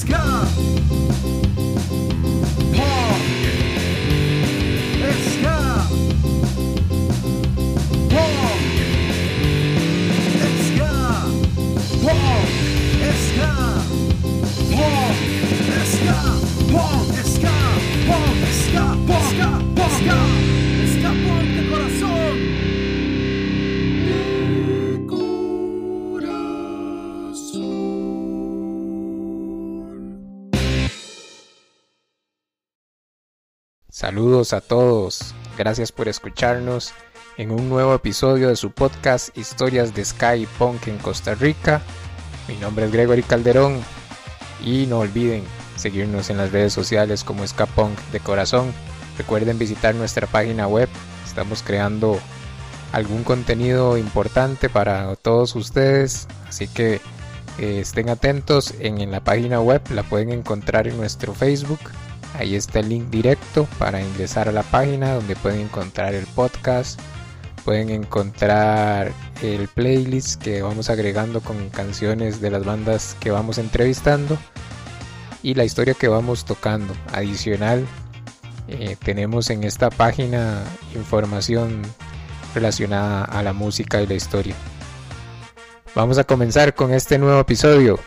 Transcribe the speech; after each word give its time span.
Alaska. 0.00 0.46
Paul. 2.74 3.20
Alaska. 4.96 5.56
Paul. 8.08 8.52
Alaska. 10.32 10.92
Paul. 14.72 15.12
Alaska. 15.68 16.18
Paul. 16.72 17.09
Saludos 34.00 34.54
a 34.54 34.62
todos, 34.62 35.34
gracias 35.58 35.92
por 35.92 36.08
escucharnos 36.08 36.94
en 37.36 37.50
un 37.50 37.68
nuevo 37.68 37.94
episodio 37.94 38.48
de 38.48 38.56
su 38.56 38.70
podcast 38.70 39.36
Historias 39.36 39.94
de 39.94 40.02
Sky 40.02 40.48
Punk 40.58 40.88
en 40.88 40.96
Costa 40.96 41.34
Rica. 41.34 41.82
Mi 42.48 42.56
nombre 42.56 42.86
es 42.86 42.92
Gregory 42.92 43.22
Calderón 43.22 43.78
y 44.64 44.86
no 44.86 45.00
olviden 45.00 45.44
seguirnos 45.76 46.30
en 46.30 46.38
las 46.38 46.50
redes 46.50 46.72
sociales 46.72 47.24
como 47.24 47.46
Ska 47.46 47.66
Punk 47.66 47.98
de 48.10 48.20
Corazón. 48.20 48.72
Recuerden 49.18 49.58
visitar 49.58 49.94
nuestra 49.94 50.26
página 50.26 50.66
web, 50.66 50.88
estamos 51.26 51.62
creando 51.62 52.18
algún 52.92 53.22
contenido 53.22 53.98
importante 53.98 54.70
para 54.70 55.14
todos 55.16 55.54
ustedes, 55.56 56.26
así 56.48 56.68
que 56.68 57.02
eh, 57.58 57.80
estén 57.80 58.08
atentos 58.08 58.72
en, 58.78 58.98
en 58.98 59.10
la 59.10 59.20
página 59.20 59.60
web, 59.60 59.82
la 59.90 60.04
pueden 60.04 60.30
encontrar 60.30 60.88
en 60.88 60.96
nuestro 60.96 61.34
Facebook 61.34 61.80
Ahí 62.34 62.54
está 62.54 62.80
el 62.80 62.88
link 62.88 63.10
directo 63.10 63.66
para 63.78 64.00
ingresar 64.02 64.48
a 64.48 64.52
la 64.52 64.62
página 64.62 65.14
donde 65.14 65.36
pueden 65.36 65.60
encontrar 65.60 66.14
el 66.14 66.26
podcast, 66.26 67.00
pueden 67.64 67.90
encontrar 67.90 69.12
el 69.42 69.68
playlist 69.68 70.40
que 70.40 70.62
vamos 70.62 70.90
agregando 70.90 71.40
con 71.40 71.70
canciones 71.70 72.40
de 72.40 72.50
las 72.50 72.64
bandas 72.64 73.16
que 73.20 73.30
vamos 73.30 73.58
entrevistando 73.58 74.38
y 75.42 75.54
la 75.54 75.64
historia 75.64 75.94
que 75.94 76.08
vamos 76.08 76.44
tocando. 76.44 76.94
Adicional, 77.12 77.86
eh, 78.68 78.96
tenemos 79.02 79.50
en 79.50 79.64
esta 79.64 79.90
página 79.90 80.62
información 80.94 81.82
relacionada 82.54 83.24
a 83.24 83.42
la 83.42 83.52
música 83.52 84.00
y 84.00 84.06
la 84.06 84.14
historia. 84.14 84.54
Vamos 85.94 86.18
a 86.18 86.24
comenzar 86.24 86.74
con 86.74 86.92
este 86.92 87.18
nuevo 87.18 87.40
episodio. 87.40 87.98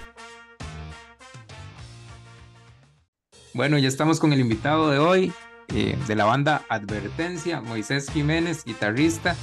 Bueno, 3.53 3.77
ya 3.77 3.87
estamos 3.87 4.19
con 4.19 4.33
el 4.33 4.39
invitado 4.39 4.89
de 4.89 4.97
hoy, 4.97 5.31
eh, 5.75 5.95
de 6.07 6.15
la 6.15 6.25
banda 6.25 6.63
Advertencia, 6.69 7.61
Moisés 7.61 8.09
Jiménez, 8.09 8.65
guitarrista. 8.65 9.35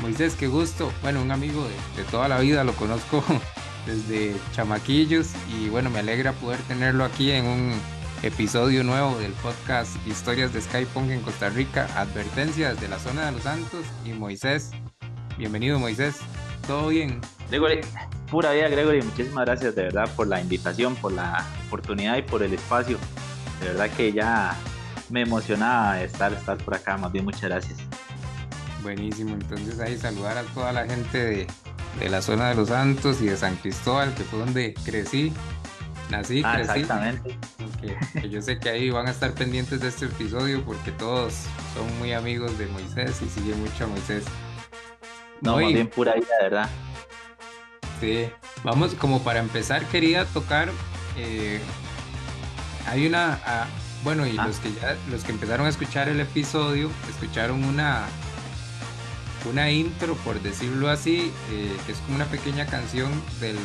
Moisés, 0.00 0.34
qué 0.34 0.48
gusto. 0.48 0.92
Bueno, 1.02 1.22
un 1.22 1.30
amigo 1.30 1.62
de, 1.62 2.02
de, 2.02 2.08
toda 2.10 2.26
la 2.26 2.40
vida, 2.40 2.64
lo 2.64 2.72
conozco 2.72 3.22
desde 3.86 4.34
chamaquillos 4.52 5.30
y 5.56 5.68
bueno, 5.68 5.88
me 5.88 6.00
alegra 6.00 6.32
poder 6.32 6.58
tenerlo 6.62 7.04
aquí 7.04 7.30
en 7.30 7.46
un 7.46 7.80
episodio 8.24 8.82
nuevo 8.82 9.16
del 9.18 9.32
podcast 9.34 9.94
Historias 10.04 10.52
de 10.52 10.60
Skypunk 10.60 11.10
en 11.10 11.20
Costa 11.20 11.48
Rica, 11.48 11.86
Advertencia 11.94 12.74
desde 12.74 12.88
la 12.88 12.98
zona 12.98 13.26
de 13.26 13.32
los 13.32 13.42
Santos 13.42 13.84
y 14.04 14.14
Moisés. 14.14 14.72
Bienvenido 15.36 15.78
Moisés, 15.78 16.16
¿todo 16.66 16.88
bien? 16.88 17.20
Gregory, 17.50 17.82
pura 18.28 18.50
vida 18.50 18.68
Gregory, 18.68 19.02
muchísimas 19.02 19.46
gracias 19.46 19.76
de 19.76 19.84
verdad 19.84 20.10
por 20.16 20.26
la 20.26 20.40
invitación, 20.40 20.96
por 20.96 21.12
la 21.12 21.46
oportunidad 21.68 22.16
y 22.16 22.22
por 22.22 22.42
el 22.42 22.52
espacio. 22.52 22.98
De 23.60 23.66
verdad 23.68 23.90
que 23.90 24.12
ya 24.12 24.56
me 25.10 25.22
emocionaba 25.22 26.00
estar, 26.02 26.32
estar 26.32 26.56
por 26.58 26.74
acá, 26.74 26.96
más 26.96 27.10
bien 27.12 27.24
muchas 27.24 27.42
gracias. 27.42 27.78
Buenísimo, 28.82 29.34
entonces 29.34 29.80
ahí 29.80 29.98
saludar 29.98 30.38
a 30.38 30.42
toda 30.42 30.72
la 30.72 30.86
gente 30.86 31.18
de, 31.18 31.46
de 31.98 32.08
la 32.08 32.22
zona 32.22 32.48
de 32.50 32.54
Los 32.54 32.68
Santos 32.68 33.20
y 33.20 33.26
de 33.26 33.36
San 33.36 33.56
Cristóbal, 33.56 34.14
que 34.14 34.22
fue 34.22 34.38
donde 34.38 34.74
crecí, 34.84 35.32
nací, 36.10 36.42
Ah, 36.44 36.54
crecí. 36.54 36.70
exactamente. 36.80 37.38
Que, 37.80 38.20
que 38.20 38.28
yo 38.30 38.40
sé 38.42 38.58
que 38.58 38.68
ahí 38.70 38.90
van 38.90 39.06
a 39.08 39.10
estar 39.10 39.32
pendientes 39.34 39.80
de 39.80 39.88
este 39.88 40.06
episodio 40.06 40.64
porque 40.64 40.90
todos 40.92 41.32
son 41.74 41.98
muy 41.98 42.12
amigos 42.12 42.56
de 42.58 42.66
Moisés 42.66 43.20
y 43.22 43.28
siguen 43.28 43.60
mucho 43.60 43.84
a 43.84 43.86
Moisés. 43.88 44.24
No, 45.40 45.54
Muy- 45.54 45.64
más 45.64 45.72
bien 45.74 45.88
pura 45.88 46.14
vida, 46.14 46.26
verdad. 46.42 46.68
Sí, 48.00 48.28
vamos, 48.64 48.94
como 48.94 49.22
para 49.22 49.40
empezar, 49.40 49.84
quería 49.86 50.24
tocar. 50.26 50.70
eh, 51.16 51.60
hay 52.90 53.06
una. 53.06 53.40
ah, 53.46 53.66
bueno, 54.04 54.26
y 54.26 54.36
Ah. 54.38 54.46
los 54.46 54.56
que 54.58 54.72
ya, 54.72 54.96
los 55.10 55.24
que 55.24 55.32
empezaron 55.32 55.66
a 55.66 55.68
escuchar 55.70 56.08
el 56.08 56.20
episodio, 56.20 56.90
escucharon 57.08 57.64
una. 57.64 58.04
Una 59.48 59.70
intro, 59.70 60.14
por 60.16 60.40
decirlo 60.42 60.90
así, 60.90 61.32
eh, 61.52 61.76
que 61.86 61.92
es 61.92 61.98
como 61.98 62.16
una 62.16 62.24
pequeña 62.26 62.66
canción 62.66 63.10
del, 63.40 63.56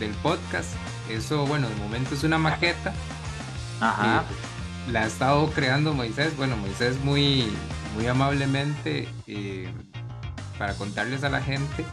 del 0.00 0.10
podcast. 0.14 0.68
Eso, 1.08 1.46
bueno, 1.46 1.68
de 1.68 1.74
momento 1.76 2.14
es 2.14 2.24
una 2.24 2.38
maqueta. 2.38 2.92
Ajá. 3.80 4.18
eh, 4.88 4.90
la 4.92 5.02
ha 5.02 5.06
estado 5.06 5.48
creando 5.52 5.94
Moisés. 5.94 6.36
Bueno, 6.36 6.56
Moisés 6.56 6.98
muy, 7.04 7.46
muy 7.94 8.06
amablemente, 8.08 9.08
eh, 9.28 9.72
para 10.58 10.74
contarles 10.74 11.22
a 11.24 11.28
la 11.28 11.40
gente, 11.40 11.84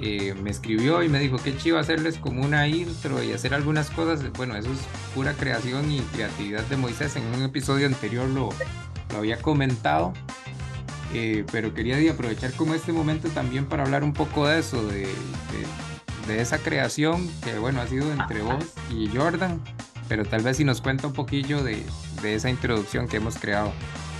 eh, 0.00 0.34
me 0.42 0.50
escribió 0.50 1.02
y 1.02 1.08
me 1.08 1.18
dijo 1.20 1.36
que 1.36 1.56
chivo 1.56 1.78
hacerles 1.78 2.18
como 2.18 2.42
una 2.42 2.66
intro 2.68 3.22
y 3.22 3.32
hacer 3.32 3.54
algunas 3.54 3.90
cosas. 3.90 4.20
Bueno, 4.32 4.56
eso 4.56 4.70
es 4.72 4.78
pura 5.14 5.32
creación 5.34 5.90
y 5.90 6.00
creatividad 6.00 6.62
de 6.64 6.76
Moisés. 6.76 7.16
En 7.16 7.24
un 7.34 7.42
episodio 7.42 7.86
anterior 7.86 8.28
lo, 8.28 8.48
lo 9.12 9.18
había 9.18 9.38
comentado. 9.40 10.12
eh, 11.12 11.44
pero 11.52 11.72
quería 11.74 11.96
aprovechar 12.10 12.52
como 12.54 12.74
este 12.74 12.92
momento 12.92 13.28
también 13.28 13.66
para 13.66 13.84
hablar 13.84 14.02
un 14.02 14.12
poco 14.12 14.48
de 14.48 14.58
eso, 14.58 14.84
de, 14.86 15.00
de- 15.00 16.26
de 16.26 16.40
esa 16.40 16.58
creación 16.58 17.28
que 17.44 17.58
bueno 17.58 17.80
ha 17.82 17.86
sido 17.86 18.10
entre 18.10 18.40
vos 18.40 18.64
y 18.90 19.08
Jordan, 19.14 19.60
pero 20.08 20.24
tal 20.24 20.42
vez 20.42 20.56
si 20.56 20.64
nos 20.64 20.80
cuenta 20.80 21.06
un 21.06 21.12
poquillo 21.12 21.62
de, 21.62 21.84
de 22.22 22.34
esa 22.34 22.48
introducción 22.48 23.06
que 23.08 23.18
hemos 23.18 23.36
creado, 23.36 23.72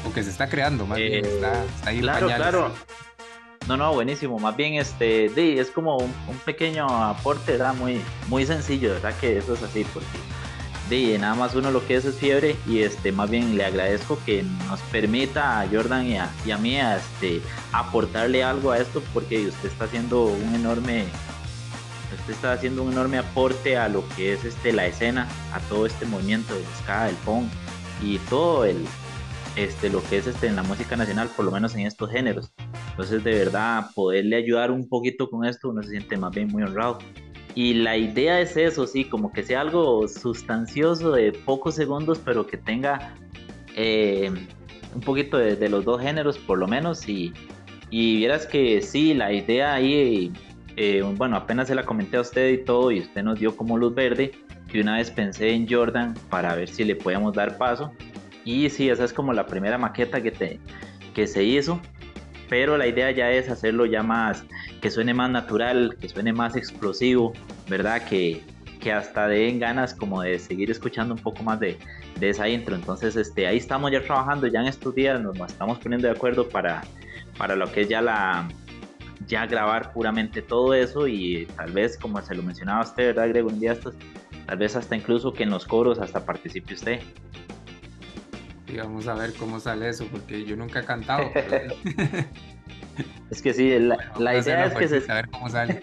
o 0.06 0.12
que 0.12 0.22
se 0.22 0.28
está 0.30 0.48
creando, 0.50 0.86
más 0.86 0.98
bien, 0.98 1.24
Eh, 1.24 1.28
está, 1.34 1.64
está 1.64 1.90
ahí 1.90 2.00
claro. 2.00 2.74
No, 3.68 3.78
no, 3.78 3.94
buenísimo. 3.94 4.38
Más 4.38 4.56
bien, 4.56 4.74
este, 4.74 5.58
es 5.58 5.70
como 5.70 5.96
un, 5.96 6.12
pequeño 6.44 6.86
aporte, 6.86 7.52
¿verdad? 7.52 7.74
Muy, 7.74 8.00
muy 8.28 8.44
sencillo, 8.44 8.90
¿verdad? 8.90 9.14
Que 9.18 9.38
eso 9.38 9.54
es 9.54 9.62
así, 9.62 9.86
porque 9.92 10.18
nada 11.18 11.34
más 11.34 11.54
uno 11.54 11.70
lo 11.70 11.84
que 11.86 11.96
es 11.96 12.04
es 12.04 12.16
fiebre 12.16 12.56
y 12.66 12.80
este, 12.80 13.10
más 13.10 13.28
bien 13.28 13.56
le 13.56 13.64
agradezco 13.64 14.18
que 14.24 14.44
nos 14.68 14.80
permita 14.92 15.60
a 15.60 15.68
Jordan 15.68 16.06
y 16.06 16.16
a, 16.18 16.30
y 16.44 16.50
a 16.50 16.58
mí 16.58 16.76
este, 16.76 17.40
aportarle 17.72 18.44
algo 18.44 18.70
a 18.70 18.78
esto, 18.78 19.02
porque 19.12 19.46
usted 19.46 19.70
está 19.70 19.86
haciendo 19.86 20.26
un 20.26 20.54
enorme, 20.54 21.06
usted 22.18 22.34
está 22.34 22.52
haciendo 22.52 22.82
un 22.82 22.92
enorme 22.92 23.18
aporte 23.18 23.76
a 23.76 23.88
lo 23.88 24.06
que 24.10 24.34
es 24.34 24.44
este, 24.44 24.72
la 24.72 24.86
escena, 24.86 25.26
a 25.52 25.60
todo 25.60 25.86
este 25.86 26.06
movimiento 26.06 26.54
del 26.54 26.64
ska, 26.82 27.06
del 27.06 27.16
punk 27.16 27.50
y 28.02 28.18
todo 28.30 28.64
el, 28.64 28.84
este, 29.56 29.88
lo 29.88 30.02
que 30.04 30.18
es 30.18 30.26
este, 30.26 30.46
en 30.48 30.56
la 30.56 30.62
música 30.62 30.96
nacional, 30.96 31.28
por 31.34 31.44
lo 31.44 31.50
menos 31.50 31.74
en 31.74 31.86
estos 31.86 32.10
géneros. 32.10 32.52
Entonces, 32.94 33.24
de 33.24 33.32
verdad, 33.34 33.90
poderle 33.92 34.36
ayudar 34.36 34.70
un 34.70 34.88
poquito 34.88 35.28
con 35.28 35.44
esto, 35.44 35.70
uno 35.70 35.82
se 35.82 35.90
siente 35.90 36.16
más 36.16 36.32
bien 36.32 36.46
muy 36.46 36.62
honrado. 36.62 37.00
Y 37.56 37.74
la 37.74 37.96
idea 37.96 38.40
es 38.40 38.56
eso, 38.56 38.86
sí, 38.86 39.04
como 39.04 39.32
que 39.32 39.42
sea 39.42 39.62
algo 39.62 40.06
sustancioso 40.06 41.10
de 41.10 41.32
pocos 41.32 41.74
segundos, 41.74 42.20
pero 42.24 42.46
que 42.46 42.56
tenga 42.56 43.16
eh, 43.74 44.30
un 44.94 45.00
poquito 45.00 45.38
de, 45.38 45.56
de 45.56 45.68
los 45.68 45.84
dos 45.84 46.00
géneros, 46.00 46.38
por 46.38 46.56
lo 46.58 46.68
menos. 46.68 47.08
Y, 47.08 47.32
y 47.90 48.18
vieras 48.18 48.46
que 48.46 48.80
sí, 48.80 49.12
la 49.12 49.32
idea 49.32 49.74
ahí, 49.74 50.32
eh, 50.76 51.02
bueno, 51.16 51.34
apenas 51.34 51.66
se 51.66 51.74
la 51.74 51.84
comenté 51.84 52.16
a 52.16 52.20
usted 52.20 52.50
y 52.50 52.58
todo, 52.58 52.92
y 52.92 53.00
usted 53.00 53.24
nos 53.24 53.40
dio 53.40 53.56
como 53.56 53.76
luz 53.76 53.92
verde. 53.92 54.30
Y 54.72 54.78
una 54.78 54.98
vez 54.98 55.10
pensé 55.10 55.50
en 55.50 55.68
Jordan 55.68 56.14
para 56.30 56.54
ver 56.54 56.68
si 56.68 56.84
le 56.84 56.94
podíamos 56.94 57.34
dar 57.34 57.58
paso. 57.58 57.90
Y 58.44 58.70
sí, 58.70 58.88
esa 58.88 59.04
es 59.04 59.12
como 59.12 59.32
la 59.32 59.46
primera 59.46 59.78
maqueta 59.78 60.22
que, 60.22 60.30
te, 60.30 60.60
que 61.12 61.26
se 61.26 61.42
hizo. 61.42 61.80
Pero 62.48 62.76
la 62.76 62.86
idea 62.86 63.10
ya 63.10 63.30
es 63.30 63.48
hacerlo 63.48 63.86
ya 63.86 64.02
más, 64.02 64.44
que 64.80 64.90
suene 64.90 65.14
más 65.14 65.30
natural, 65.30 65.96
que 66.00 66.08
suene 66.08 66.32
más 66.32 66.56
explosivo, 66.56 67.32
¿verdad? 67.68 68.04
Que, 68.04 68.42
que 68.80 68.92
hasta 68.92 69.28
den 69.28 69.58
ganas 69.58 69.94
como 69.94 70.22
de 70.22 70.38
seguir 70.38 70.70
escuchando 70.70 71.14
un 71.14 71.20
poco 71.20 71.42
más 71.42 71.58
de, 71.60 71.78
de 72.20 72.30
esa 72.30 72.48
intro. 72.48 72.74
Entonces, 72.74 73.16
este, 73.16 73.46
ahí 73.46 73.56
estamos 73.56 73.90
ya 73.90 74.02
trabajando, 74.02 74.46
ya 74.46 74.60
en 74.60 74.66
estos 74.66 74.94
días 74.94 75.20
nos 75.20 75.38
estamos 75.40 75.78
poniendo 75.78 76.06
de 76.06 76.14
acuerdo 76.14 76.48
para, 76.48 76.82
para 77.38 77.56
lo 77.56 77.70
que 77.72 77.82
es 77.82 77.88
ya 77.88 78.00
la 78.00 78.48
ya 79.26 79.46
grabar 79.46 79.92
puramente 79.92 80.42
todo 80.42 80.74
eso 80.74 81.06
y 81.06 81.46
tal 81.56 81.72
vez, 81.72 81.96
como 81.96 82.20
se 82.20 82.34
lo 82.34 82.42
mencionaba 82.42 82.82
usted, 82.82 83.06
¿verdad, 83.06 83.28
Grego? 83.28 83.48
Un 83.48 83.60
día 83.60 83.76
tal 84.46 84.58
vez 84.58 84.76
hasta 84.76 84.96
incluso 84.96 85.32
que 85.32 85.44
en 85.44 85.50
los 85.50 85.66
coros 85.66 85.98
hasta 85.98 86.24
participe 86.24 86.74
usted. 86.74 87.00
Y 88.66 88.76
vamos 88.76 89.06
a 89.06 89.14
ver 89.14 89.34
cómo 89.34 89.60
sale 89.60 89.88
eso, 89.88 90.06
porque 90.10 90.44
yo 90.44 90.56
nunca 90.56 90.80
he 90.80 90.84
cantado. 90.84 91.30
pero- 91.32 91.74
Es 93.30 93.42
que 93.42 93.52
sí, 93.52 93.70
la, 93.78 93.96
Bueno, 93.96 94.12
la 94.18 94.38
idea 94.38 94.66
es 94.66 94.74
que 94.74 94.88
se, 94.88 95.00
fuerte, 95.00 95.12
A 95.12 95.14
ver 95.16 95.28
cómo 95.30 95.48
sale. 95.48 95.80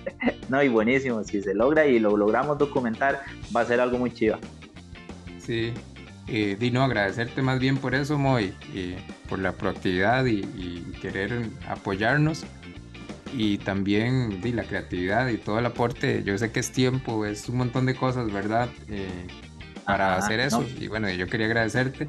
no, 0.48 0.62
y 0.62 0.68
buenísimo, 0.68 1.24
si 1.24 1.42
se 1.42 1.54
logra 1.54 1.86
y 1.86 1.98
lo 1.98 2.16
logramos 2.16 2.58
documentar, 2.58 3.22
va 3.54 3.62
a 3.62 3.64
ser 3.64 3.80
algo 3.80 3.98
muy 3.98 4.12
chiva. 4.12 4.38
Sí, 5.38 5.72
eh, 6.28 6.56
Dino, 6.58 6.82
agradecerte 6.82 7.42
más 7.42 7.58
bien 7.58 7.76
por 7.76 7.94
eso, 7.94 8.18
Moy, 8.18 8.54
eh, 8.74 8.98
por 9.28 9.38
la 9.38 9.52
proactividad 9.52 10.24
y, 10.26 10.42
querer 11.02 11.48
apoyarnos 11.68 12.46
y 13.36 13.58
también 13.58 14.40
di, 14.40 14.52
la 14.52 14.62
creatividad 14.64 15.28
y 15.28 15.36
todo 15.36 15.58
el 15.58 15.66
aporte. 15.66 16.22
Yo 16.24 16.38
sé 16.38 16.50
que 16.50 16.60
es 16.60 16.72
tiempo, 16.72 17.26
es 17.26 17.48
un 17.48 17.58
montón 17.58 17.84
de 17.84 17.94
cosas, 17.94 18.32
¿verdad? 18.32 18.70
Eh, 18.88 19.26
para 19.84 20.16
hacer 20.16 20.40
eso. 20.40 20.64
Y 20.78 20.88
bueno, 20.88 21.10
yo 21.10 21.26
quería 21.26 21.46
agradecerte. 21.46 22.08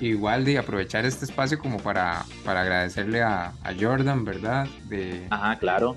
Igual 0.00 0.46
de 0.46 0.56
aprovechar 0.56 1.04
este 1.04 1.26
espacio 1.26 1.58
como 1.58 1.78
para, 1.78 2.24
para 2.44 2.62
agradecerle 2.62 3.22
a, 3.22 3.52
Jordan, 3.78 4.24
¿verdad? 4.24 4.66
De, 4.88 5.26
Ajá, 5.30 5.58
claro. 5.58 5.94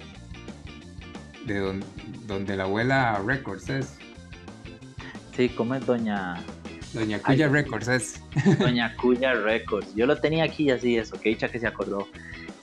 De 1.46 1.81
donde 2.28 2.58
la 2.58 2.64
abuela 2.64 3.22
Records 3.25 3.70
es. 3.70 3.98
Sí, 5.36 5.50
¿cómo 5.50 5.75
es 5.75 5.86
doña? 5.86 6.36
Doña 6.94 7.20
Cuya 7.20 7.48
Records 7.48 7.88
es. 7.88 8.24
Doña 8.60 8.96
Cuya 8.98 9.34
Records. 9.34 9.96
Yo 9.96 10.06
lo 10.06 10.18
tenía 10.18 10.44
aquí 10.44 10.70
así, 10.70 10.98
eso, 10.98 11.20
que 11.20 11.30
dicha 11.30 11.48
que 11.48 11.60
se 11.60 11.68
acordó. 11.68 12.08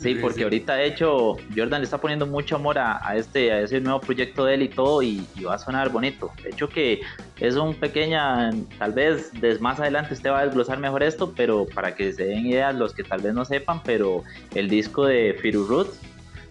Sí, 0.00 0.14
porque 0.14 0.44
ahorita 0.44 0.76
de 0.76 0.87
hecho 0.87 1.37
Jordan 1.55 1.82
le 1.82 1.85
está 1.85 1.99
poniendo 1.99 2.26
mucho 2.26 2.56
amor 2.56 2.79
a, 2.79 3.14
este 3.17 3.52
a 3.52 3.61
ese 3.61 3.82
nuevo 3.82 4.00
proyecto 4.00 4.47
de 4.47 4.55
él 4.55 4.62
y 4.62 4.69
todo 4.70 5.02
y, 5.02 5.26
va 5.47 5.56
a 5.56 5.58
sonar 5.58 5.91
bonito. 5.91 6.32
De 6.43 6.49
hecho 6.49 6.70
que 6.70 7.02
es 7.38 7.55
un 7.56 7.75
pequeña, 7.75 8.50
tal 8.79 8.93
vez 8.93 9.31
más 9.61 9.79
adelante 9.79 10.14
usted 10.14 10.31
va 10.31 10.41
a 10.41 10.47
desglosar 10.47 10.79
mejor 10.79 11.02
esto, 11.02 11.35
pero 11.37 11.67
para 11.67 11.94
que 11.94 12.14
se 12.14 12.25
den 12.25 12.47
ideas 12.47 12.75
los 12.75 12.94
que 12.94 13.05
tal 13.05 13.20
vez 13.20 13.35
no 13.35 13.44
sepan, 13.44 13.82
pero 13.82 14.25
el 14.55 14.70
disco 14.70 15.05
de 15.05 15.37
Firu 15.38 15.67
Roots 15.67 16.00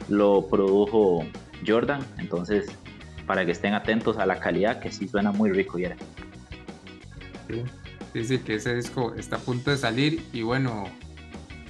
lo 0.09 0.45
produjo 0.47 1.25
Jordan, 1.65 2.05
entonces 2.19 2.67
para 3.25 3.47
que 3.47 3.51
estén 3.51 3.73
atentos 3.73 4.19
a 4.19 4.27
la 4.27 4.39
calidad 4.39 4.79
que 4.79 4.91
sí 4.91 5.07
suena 5.07 5.31
muy 5.31 5.49
rico 5.49 5.79
y 5.79 5.85
era. 5.85 5.95
Sí, 8.13 8.23
sí, 8.25 8.37
que 8.39 8.55
ese 8.55 8.75
disco 8.75 9.15
está 9.15 9.37
a 9.37 9.39
punto 9.39 9.71
de 9.71 9.77
salir 9.77 10.23
y 10.33 10.43
bueno, 10.43 10.85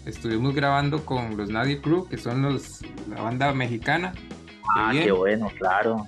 estuvimos 0.10 0.54
grabando 0.54 1.06
con 1.06 1.38
los 1.38 1.50
Nadie 1.50 1.82
Crew, 1.82 2.08
que 2.08 2.18
son 2.18 2.42
los, 2.42 2.82
la 3.10 3.22
banda 3.22 3.54
mexicana. 3.54 4.14
Ah, 4.76 4.92
qué 4.92 5.12
bueno, 5.12 5.50
claro. 5.58 6.06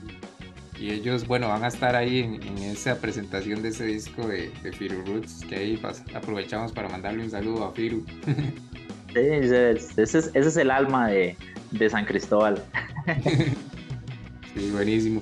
Y 0.80 0.92
ellos, 0.92 1.28
bueno, 1.28 1.48
van 1.48 1.64
a 1.64 1.68
estar 1.68 1.96
ahí 1.96 2.20
en, 2.20 2.58
esa 2.58 3.00
presentación 3.00 3.62
de 3.62 3.70
ese 3.70 3.86
disco 3.86 4.28
de, 4.28 4.50
Firu 4.74 5.04
Roots, 5.06 5.46
que 5.48 5.56
ahí 5.56 5.82
aprovechamos 6.16 6.72
para 6.72 6.90
mandarle 6.90 7.24
un 7.24 7.30
saludo 7.30 7.66
a 7.66 7.72
Firu. 7.72 8.04
Sí, 9.14 9.20
ese 9.20 9.74
es, 10.34 10.58
el 10.58 10.72
alma 10.72 11.10
de, 11.10 11.36
San 11.90 12.06
Cristóbal. 12.06 12.64
sí, 14.56 14.72
buenísimo. 14.72 15.22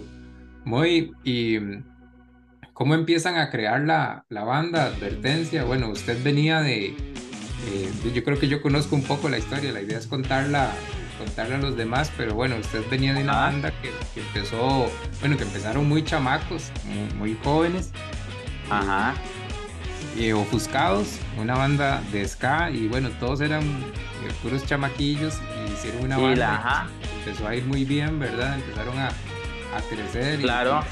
Muy, 0.63 1.11
y 1.23 1.57
¿cómo 2.73 2.93
empiezan 2.93 3.35
a 3.35 3.49
crear 3.49 3.81
la, 3.81 4.23
la 4.29 4.43
banda? 4.43 4.85
Advertencia, 4.85 5.63
bueno, 5.63 5.89
usted 5.89 6.23
venía 6.23 6.61
de, 6.61 6.95
eh, 7.71 8.12
yo 8.13 8.24
creo 8.24 8.39
que 8.39 8.48
yo 8.48 8.62
conozco 8.62 8.95
un 8.95 9.04
poco 9.04 9.30
la 9.30 9.38
historia, 9.38 9.71
la 9.71 9.81
idea 9.81 10.00
es 10.00 10.07
contarla, 10.07 10.71
contarla 11.19 11.56
a 11.56 11.60
los 11.60 11.77
demás, 11.77 12.12
pero 12.18 12.33
bueno, 12.33 12.56
usted 12.57 12.83
venía 12.89 13.13
de 13.13 13.21
una 13.21 13.36
banda 13.36 13.71
que, 13.81 13.92
empezó, 14.19 14.89
bueno, 15.19 15.38
que 15.38 15.44
empezaron 15.44 15.88
muy 15.88 16.04
chamacos, 16.04 16.71
muy, 17.18 17.38
jóvenes. 17.44 17.92
Ajá. 18.71 19.13
Y, 20.18 20.31
ofuscados, 20.31 21.19
una 21.38 21.56
banda 21.56 22.01
de 22.12 22.27
ska 22.27 22.71
y 22.71 22.88
bueno, 22.88 23.10
todos 23.19 23.42
eran 23.42 23.62
eh, 23.63 24.31
puros 24.42 24.66
chamaquillos 24.66 25.36
y 25.68 25.74
hicieron 25.74 26.06
una 26.06 26.18
banda. 26.18 26.88
empezó 27.19 27.48
a 27.48 27.56
ir 27.56 27.66
muy 27.66 27.86
bien, 27.86 28.18
¿verdad? 28.18 28.56
Empezaron 28.56 28.98
a, 28.98 29.07
a 29.07 29.81
crecer. 29.89 30.39
Claro. 30.39 30.83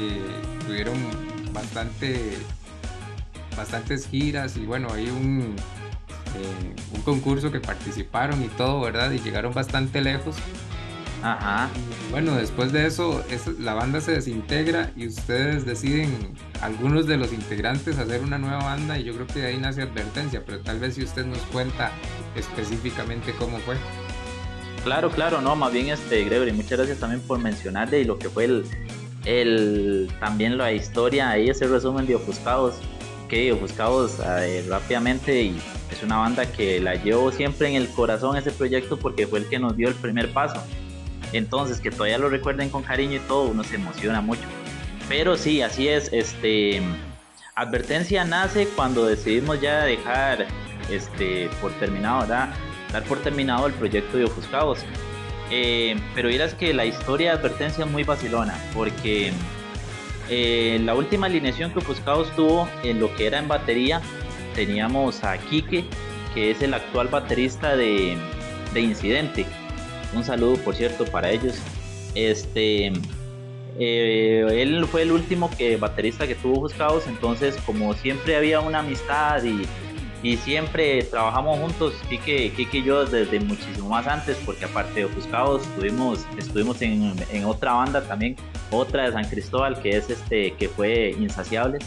Y, 0.00 0.14
eh, 0.14 0.20
tuvieron 0.66 0.96
bastante 1.52 2.36
bastantes 3.56 4.08
giras 4.08 4.56
y 4.56 4.66
bueno, 4.66 4.88
hay 4.92 5.08
un, 5.08 5.54
eh, 6.36 6.74
un 6.94 7.02
concurso 7.02 7.50
que 7.50 7.60
participaron 7.60 8.42
y 8.42 8.48
todo, 8.48 8.80
¿verdad? 8.80 9.10
Y 9.12 9.18
llegaron 9.18 9.52
bastante 9.54 10.00
lejos. 10.00 10.36
Ajá. 11.22 11.70
bueno, 12.10 12.34
después 12.34 12.70
de 12.70 12.86
eso, 12.86 13.24
la 13.58 13.72
banda 13.72 14.02
se 14.02 14.12
desintegra 14.12 14.90
y 14.94 15.06
ustedes 15.06 15.64
deciden, 15.64 16.34
algunos 16.60 17.06
de 17.06 17.16
los 17.16 17.32
integrantes, 17.32 17.98
hacer 17.98 18.20
una 18.20 18.36
nueva 18.36 18.58
banda 18.58 18.98
y 18.98 19.04
yo 19.04 19.14
creo 19.14 19.26
que 19.26 19.38
de 19.38 19.46
ahí 19.46 19.56
nace 19.56 19.80
advertencia, 19.80 20.42
pero 20.44 20.60
tal 20.60 20.80
vez 20.80 20.96
si 20.96 21.02
usted 21.02 21.24
nos 21.24 21.38
cuenta 21.50 21.92
específicamente 22.36 23.32
cómo 23.38 23.56
fue. 23.60 23.76
Claro, 24.84 25.08
claro, 25.10 25.40
no, 25.40 25.56
más 25.56 25.72
bien 25.72 25.88
este 25.88 26.24
Gregory, 26.24 26.52
muchas 26.52 26.76
gracias 26.76 26.98
también 26.98 27.22
por 27.22 27.38
mencionarle 27.38 28.00
y 28.00 28.04
lo 28.04 28.18
que 28.18 28.28
fue 28.28 28.44
el, 28.44 28.64
el 29.24 30.10
también 30.20 30.58
la 30.58 30.72
historia, 30.72 31.30
ahí 31.30 31.48
ese 31.48 31.66
resumen 31.66 32.06
de 32.06 32.16
Ofuscados 32.16 32.74
que 33.28 33.52
Ofuscados 33.52 34.18
eh, 34.20 34.64
rápidamente 34.68 35.42
y 35.42 35.60
es 35.90 36.02
una 36.02 36.18
banda 36.18 36.46
que 36.46 36.80
la 36.80 36.94
llevo 36.94 37.32
siempre 37.32 37.68
en 37.68 37.74
el 37.74 37.88
corazón 37.88 38.36
ese 38.36 38.50
proyecto 38.50 38.96
porque 38.96 39.26
fue 39.26 39.40
el 39.40 39.48
que 39.48 39.58
nos 39.58 39.76
dio 39.76 39.88
el 39.88 39.94
primer 39.94 40.32
paso. 40.32 40.62
Entonces, 41.32 41.80
que 41.80 41.90
todavía 41.90 42.18
lo 42.18 42.28
recuerden 42.28 42.70
con 42.70 42.82
cariño 42.82 43.16
y 43.16 43.20
todo, 43.20 43.44
uno 43.48 43.62
emociona 43.72 44.20
mucho. 44.20 44.42
Pero 45.08 45.36
sí, 45.36 45.62
así 45.62 45.88
es, 45.88 46.12
este 46.12 46.82
advertencia 47.56 48.24
nace 48.24 48.66
cuando 48.74 49.06
decidimos 49.06 49.60
ya 49.60 49.84
dejar 49.84 50.46
este 50.90 51.48
por 51.60 51.72
terminado. 51.72 52.26
Dar 52.26 52.52
por 53.08 53.18
terminado 53.18 53.66
el 53.66 53.72
proyecto 53.74 54.16
de 54.16 54.24
Ofuscados. 54.24 54.80
Eh, 55.50 55.96
pero 56.14 56.28
dirás 56.28 56.54
que 56.54 56.72
la 56.72 56.86
historia 56.86 57.32
de 57.32 57.38
advertencia 57.38 57.84
es 57.84 57.90
muy 57.90 58.04
vacilona, 58.04 58.54
porque 58.72 59.32
eh, 60.30 60.80
la 60.82 60.94
última 60.94 61.26
alineación 61.26 61.72
que 61.72 61.78
Ofuscados 61.78 62.34
tuvo 62.34 62.68
en 62.82 63.00
lo 63.00 63.14
que 63.14 63.26
era 63.26 63.38
en 63.38 63.48
batería, 63.48 64.00
teníamos 64.54 65.22
a 65.24 65.36
Kike, 65.38 65.84
que 66.34 66.50
es 66.50 66.62
el 66.62 66.74
actual 66.74 67.08
baterista 67.08 67.76
de, 67.76 68.16
Incidente. 68.74 69.46
Un 70.14 70.24
saludo, 70.24 70.56
por 70.56 70.74
cierto, 70.74 71.04
para 71.04 71.30
ellos. 71.30 71.60
Este, 72.16 72.92
eh, 73.78 74.46
él 74.50 74.84
fue 74.86 75.02
el 75.02 75.12
último 75.12 75.48
que 75.56 75.76
baterista 75.76 76.26
que 76.26 76.34
tuvo 76.34 76.58
Ofuscados, 76.58 77.06
entonces 77.06 77.56
como 77.64 77.94
siempre 77.94 78.34
había 78.36 78.60
una 78.60 78.80
amistad 78.80 79.44
y, 79.44 79.62
siempre 80.36 81.02
trabajamos 81.02 81.58
juntos, 81.58 81.94
Kike, 82.08 82.52
Kike 82.52 82.78
y 82.78 82.82
yo 82.82 83.04
desde 83.04 83.40
muchísimo 83.40 83.90
más 83.90 84.06
antes, 84.06 84.36
porque 84.44 84.64
aparte 84.64 85.00
de 85.00 85.04
Ofuscados 85.04 85.62
estuvimos, 85.62 86.26
estuvimos 86.38 86.80
en, 86.82 87.14
en 87.30 87.44
otra 87.44 87.74
banda 87.74 88.02
también 88.02 88.36
otra 88.70 89.04
de 89.04 89.12
San 89.12 89.24
Cristóbal 89.28 89.80
que 89.80 89.90
es 89.90 90.10
este 90.10 90.54
que 90.54 90.68
fue 90.68 91.14
Insaciables, 91.18 91.84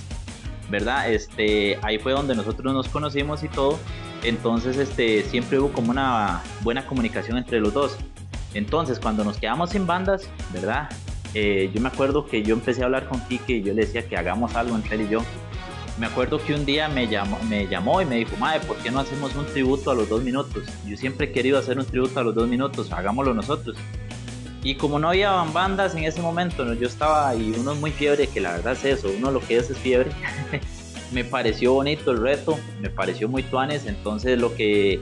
¿verdad? 0.69 1.11
Este, 1.11 1.79
ahí 1.81 1.99
fue 1.99 2.13
donde 2.13 2.35
nosotros 2.35 2.73
nos 2.73 2.87
conocimos 2.89 3.43
y 3.43 3.49
todo. 3.49 3.79
Entonces, 4.23 4.77
este, 4.77 5.23
siempre 5.23 5.59
hubo 5.59 5.71
como 5.71 5.91
una 5.91 6.41
buena 6.61 6.85
comunicación 6.85 7.37
entre 7.37 7.59
los 7.59 7.73
dos. 7.73 7.97
Entonces, 8.53 8.99
cuando 8.99 9.23
nos 9.23 9.37
quedamos 9.37 9.71
sin 9.71 9.85
bandas, 9.85 10.29
¿verdad? 10.51 10.89
Eh, 11.33 11.69
yo 11.73 11.81
me 11.81 11.89
acuerdo 11.89 12.25
que 12.25 12.41
yo 12.41 12.55
empecé 12.55 12.81
a 12.81 12.85
hablar 12.85 13.07
con 13.07 13.19
Kike 13.19 13.57
y 13.57 13.63
yo 13.63 13.73
le 13.73 13.85
decía 13.85 14.07
que 14.07 14.17
hagamos 14.17 14.55
algo 14.55 14.75
entre 14.75 14.95
él 14.95 15.01
y 15.03 15.09
yo. 15.09 15.19
Me 15.99 16.05
acuerdo 16.05 16.43
que 16.43 16.53
un 16.53 16.63
día 16.65 16.87
me 16.87 17.07
llamó, 17.07 17.39
me 17.49 17.67
llamó 17.67 18.01
y 18.01 18.05
me 18.05 18.17
dijo, 18.17 18.35
Madre, 18.37 18.59
¿por 18.61 18.77
qué 18.77 18.91
no 18.91 18.99
hacemos 18.99 19.35
un 19.35 19.45
tributo 19.47 19.89
a 19.89 19.95
los 19.95 20.07
dos 20.07 20.23
minutos? 20.23 20.63
Yo 20.85 20.95
siempre 20.95 21.27
he 21.27 21.31
querido 21.31 21.57
hacer 21.57 21.79
un 21.79 21.85
tributo 21.85 22.19
a 22.19 22.23
los 22.23 22.35
dos 22.35 22.47
minutos, 22.47 22.91
hagámoslo 22.91 23.33
nosotros. 23.33 23.75
Y 24.63 24.75
como 24.75 24.99
no 24.99 25.09
había 25.09 25.31
bandas 25.31 25.95
en 25.95 26.03
ese 26.03 26.21
momento, 26.21 26.71
yo 26.73 26.87
estaba 26.87 27.33
y 27.35 27.51
uno 27.57 27.71
es 27.71 27.79
muy 27.79 27.91
fiebre, 27.91 28.27
que 28.27 28.41
la 28.41 28.53
verdad 28.53 28.73
es 28.73 28.85
eso, 28.85 29.09
uno 29.17 29.31
lo 29.31 29.39
que 29.39 29.57
es 29.57 29.69
es 29.69 29.77
fiebre. 29.77 30.11
me 31.11 31.23
pareció 31.23 31.73
bonito 31.73 32.11
el 32.11 32.21
reto, 32.21 32.59
me 32.79 32.89
pareció 32.89 33.27
muy 33.27 33.43
tuanes, 33.43 33.85
entonces 33.85 34.39
lo 34.39 34.53
que 34.55 35.01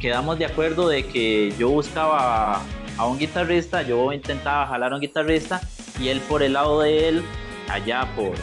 quedamos 0.00 0.38
de 0.38 0.46
acuerdo 0.46 0.88
de 0.88 1.06
que 1.06 1.52
yo 1.58 1.68
buscaba 1.68 2.62
a 2.96 3.06
un 3.06 3.18
guitarrista, 3.18 3.82
yo 3.82 4.12
intentaba 4.12 4.66
jalar 4.66 4.92
a 4.92 4.96
un 4.96 5.00
guitarrista 5.00 5.60
y 6.00 6.08
él 6.08 6.20
por 6.20 6.42
el 6.42 6.54
lado 6.54 6.80
de 6.80 7.08
él, 7.08 7.22
allá 7.68 8.08
por, 8.16 8.34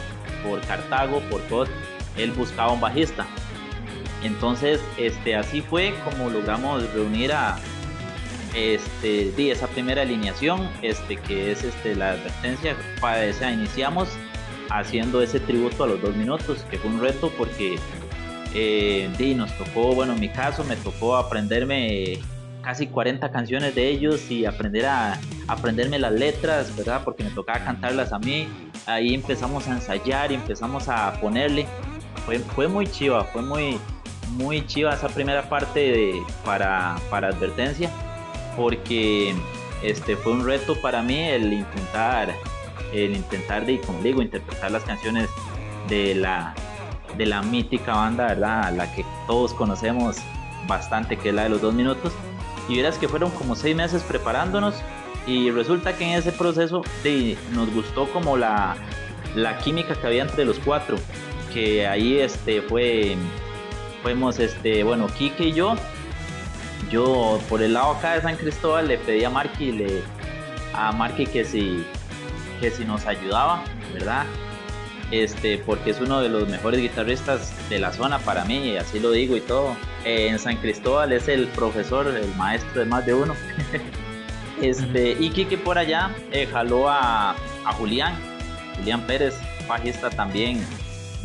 por 0.42 0.60
Cartago, 0.62 1.20
por 1.30 1.40
todo, 1.42 1.66
él 2.16 2.32
buscaba 2.32 2.72
un 2.72 2.80
bajista. 2.80 3.26
Entonces, 4.22 4.80
este, 4.98 5.34
así 5.34 5.62
fue 5.62 5.94
como 6.04 6.30
logramos 6.30 6.88
reunir 6.92 7.32
a, 7.32 7.58
este, 8.54 9.32
di 9.36 9.50
esa 9.50 9.66
primera 9.66 10.02
alineación, 10.02 10.68
este, 10.82 11.16
que 11.16 11.52
es 11.52 11.64
este, 11.64 11.94
la 11.94 12.12
advertencia, 12.12 12.76
para 13.00 13.24
esa 13.24 13.50
iniciamos 13.50 14.08
haciendo 14.70 15.22
ese 15.22 15.40
tributo 15.40 15.84
a 15.84 15.86
los 15.86 16.00
dos 16.00 16.14
minutos, 16.16 16.64
que 16.70 16.78
fue 16.78 16.90
un 16.90 17.00
reto 17.00 17.30
porque 17.36 17.76
eh, 18.54 19.10
di, 19.18 19.34
nos 19.34 19.56
tocó, 19.56 19.94
bueno, 19.94 20.12
en 20.12 20.20
mi 20.20 20.28
caso 20.28 20.64
me 20.64 20.76
tocó 20.76 21.16
aprenderme 21.16 22.18
casi 22.62 22.86
40 22.86 23.30
canciones 23.30 23.74
de 23.74 23.88
ellos 23.88 24.30
y 24.30 24.46
aprender 24.46 24.86
a 24.86 25.18
aprenderme 25.48 25.98
las 25.98 26.12
letras, 26.12 26.74
¿verdad? 26.76 27.02
Porque 27.04 27.24
me 27.24 27.30
tocaba 27.30 27.64
cantarlas 27.64 28.12
a 28.12 28.18
mí. 28.18 28.48
Ahí 28.86 29.14
empezamos 29.14 29.68
a 29.68 29.72
ensayar 29.72 30.32
y 30.32 30.34
empezamos 30.34 30.88
a 30.88 31.12
ponerle. 31.20 31.66
Fue, 32.54 32.68
muy 32.68 32.86
chiva, 32.86 33.24
fue 33.24 33.42
muy, 33.42 33.78
muy 34.30 34.66
chiva 34.66 34.94
esa 34.94 35.08
primera 35.08 35.48
parte 35.48 35.80
de, 35.80 36.22
para, 36.44 36.96
para 37.10 37.28
advertencia 37.28 37.90
porque 38.56 39.34
este, 39.82 40.16
fue 40.16 40.32
un 40.32 40.44
reto 40.44 40.74
para 40.80 41.02
mí 41.02 41.18
el 41.18 41.52
intentar, 41.52 42.34
el 42.92 43.16
intentar 43.16 43.66
de, 43.66 43.80
como 43.80 44.00
digo, 44.00 44.22
interpretar 44.22 44.70
las 44.70 44.84
canciones 44.84 45.28
de 45.88 46.14
la, 46.14 46.54
de 47.16 47.26
la 47.26 47.42
mítica 47.42 47.94
banda, 47.94 48.28
¿verdad? 48.28 48.72
La 48.74 48.92
que 48.94 49.04
todos 49.26 49.52
conocemos 49.54 50.16
bastante, 50.66 51.16
que 51.16 51.30
es 51.30 51.34
la 51.34 51.44
de 51.44 51.48
los 51.48 51.60
dos 51.60 51.74
minutos. 51.74 52.12
Y 52.68 52.76
verás 52.76 52.96
que 52.98 53.08
fueron 53.08 53.30
como 53.32 53.56
seis 53.56 53.74
meses 53.74 54.02
preparándonos 54.02 54.74
y 55.26 55.50
resulta 55.50 55.96
que 55.96 56.04
en 56.04 56.18
ese 56.18 56.32
proceso 56.32 56.82
de, 57.02 57.36
nos 57.52 57.72
gustó 57.72 58.08
como 58.12 58.36
la, 58.36 58.76
la 59.34 59.58
química 59.58 59.94
que 59.94 60.06
había 60.06 60.22
entre 60.22 60.44
los 60.44 60.58
cuatro, 60.58 60.96
que 61.52 61.86
ahí 61.86 62.18
este, 62.18 62.62
fue, 62.62 63.16
fuimos, 64.02 64.38
este, 64.38 64.82
bueno, 64.82 65.06
Kike 65.06 65.44
y 65.44 65.52
yo, 65.52 65.76
yo 66.90 67.40
por 67.48 67.62
el 67.62 67.74
lado 67.74 67.92
acá 67.92 68.14
de 68.14 68.22
San 68.22 68.36
Cristóbal 68.36 68.88
le 68.88 68.98
pedí 68.98 69.24
a 69.24 69.30
Marky, 69.30 69.72
le, 69.72 70.02
a 70.74 70.92
Marky 70.92 71.26
que 71.26 71.44
si, 71.44 71.84
que 72.60 72.70
si 72.70 72.84
nos 72.84 73.06
ayudaba, 73.06 73.62
¿verdad? 73.94 74.26
Este, 75.10 75.58
porque 75.58 75.90
es 75.90 76.00
uno 76.00 76.20
de 76.22 76.30
los 76.30 76.48
mejores 76.48 76.80
guitarristas 76.80 77.52
de 77.68 77.78
la 77.78 77.92
zona 77.92 78.18
para 78.18 78.44
mí, 78.46 78.70
y 78.70 78.76
así 78.78 78.98
lo 78.98 79.10
digo 79.10 79.36
y 79.36 79.40
todo. 79.42 79.76
Eh, 80.04 80.28
en 80.28 80.38
San 80.38 80.56
Cristóbal 80.56 81.12
es 81.12 81.28
el 81.28 81.48
profesor, 81.48 82.06
el 82.08 82.34
maestro 82.36 82.80
de 82.80 82.86
más 82.86 83.04
de 83.04 83.14
uno. 83.14 83.34
este, 84.62 85.16
y 85.18 85.30
Kike 85.30 85.58
por 85.58 85.76
allá 85.76 86.14
eh, 86.30 86.46
jaló 86.46 86.88
a, 86.88 87.32
a 87.32 87.72
Julián, 87.74 88.14
Julián 88.76 89.06
Pérez, 89.06 89.34
bajista 89.68 90.08
también 90.10 90.64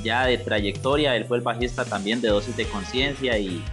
ya 0.03 0.25
de 0.25 0.37
trayectoria, 0.37 1.15
él 1.15 1.25
fue 1.25 1.37
el 1.37 1.43
bajista 1.43 1.85
también 1.85 2.21
de 2.21 2.29
Dosis 2.29 2.55
de 2.55 2.65
Conciencia 2.65 3.37
y, 3.37 3.63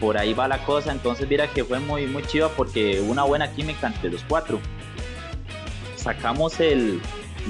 por 0.00 0.16
ahí 0.16 0.32
va 0.32 0.48
la 0.48 0.64
cosa, 0.64 0.90
entonces 0.90 1.28
mira 1.28 1.48
que 1.48 1.62
fue 1.62 1.80
muy, 1.80 2.06
muy 2.06 2.22
chiva 2.22 2.48
porque 2.48 2.98
una 3.00 3.24
buena 3.24 3.50
química 3.52 3.88
entre 3.88 4.10
los 4.10 4.22
cuatro. 4.22 4.58
Sacamos 5.96 6.60
el, 6.60 6.98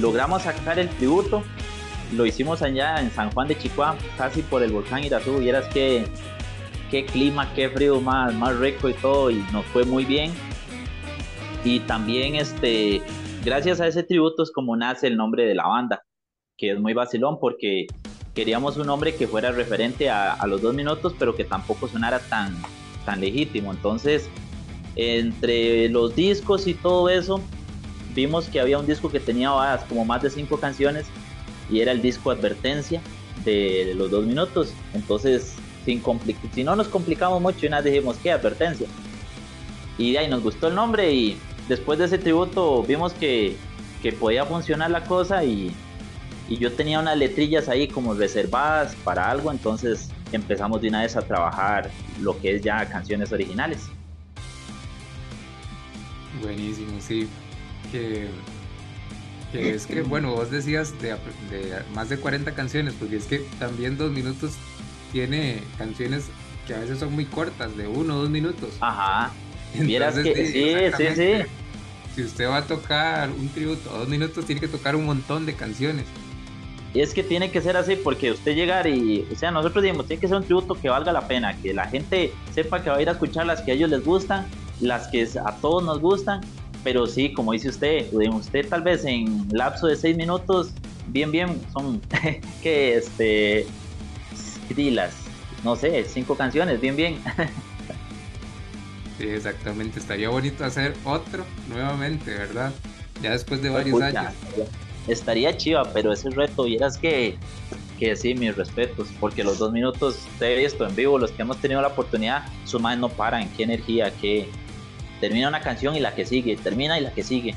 logramos 0.01 0.43
sacar 0.43 0.81
el 0.81 0.89
tributo, 0.89 1.45
lo 2.17 2.27
hicimos 2.27 2.63
allá 2.63 2.97
en 3.01 3.13
San 3.13 3.31
Juan 3.31 3.47
de 3.47 3.57
Chicoa, 3.57 3.97
casi 4.19 4.43
por 4.43 4.65
el 4.65 4.73
volcán 4.73 5.05
Irazú, 5.05 5.39
vieras 5.39 5.67
que 5.67 6.05
qué 6.91 7.05
clima, 7.05 7.53
qué 7.55 7.69
frío 7.69 8.01
más, 8.01 8.35
más 8.35 8.57
rico 8.57 8.89
y 8.89 8.95
todo, 8.95 9.31
y 9.31 9.37
nos 9.53 9.65
fue 9.67 9.85
muy 9.85 10.05
bien. 10.05 10.33
Y 11.67 11.81
también 11.81 12.37
este, 12.37 13.03
gracias 13.45 13.81
a 13.81 13.89
ese 13.89 14.05
tributo 14.05 14.45
es 14.45 14.53
como 14.53 14.77
nace 14.77 15.09
el 15.09 15.17
nombre 15.17 15.45
de 15.47 15.57
la 15.57 15.67
banda, 15.67 16.01
que 16.57 16.71
es 16.71 16.79
muy 16.79 16.95
vacilón 16.95 17.41
porque 17.41 17.89
queríamos 18.37 18.77
un 18.77 18.87
nombre 18.87 19.17
que 19.17 19.27
fuera 19.27 19.51
referente 19.51 20.09
a, 20.09 20.39
los 20.47 20.63
dos 20.63 20.77
minutos, 20.77 21.17
pero 21.19 21.35
que 21.35 21.43
tampoco 21.43 21.89
sonara 21.89 22.21
tan, 22.21 22.57
tan 23.05 23.21
legítimo. 23.21 23.73
Entonces, 23.73 24.31
entre 24.95 25.89
los 25.89 26.15
discos 26.15 26.69
y 26.69 26.75
todo 26.75 27.09
eso, 27.09 27.41
vimos 28.15 28.49
que 28.49 28.61
había 28.61 28.79
un 28.79 28.87
disco 28.87 29.11
que 29.11 29.19
tenía 29.19 29.51
como 29.89 30.05
más 30.05 30.23
de 30.23 30.31
cinco 30.31 30.61
canciones 30.61 31.07
y 31.69 31.81
era 31.81 31.91
el 31.91 32.01
disco 32.01 32.31
Advertencia 32.31 33.03
de 33.45 33.93
los 33.97 34.13
dos 34.13 34.25
minutos. 34.25 34.73
Entonces, 34.95 35.57
sin 35.85 36.01
si 36.55 36.63
no 36.63 36.77
nos 36.77 36.87
complicamos 36.87 37.43
mucho 37.43 37.67
y 37.67 37.71
nada 37.71 37.83
dijimos, 37.83 38.19
¿qué 38.23 38.31
advertencia? 38.31 38.87
Y 39.99 40.13
de 40.13 40.19
ahí 40.19 40.29
nos 40.29 40.45
gustó 40.45 40.69
el 40.69 40.77
nombre 40.77 41.13
y 41.13 41.37
después 41.69 41.99
de 41.99 42.07
ese 42.07 42.19
tributo 42.19 42.83
vimos 42.83 43.13
que, 43.13 43.57
que 44.03 44.13
podía 44.13 44.45
funcionar 44.45 44.91
la 44.91 45.05
cosa 45.05 45.45
y, 45.45 45.75
y 46.49 46.57
yo 46.59 46.73
tenía 46.73 47.01
unas 47.01 47.17
letrillas 47.17 47.69
ahí 47.69 47.89
como 47.89 48.15
reservadas 48.15 48.95
para 49.05 49.31
algo, 49.31 49.51
entonces 49.51 50.11
empezamos 50.33 50.81
de 50.83 50.89
una 50.89 51.03
vez 51.03 51.17
a 51.17 51.23
trabajar 51.23 51.91
lo 52.21 52.39
que 52.39 52.57
es 52.57 52.63
ya 52.63 52.89
canciones 52.89 53.33
originales. 53.33 53.89
Buenísimo, 56.43 57.01
sí. 57.01 57.29
Que, 57.91 58.29
que 59.53 59.75
es 59.75 59.87
que, 59.87 60.03
bueno, 60.03 60.35
vos 60.35 60.51
decías 60.51 61.01
de, 61.01 61.17
de, 61.51 61.83
más 61.95 62.09
de 62.09 62.19
40 62.19 62.53
canciones, 62.53 62.95
porque 62.99 63.17
es 63.17 63.27
que 63.27 63.39
también 63.59 63.97
dos 63.97 64.11
minutos 64.13 64.55
tiene 65.13 65.63
canciones 65.79 66.27
que 66.67 66.75
a 66.75 66.79
veces 66.81 66.99
son 66.99 67.13
muy 67.13 67.25
cortas, 67.25 67.77
de 67.77 67.87
uno 67.87 68.17
o 68.17 68.19
dos 68.23 68.31
minutos. 68.31 68.71
Ajá. 68.81 69.33
Entonces, 69.75 70.51
sí, 70.53 70.97
sí, 70.97 71.05
sí. 71.15 71.33
Si 72.15 72.23
usted 72.23 72.49
va 72.49 72.59
a 72.59 72.67
tocar 72.67 73.31
un 73.31 73.49
tributo 73.49 73.91
a 73.95 73.99
dos 73.99 74.09
minutos, 74.09 74.47
tiene 74.47 74.61
que 74.61 74.69
tocar 74.69 74.97
un 74.97 75.05
montón 75.05 75.45
de 75.45 75.55
canciones. 75.55 76.07
Y 76.95 77.01
es 77.03 77.13
que 77.13 77.23
tiene 77.23 77.51
que 77.51 77.61
ser 77.61 77.77
así 77.77 77.95
porque 77.95 78.31
usted 78.31 78.55
llegar 78.55 78.87
y, 78.87 79.27
o 79.31 79.37
sea, 79.37 79.51
nosotros 79.51 79.83
decimos, 79.83 80.07
tiene 80.07 80.19
que 80.19 80.29
ser 80.29 80.39
un 80.39 80.45
tributo 80.45 80.75
que 80.75 80.89
valga 80.89 81.13
la 81.13 81.29
pena, 81.29 81.55
que 81.61 81.75
la 81.75 81.87
gente 81.89 82.33
sepa 82.55 82.83
que 82.83 82.89
va 82.89 82.97
a 82.97 83.03
ir 83.03 83.09
a 83.11 83.13
escuchar 83.13 83.45
las 83.45 83.61
que 83.61 83.73
a 83.73 83.75
ellos 83.75 83.91
les 83.91 84.03
gustan, 84.03 84.47
las 84.81 85.09
que 85.09 85.29
a 85.45 85.53
todos 85.57 85.85
nos 85.85 86.01
gustan, 86.01 86.41
pero 86.83 87.07
sí, 87.07 87.35
como 87.35 87.53
dice 87.53 87.69
usted, 87.69 88.11
usted 88.15 88.67
tal 88.67 88.81
vez 88.81 89.05
en 89.05 89.47
lapso 89.51 89.89
de 89.89 89.97
seis 89.97 90.17
minutos, 90.17 90.71
bien, 91.09 91.31
bien, 91.31 91.61
son 91.73 92.01
que 92.63 92.97
este, 92.97 93.67
las, 94.75 95.17
no 95.65 95.77
sé, 95.77 96.05
cinco 96.05 96.35
canciones, 96.35 96.81
bien, 96.81 96.97
bien. 96.97 97.19
Sí, 99.19 99.29
exactamente. 99.29 99.99
Estaría 99.99 100.29
bonito 100.29 100.65
hacer 100.65 100.95
otro 101.05 101.45
nuevamente, 101.69 102.33
¿verdad? 102.33 102.73
Ya 103.23 103.33
después 103.33 103.63
de 103.63 103.71
varios 103.71 104.01
años. 104.01 104.33
Estaría 105.09 105.57
chiva, 105.57 105.85
pero 105.93 106.13
ese 106.13 106.31
reto, 106.31 106.65
vieras 106.65 106.99
que, 106.99 107.39
que 107.99 108.17
sí, 108.17 108.35
mis 108.35 108.57
respetos, 108.57 109.09
porque 109.21 109.45
los 109.45 109.59
dos 109.59 109.73
minutos 109.73 110.27
de 110.41 110.65
esto 110.65 110.87
en 110.87 110.95
vivo, 110.97 111.19
los 111.19 111.31
que 111.31 111.43
hemos 111.43 111.59
tenido 111.59 111.81
la 111.81 111.89
oportunidad, 111.89 112.45
su 112.65 112.81
madre 112.81 112.99
no 112.99 113.09
paran, 113.09 113.49
qué 113.57 113.63
energía, 113.63 114.11
que 114.11 114.49
termina 115.21 115.49
una 115.49 115.61
canción 115.61 115.95
y 115.97 116.01
la 116.01 116.15
que 116.15 116.27
sigue, 116.27 116.57
termina 116.57 116.99
y 116.99 117.03
la 117.03 117.13
que 117.13 117.23
sigue. 117.23 117.55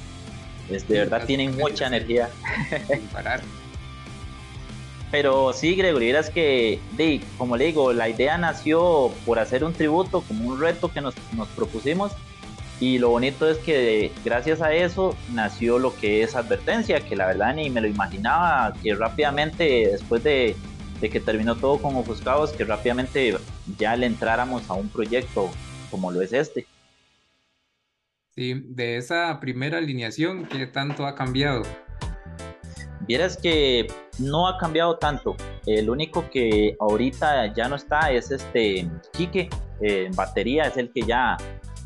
Es, 0.69 0.87
de 0.87 0.99
verdad 0.99 1.25
tienen 1.25 1.57
mucha 1.57 1.87
energía. 1.87 2.29
Sin 2.87 3.01
parar. 3.07 3.41
Pero 5.11 5.53
sí, 5.53 5.75
Gregory, 5.75 6.11
es 6.11 6.29
que, 6.29 6.79
como 7.37 7.57
le 7.57 7.65
digo, 7.65 7.93
la 7.93 8.09
idea 8.09 8.37
nació 8.37 9.11
por 9.25 9.39
hacer 9.39 9.63
un 9.63 9.73
tributo, 9.73 10.21
como 10.21 10.47
un 10.47 10.59
reto 10.59 10.91
que 10.91 11.01
nos, 11.01 11.15
propusimos. 11.55 12.11
Y 12.79 12.99
lo 12.99 13.09
bonito 13.09 13.49
es 13.49 13.57
que 13.57 14.11
gracias 14.23 14.61
a 14.61 14.71
eso 14.73 15.15
nació 15.33 15.79
lo 15.79 15.93
que 15.95 16.21
es 16.21 16.35
advertencia, 16.35 17.01
que 17.01 17.15
la 17.15 17.27
verdad 17.27 17.55
ni 17.55 17.69
me 17.69 17.81
lo 17.81 17.87
imaginaba, 17.87 18.73
que 18.81 18.93
rápidamente, 18.93 19.89
después 19.91 20.23
de, 20.23 20.55
que 21.01 21.19
terminó 21.19 21.55
todo 21.55 21.77
con 21.79 21.95
Ofuscados, 21.95 22.51
que 22.51 22.63
rápidamente 22.63 23.35
ya 23.77 23.95
le 23.97 24.05
entráramos 24.05 24.69
a 24.69 24.75
un 24.75 24.89
proyecto 24.89 25.49
como 25.89 26.11
lo 26.11 26.21
es 26.21 26.31
este. 26.31 26.67
Sí, 28.35 28.53
de 28.67 28.95
esa 28.95 29.39
primera 29.41 29.79
alineación, 29.79 30.45
¿qué 30.45 30.67
tanto 30.67 31.05
ha 31.05 31.15
cambiado? 31.15 31.63
Vieras 33.09 33.37
que 33.37 33.87
no 34.19 34.47
ha 34.47 34.59
cambiado 34.59 34.97
tanto. 34.97 35.35
El 35.65 35.89
único 35.89 36.29
que 36.29 36.77
ahorita 36.79 37.51
ya 37.55 37.67
no 37.67 37.75
está 37.75 38.11
es 38.11 38.29
este 38.29 38.87
Quique, 39.13 39.49
eh, 39.81 40.05
en 40.05 40.15
batería, 40.15 40.65
es 40.65 40.77
el 40.77 40.91
que 40.91 41.01
ya 41.01 41.35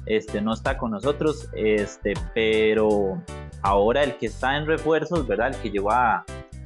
este, 0.06 0.42
no 0.42 0.52
está 0.54 0.78
con 0.78 0.92
nosotros, 0.92 1.48
este, 1.56 2.14
pero 2.34 3.24
ahora 3.62 4.04
el 4.04 4.18
que 4.18 4.26
está 4.26 4.58
en 4.58 4.68
refuerzos, 4.68 5.26
¿verdad? 5.26 5.56
El 5.56 5.62
que 5.62 5.70
lleva 5.72 6.26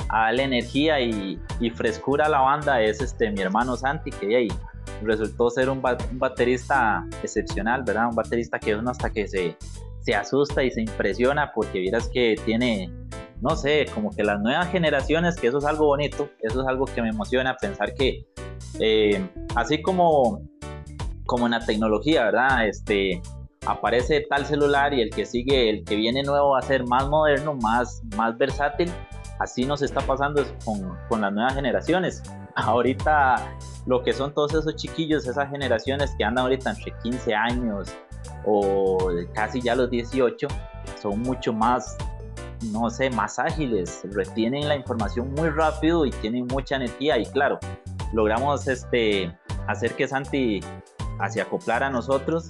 a, 0.10 0.32
la 0.32 0.42
energía 0.42 1.00
y, 1.02 1.40
frescura 1.76 2.26
a 2.26 2.30
la 2.30 2.40
banda 2.40 2.82
es 2.82 3.00
este, 3.00 3.30
mi 3.30 3.42
hermano 3.42 3.78
Santi, 3.78 4.10
que 4.10 4.38
ahí 4.38 4.48
resultó 5.04 5.52
ser 5.52 5.70
un, 5.70 5.84
baterista 5.84 7.06
excepcional, 7.22 7.84
¿verdad? 7.84 8.08
Un 8.10 8.16
baterista 8.16 8.58
que 8.58 8.74
uno 8.74 8.90
hasta 8.90 9.12
que 9.12 9.28
se, 9.28 9.56
se 10.00 10.16
asusta 10.16 10.64
y 10.64 10.72
se 10.72 10.82
impresiona 10.82 11.52
porque 11.54 11.78
vieras 11.78 12.10
que 12.12 12.36
tiene 12.44 12.90
no 13.42 13.56
sé, 13.56 13.86
como 13.94 14.16
que 14.16 14.24
las 14.24 14.40
nuevas 14.40 14.70
generaciones, 14.72 15.36
que 15.36 15.48
eso 15.48 15.60
es 15.60 15.66
algo 15.66 15.86
bonito, 15.86 16.30
eso 16.42 16.62
es 16.62 16.68
algo 16.68 16.86
que 16.86 17.02
me 17.02 17.10
emociona 17.10 17.56
pensar 17.56 17.94
que 17.94 18.26
eh, 18.80 19.30
así 19.56 19.82
como, 19.82 20.42
como 21.26 21.46
en 21.46 21.52
la 21.52 21.66
tecnología, 21.66 22.26
¿verdad? 22.26 22.68
Este, 22.68 23.22
aparece 23.66 24.26
tal 24.30 24.46
celular 24.46 24.94
y 24.94 25.02
el 25.02 25.10
que 25.10 25.26
sigue, 25.26 25.70
el 25.70 25.84
que 25.84 25.96
viene 25.96 26.24
nuevo 26.24 26.52
va 26.52 26.60
a 26.60 26.64
ser 26.64 26.86
más 26.86 27.08
moderno, 27.08 27.56
más, 27.56 28.02
más 28.16 28.38
versátil. 28.38 28.92
Así 29.40 29.66
nos 29.66 29.84
está 29.84 30.02
pasando 30.02 30.44
con, 30.66 30.98
con 31.10 31.22
las 31.22 31.32
nuevas 31.32 31.54
generaciones. 31.54 32.24
Ahorita 32.56 33.56
lo 33.86 34.02
que 34.04 34.14
son 34.14 34.34
todos 34.34 34.54
esos 34.54 34.76
chiquillos, 34.76 35.28
esas 35.28 35.50
generaciones 35.50 36.14
que 36.18 36.24
andan 36.24 36.44
ahorita 36.44 36.72
entre 36.72 36.92
15 37.04 37.36
años 37.36 37.96
o 38.46 38.98
casi 39.34 39.62
ya 39.62 39.76
los 39.76 39.90
18, 39.90 40.48
son 41.02 41.22
mucho 41.22 41.54
más 41.54 41.96
no 42.72 42.90
sé, 42.90 43.10
más 43.10 43.40
ágiles, 43.40 44.02
retienen 44.12 44.68
la 44.68 44.76
información 44.76 45.34
muy 45.34 45.50
rápido 45.50 46.06
y 46.06 46.12
tienen 46.12 46.48
mucha 46.48 46.76
energía 46.76 47.18
y 47.18 47.26
claro, 47.26 47.60
logramos 48.14 48.68
este, 48.68 49.36
hacer 49.68 49.94
que 49.96 50.08
Santi 50.08 50.62
se 51.30 51.42
acoplara 51.42 51.88
a 51.88 51.90
nosotros. 51.90 52.46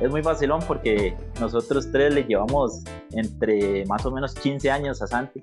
Es 0.00 0.10
muy 0.10 0.20
vacilón 0.20 0.60
porque 0.66 1.16
nosotros 1.40 1.90
tres 1.90 2.12
le 2.14 2.24
llevamos 2.24 2.82
entre 3.12 3.86
más 3.86 4.04
o 4.04 4.10
menos 4.10 4.34
15 4.34 4.70
años 4.70 5.00
a 5.00 5.06
Santi. 5.06 5.42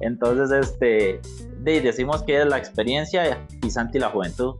Entonces, 0.00 0.50
este, 0.50 1.20
decimos 1.58 2.22
que 2.22 2.40
es 2.40 2.46
la 2.46 2.56
experiencia 2.56 3.46
y 3.62 3.70
Santi 3.70 3.98
la 3.98 4.08
juventud. 4.08 4.56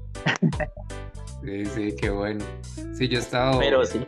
Sí, 1.42 1.64
sí, 1.64 1.96
qué 1.98 2.10
bueno. 2.10 2.44
Sí, 2.92 3.08
yo 3.08 3.16
he 3.16 3.22
estado... 3.22 3.58
Pero 3.58 3.82
sí 3.86 4.06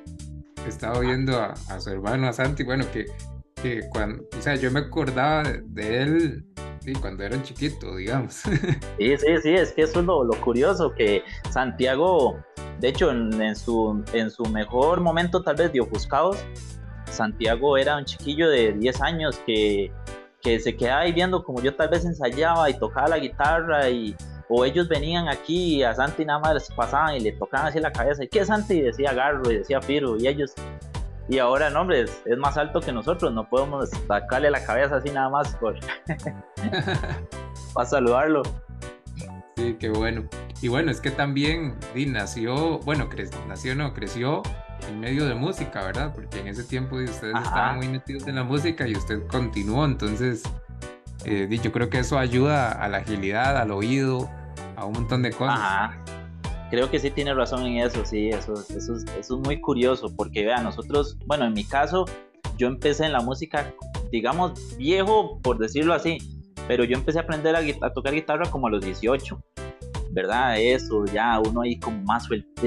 estaba 0.69 1.01
viendo 1.01 1.39
a, 1.39 1.55
a 1.69 1.81
su 1.81 1.91
hermano, 1.91 2.29
a 2.29 2.33
Santi, 2.33 2.63
bueno, 2.63 2.85
que, 2.93 3.07
que 3.63 3.89
cuando, 3.91 4.25
o 4.37 4.43
sea, 4.43 4.57
yo 4.57 4.71
me 4.71 4.81
acordaba 4.81 5.45
de, 5.45 6.03
él 6.03 6.45
sí, 6.81 6.93
cuando 6.95 7.23
era 7.23 7.41
chiquito, 7.43 7.97
digamos. 7.97 8.43
Sí, 8.99 9.17
sí, 9.17 9.27
sí, 9.43 9.51
es 9.55 9.73
que 9.73 9.83
eso 9.83 10.01
es 10.01 10.07
lo, 10.07 10.25
lo 10.25 10.35
curioso, 10.41 10.93
que 10.93 11.23
Santiago, 11.51 12.39
de 12.81 12.89
hecho, 12.89 13.11
en, 13.11 13.41
en 13.41 13.57
su, 13.57 14.05
en 14.13 14.31
su 14.31 14.45
mejor 14.47 15.01
momento 15.01 15.43
tal 15.43 15.57
vez 15.57 15.73
de 15.73 15.81
ofuscados, 15.81 16.45
Santiago 17.07 17.77
era 17.77 17.97
un 17.97 18.05
chiquillo 18.05 18.49
de 18.49 18.73
10 18.73 19.01
años 19.03 19.41
que, 19.47 19.93
que 20.41 20.59
se 20.59 20.77
quedaba 20.77 21.03
ahí 21.03 21.13
viendo 21.13 21.45
como 21.45 21.63
yo 21.63 21.75
tal 21.75 21.89
vez 21.89 22.05
ensayaba 22.05 22.69
y 22.69 22.75
tocaba 22.79 23.09
la 23.09 23.19
guitarra 23.19 23.89
y 23.91 24.17
o 24.49 24.65
ellos 24.65 24.89
venían 24.89 25.29
aquí 25.29 25.77
y 25.77 25.83
a 25.83 25.95
Santi 25.95 26.25
nada 26.25 26.41
más 26.41 26.55
les 26.55 26.71
pasaban 26.71 27.17
y 27.17 27.21
le 27.21 27.33
tocaban 27.33 27.69
así 27.69 27.81
la 27.81 27.93
cabeza 27.93 28.25
y 28.25 28.29
qué 28.29 28.45
Santi 28.45 28.83
decía 28.83 29.15
Garro 29.15 29.51
y 29.51 29.59
decía 29.59 29.81
Firo 29.81 30.17
y 30.19 30.27
ellos 30.27 30.53
y 31.33 31.39
ahora 31.39 31.71
no 31.71 31.81
hombre 31.81 32.03
es, 32.03 32.23
es 32.27 32.37
más 32.37 32.59
alto 32.59 32.79
que 32.81 32.93
nosotros 32.93 33.33
no 33.33 33.49
podemos 33.49 33.89
sacarle 34.07 34.51
la 34.51 34.63
cabeza 34.67 34.97
así 34.97 35.09
nada 35.09 35.31
más 35.31 35.57
por 35.57 35.79
para 37.75 37.89
saludarlo 37.89 38.43
Sí, 39.57 39.77
qué 39.79 39.91
bueno. 39.91 40.25
Y 40.63 40.69
bueno, 40.69 40.91
es 40.91 41.01
que 41.01 41.11
también 41.11 41.75
Di 41.95 42.07
nació, 42.07 42.79
bueno, 42.81 43.09
cre 43.09 43.29
nació 43.49 43.75
no, 43.75 43.93
creció 43.93 44.43
en 44.89 44.99
medio 44.99 45.27
de 45.27 45.35
música, 45.35 45.85
¿verdad? 45.85 46.13
Porque 46.15 46.41
en 46.41 46.49
ese 46.49 46.65
tiempo 46.65 46.97
ustedes 46.97 47.35
Ajá. 47.35 47.45
estaban 47.45 47.77
muy 47.77 47.89
metidos 47.89 48.27
en 48.27 48.37
la 48.37 48.45
música 48.45 48.89
y 48.89 48.97
usted 48.97 49.27
continuó, 49.27 49.85
entonces 49.85 50.43
eh, 51.25 51.47
Di, 51.49 51.59
yo 51.59 51.71
creo 51.71 51.91
que 51.91 51.99
eso 51.99 52.19
ayuda 52.19 52.73
a 52.73 52.89
la 52.89 52.99
agilidad, 52.99 53.57
al 53.59 53.71
oído, 53.71 54.29
a 54.77 54.85
un 54.85 54.95
montón 54.95 55.23
de 55.23 55.31
cosas. 55.31 55.61
Ajá. 55.61 56.01
Creo 56.73 56.91
que 56.91 56.99
sí 56.99 57.11
tiene 57.11 57.35
razón 57.35 57.67
en 57.67 57.77
eso, 57.87 58.03
sí, 58.07 58.31
eso, 58.31 58.55
eso, 58.55 58.97
es- 58.97 59.05
eso 59.05 59.35
es 59.37 59.41
muy 59.47 59.61
curioso, 59.61 60.11
porque 60.17 60.43
vean, 60.43 60.65
nosotros, 60.65 61.19
bueno, 61.27 61.45
en 61.45 61.53
mi 61.53 61.65
caso, 61.65 62.07
yo 62.57 62.67
empecé 62.67 63.05
en 63.05 63.13
la 63.13 63.21
música, 63.21 63.75
digamos, 64.11 64.75
viejo, 64.79 65.39
por 65.43 65.59
decirlo 65.59 65.93
así, 65.93 66.17
pero 66.67 66.85
yo 66.85 66.97
empecé 66.97 67.19
a 67.19 67.23
aprender 67.25 67.55
a, 67.57 67.61
a 67.87 67.93
tocar 67.93 68.15
guitarra 68.15 68.51
como 68.51 68.69
a 68.69 68.71
los 68.71 68.83
18, 68.83 69.39
¿verdad? 70.13 70.59
Eso, 70.59 71.05
ya 71.05 71.39
uno 71.47 71.61
ahí 71.61 71.79
como 71.79 72.01
más 72.05 72.25
suelto, 72.25 72.63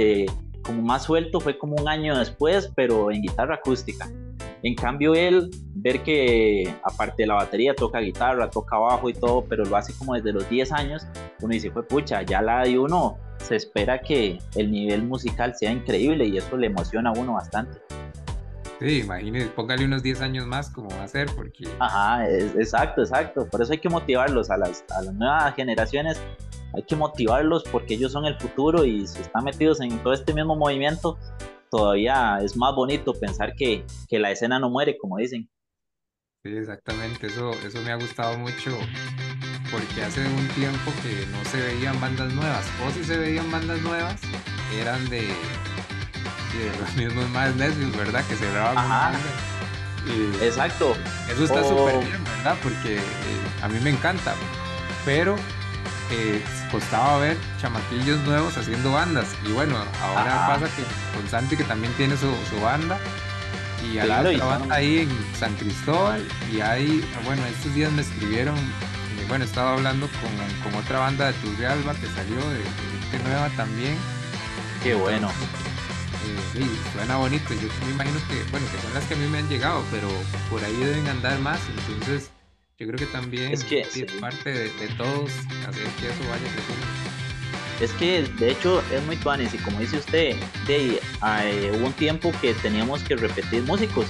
como 0.62 0.84
más 0.84 1.02
suelto 1.06 1.40
fue 1.40 1.58
como 1.58 1.76
un 1.76 1.90
año 1.90 2.16
después, 2.16 2.72
pero 2.76 3.10
en 3.10 3.24
guitarra 3.24 3.56
acústica. 3.56 4.08
En 4.62 4.76
cambio, 4.76 5.16
él, 5.16 5.50
ver 5.74 6.04
que 6.04 6.72
aparte 6.84 7.24
de 7.24 7.28
la 7.28 7.34
batería 7.36 7.74
toca 7.74 8.02
guitarra, 8.02 8.52
toca 8.52 8.78
bajo 8.78 9.10
y 9.10 9.14
todo, 9.14 9.46
pero 9.46 9.66
lo 9.66 9.76
hace 9.76 9.94
como 9.98 10.14
desde 10.14 10.32
los 10.32 10.48
10 10.48 10.72
años, 10.72 11.08
uno 11.42 11.52
dice, 11.54 11.72
fue 11.72 11.82
pucha, 11.88 12.22
ya 12.22 12.44
la 12.44 12.62
de 12.66 12.78
uno 12.78 13.18
se 13.46 13.56
espera 13.56 14.02
que 14.02 14.40
el 14.56 14.72
nivel 14.72 15.04
musical 15.04 15.56
sea 15.56 15.72
increíble 15.72 16.26
y 16.26 16.38
eso 16.38 16.58
le 16.58 16.68
emociona 16.68 17.12
a 17.12 17.14
uno 17.14 17.34
bastante. 17.36 17.80
Sí, 18.80 19.00
imagínese, 19.00 19.50
póngale 19.50 19.86
unos 19.86 20.02
10 20.04 20.22
años 20.22 20.46
más 20.48 20.70
como 20.70 20.90
va 20.90 21.04
a 21.04 21.08
ser, 21.08 21.30
porque 21.36 21.66
Ajá, 21.80 22.28
es- 22.28 22.56
exacto, 22.56 23.02
exacto. 23.02 23.48
Por 23.50 23.62
eso 23.62 23.74
hay 23.74 23.80
que 23.80 23.90
motivarlos 23.90 24.50
a 24.50 24.58
las, 24.58 24.84
a 24.90 25.02
las 25.02 25.14
nuevas 25.14 25.56
generaciones. 25.56 26.22
Hay 26.74 26.84
que 26.84 26.96
motivarlos 26.96 27.64
porque 27.72 27.96
ellos 27.96 28.12
son 28.12 28.26
el 28.26 28.38
futuro 28.38 28.86
y 28.86 29.08
si 29.08 29.22
están 29.22 29.44
metidos 29.46 29.80
en 29.82 29.98
todo 30.04 30.14
este 30.14 30.34
mismo 30.34 30.56
movimiento, 30.56 31.18
todavía 31.70 32.40
es 32.42 32.56
más 32.58 32.76
bonito 32.76 33.14
pensar 33.14 33.56
que, 33.56 33.86
que 34.10 34.20
la 34.20 34.32
escena 34.32 34.60
no 34.60 34.70
muere, 34.70 34.98
como 34.98 35.18
dicen. 35.18 35.50
sí, 36.44 36.56
exactamente, 36.58 37.28
eso, 37.28 37.52
eso 37.66 37.82
me 37.82 37.92
ha 37.92 37.96
gustado 37.96 38.38
mucho, 38.38 38.72
porque 39.72 40.04
hace 40.04 40.26
un 40.28 40.48
tiempo 40.50 40.92
que 41.04 41.26
no 41.32 41.44
se 41.50 41.58
veían 41.62 42.00
bandas 42.00 42.32
nuevas, 42.34 42.66
o 42.86 42.92
si 42.92 43.04
se 43.04 43.18
veían 43.18 43.50
bandas 43.52 43.82
nuevas, 43.82 44.16
eran 44.80 45.08
de, 45.10 45.22
de 45.22 46.72
los 46.80 46.96
mismos 46.96 47.30
más 47.30 47.56
necios, 47.56 47.96
¿verdad? 47.96 48.24
Que 48.28 48.36
se 48.36 48.50
grababan 48.52 48.78
Ajá. 48.78 49.12
Y 50.08 50.44
Exacto. 50.44 50.96
eso 51.32 51.46
está 51.46 51.62
O- 51.62 51.68
súper 51.68 51.98
bien, 52.06 52.24
¿verdad? 52.24 52.56
Porque 52.62 52.98
eh, 52.98 53.02
a 53.64 53.68
mí 53.68 53.80
me 53.82 53.90
encanta, 53.90 54.36
pero 55.04 55.36
eh, 56.12 56.44
costaba 56.72 57.18
ver 57.18 57.36
chamaquillos 57.60 58.20
nuevos 58.22 58.56
haciendo 58.58 58.92
bandas. 58.92 59.26
Y 59.48 59.52
bueno, 59.52 59.76
ahora 60.04 60.44
Ajá. 60.44 60.54
pasa 60.60 60.66
que 60.76 60.84
con 61.18 61.28
Santi, 61.28 61.58
que 61.58 61.64
también 61.64 61.92
tiene 61.94 62.16
su, 62.18 62.32
su 62.50 62.62
banda, 62.62 63.00
y 63.84 63.98
Claro, 63.98 64.32
y 64.32 64.36
otra 64.36 64.46
banda 64.60 64.76
ahí 64.76 65.00
en 65.00 65.10
San 65.40 65.56
Cristóbal, 65.56 66.24
y 66.56 66.62
hay, 66.62 67.04
bueno, 67.26 67.44
estos 67.48 67.74
días 67.74 67.92
me 67.92 68.04
escribieron, 68.04 68.56
bueno, 69.28 69.46
estaba 69.46 69.74
hablando 69.74 70.08
con, 70.08 70.72
con 70.72 70.80
otra 70.82 71.00
banda 71.00 71.28
de 71.28 71.34
Turrialba 71.34 71.94
que 71.96 72.08
salió, 72.08 72.38
de, 72.50 72.60
de 72.60 72.66
gente 73.10 73.30
nueva 73.30 73.50
también. 73.58 73.96
Qué 74.84 74.94
bueno. 74.96 75.30
Eh, 75.30 76.40
sí, 76.54 76.72
suena 76.94 77.18
bonito. 77.18 77.54
Yo 77.54 77.68
me 77.86 77.92
imagino 77.92 78.20
que, 78.28 78.44
bueno, 78.52 78.66
que 78.72 78.82
son 78.82 78.94
las 78.94 79.04
que 79.06 79.14
a 79.14 79.18
mí 79.18 79.28
me 79.28 79.40
han 79.40 79.50
llegado, 79.50 79.84
pero 79.92 80.08
por 80.50 80.64
ahí 80.64 80.76
deben 80.76 81.08
andar 81.08 81.40
más. 81.40 81.60
Entonces, 81.70 82.30
yo 82.78 82.88
creo 82.88 82.98
que 83.00 83.06
también 83.08 83.52
Es 83.54 83.64
que, 83.64 83.86
sí, 83.86 84.02
es 84.02 84.12
sí. 84.12 84.18
parte 84.20 84.52
de, 84.52 84.70
de 84.74 84.88
todos 84.98 85.32
hacer 85.68 85.88
que 86.00 86.08
eso 86.08 86.30
vaya 86.30 86.48
creciendo. 86.54 86.86
Es 87.82 87.92
que 87.94 88.24
de 88.40 88.52
hecho 88.52 88.82
es 88.90 89.04
muy 89.06 89.18
tuanis 89.18 89.54
y 89.54 89.58
como 89.58 89.80
dice 89.80 89.98
usted, 89.98 90.36
de, 90.66 91.02
eh, 91.44 91.72
hubo 91.78 91.88
un 91.88 91.94
tiempo 91.94 92.32
que 92.42 92.54
teníamos 92.54 93.04
que 93.04 93.18
repetir 93.18 93.64
músicos 93.64 94.06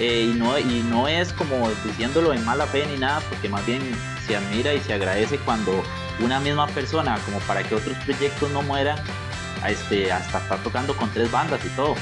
eh, 0.00 0.30
y, 0.32 0.38
no, 0.38 0.58
y 0.58 0.82
no 0.82 1.08
es 1.08 1.32
como 1.32 1.68
diciéndolo 1.84 2.32
en 2.32 2.44
mala 2.44 2.66
fe 2.66 2.86
ni 2.86 2.98
nada, 2.98 3.20
porque 3.28 3.48
más 3.48 3.64
bien 3.66 3.82
se 4.26 4.36
admira 4.36 4.74
y 4.74 4.80
se 4.80 4.94
agradece 4.94 5.38
cuando 5.38 5.82
una 6.20 6.40
misma 6.40 6.66
persona, 6.68 7.18
como 7.24 7.38
para 7.40 7.62
que 7.62 7.74
otros 7.74 7.96
proyectos 8.04 8.50
no 8.50 8.62
mueran, 8.62 8.98
este, 9.66 10.12
hasta 10.12 10.38
está 10.38 10.56
tocando 10.58 10.96
con 10.96 11.10
tres 11.10 11.30
bandas 11.30 11.64
y 11.64 11.68
todo. 11.70 11.94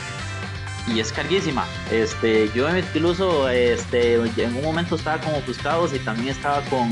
Y 0.89 1.01
es 1.01 1.13
carguísima. 1.13 1.67
Este, 1.91 2.49
yo 2.55 2.75
incluso 2.77 3.49
este, 3.49 4.15
en 4.15 4.57
un 4.57 4.63
momento 4.63 4.95
estaba 4.95 5.21
con 5.21 5.35
Ofuscados 5.35 5.93
y 5.93 5.99
también 5.99 6.29
estaba 6.29 6.63
con 6.63 6.91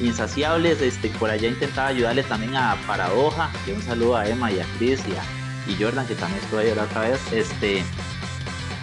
Insaciables. 0.00 0.80
Este, 0.80 1.08
por 1.10 1.28
allá 1.28 1.48
intentaba 1.48 1.88
ayudarle 1.88 2.22
también 2.22 2.54
a 2.54 2.76
Paradoja. 2.86 3.50
Y 3.66 3.72
un 3.72 3.82
saludo 3.82 4.16
a 4.16 4.28
Emma 4.28 4.52
y 4.52 4.60
a 4.60 4.66
Chris 4.78 5.00
y, 5.08 5.12
a, 5.16 5.76
Jordan, 5.76 6.06
que 6.06 6.14
también 6.14 6.42
estuvo 6.42 6.60
ahí 6.60 6.72
la 6.74 6.84
otra 6.84 7.00
vez. 7.00 7.20
Este, 7.32 7.84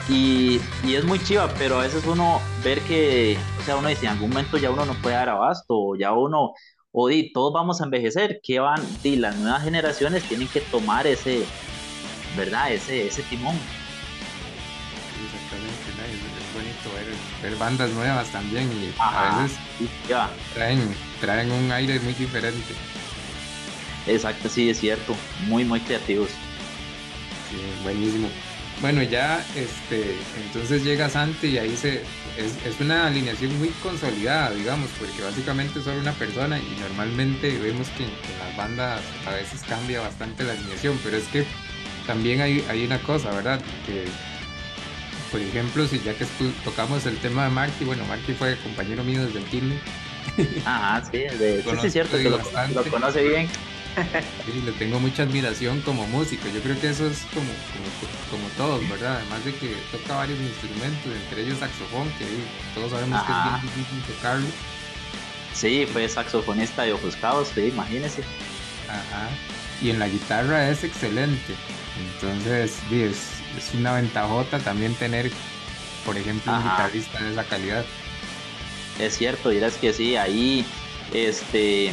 y, 0.09 0.59
y 0.83 0.95
es 0.95 1.05
muy 1.05 1.19
chiva, 1.23 1.53
pero 1.57 1.79
a 1.79 1.83
veces 1.83 2.03
uno 2.05 2.41
ver 2.63 2.81
que, 2.81 3.37
o 3.59 3.63
sea, 3.63 3.75
uno 3.77 3.87
dice, 3.89 4.05
en 4.05 4.13
algún 4.13 4.29
momento 4.29 4.57
ya 4.57 4.71
uno 4.71 4.85
no 4.85 4.95
puede 4.95 5.15
dar 5.15 5.29
abasto, 5.29 5.75
o 5.77 5.95
ya 5.95 6.13
uno, 6.13 6.53
o 6.91 7.07
di, 7.07 7.31
todos 7.31 7.53
vamos 7.53 7.79
a 7.79 7.85
envejecer, 7.85 8.39
que 8.41 8.59
van, 8.59 8.81
di, 9.03 9.15
las 9.15 9.37
nuevas 9.37 9.63
generaciones 9.63 10.23
tienen 10.27 10.47
que 10.47 10.61
tomar 10.61 11.05
ese, 11.05 11.43
¿verdad? 12.35 12.73
Ese, 12.73 13.07
ese 13.07 13.21
timón. 13.23 13.55
Exactamente, 15.23 15.91
¿no? 15.95 16.03
Es, 16.03 16.13
es 16.13 16.53
bonito 16.53 16.89
ver, 16.95 17.51
ver 17.51 17.59
bandas 17.59 17.91
nuevas 17.91 18.29
también 18.31 18.63
y 18.81 18.91
Ajá. 18.97 19.37
a 19.37 19.43
veces 19.43 19.57
ya, 20.07 20.29
traen, 20.55 20.95
traen 21.21 21.51
un 21.51 21.71
aire 21.71 21.99
muy 21.99 22.13
diferente. 22.13 22.73
exacto, 24.07 24.49
sí, 24.49 24.71
es 24.71 24.79
cierto, 24.79 25.15
muy, 25.47 25.63
muy 25.65 25.79
creativos. 25.81 26.31
Sí, 27.49 27.57
buenísimo. 27.83 28.29
Bueno, 28.81 29.03
ya 29.03 29.45
este, 29.55 30.15
entonces 30.41 30.83
llega 30.83 31.09
Santi 31.09 31.47
y 31.47 31.57
ahí 31.57 31.75
se 31.75 32.01
es, 32.37 32.65
es 32.65 32.79
una 32.79 33.07
alineación 33.07 33.57
muy 33.59 33.69
consolidada, 33.83 34.51
digamos, 34.51 34.89
porque 34.97 35.21
básicamente 35.21 35.79
es 35.79 35.85
solo 35.85 35.99
una 35.99 36.13
persona 36.13 36.57
y 36.57 36.79
normalmente 36.79 37.57
vemos 37.57 37.89
que, 37.89 38.05
que 38.05 38.33
en 38.33 38.39
las 38.39 38.55
bandas 38.55 39.01
a 39.27 39.31
veces 39.31 39.61
cambia 39.67 39.99
bastante 39.99 40.45
la 40.45 40.53
alineación, 40.53 40.97
pero 41.03 41.17
es 41.17 41.25
que 41.25 41.45
también 42.07 42.39
hay, 42.39 42.63
hay 42.69 42.85
una 42.85 42.99
cosa, 42.99 43.31
¿verdad? 43.31 43.59
Que, 43.85 44.05
por 45.29 45.41
ejemplo, 45.41 45.85
si 45.85 45.99
ya 45.99 46.13
que 46.13 46.25
tocamos 46.63 47.05
el 47.05 47.17
tema 47.17 47.43
de 47.43 47.49
Marky, 47.49 47.83
bueno, 47.83 48.05
Marky 48.05 48.33
fue 48.33 48.57
compañero 48.63 49.03
mío 49.03 49.25
desde 49.25 49.39
el 49.39 49.45
kinder, 49.45 49.79
Ajá, 50.65 51.03
sí, 51.11 51.17
de, 51.17 51.63
sí, 51.63 51.69
sí, 51.81 51.87
es 51.87 51.93
cierto, 51.93 52.17
que 52.17 52.29
lo 52.29 52.39
conoce 52.89 53.23
bien. 53.23 53.49
Y 54.47 54.61
le 54.61 54.71
tengo 54.73 54.99
mucha 54.99 55.23
admiración 55.23 55.81
como 55.81 56.07
músico. 56.07 56.47
Yo 56.53 56.61
creo 56.61 56.79
que 56.79 56.89
eso 56.89 57.07
es 57.07 57.19
como, 57.33 57.47
como, 57.73 57.87
como 58.31 58.47
todos, 58.57 58.89
¿verdad? 58.89 59.17
Además 59.17 59.45
de 59.45 59.53
que 59.55 59.75
toca 59.91 60.15
varios 60.15 60.39
instrumentos, 60.39 61.11
entre 61.23 61.43
ellos 61.43 61.59
saxofón, 61.59 62.09
que 62.17 62.25
todos 62.73 62.91
sabemos 62.91 63.23
que 63.23 63.31
es 63.31 63.43
bien 63.43 63.61
difícil 63.61 64.15
tocarlo. 64.15 64.47
Sí, 65.53 65.87
fue 65.91 66.07
saxofonista 66.07 66.83
de 66.83 66.93
Ofuscados, 66.93 67.49
sí, 67.53 67.61
imagínese. 67.61 68.23
Ajá. 68.87 69.29
Y 69.81 69.89
en 69.89 69.99
la 69.99 70.07
guitarra 70.07 70.69
es 70.69 70.83
excelente. 70.83 71.55
Entonces, 72.13 72.77
sí, 72.89 73.03
es, 73.03 73.17
es 73.57 73.73
una 73.73 73.93
ventajota 73.93 74.59
también 74.59 74.93
tener, 74.95 75.31
por 76.05 76.17
ejemplo, 76.17 76.51
un 76.51 76.59
Ajá. 76.59 76.71
guitarrista 76.83 77.21
de 77.23 77.31
esa 77.31 77.43
calidad. 77.43 77.85
Es 78.99 79.17
cierto, 79.17 79.49
dirás 79.49 79.75
que 79.75 79.93
sí, 79.93 80.15
ahí, 80.15 80.65
este, 81.13 81.91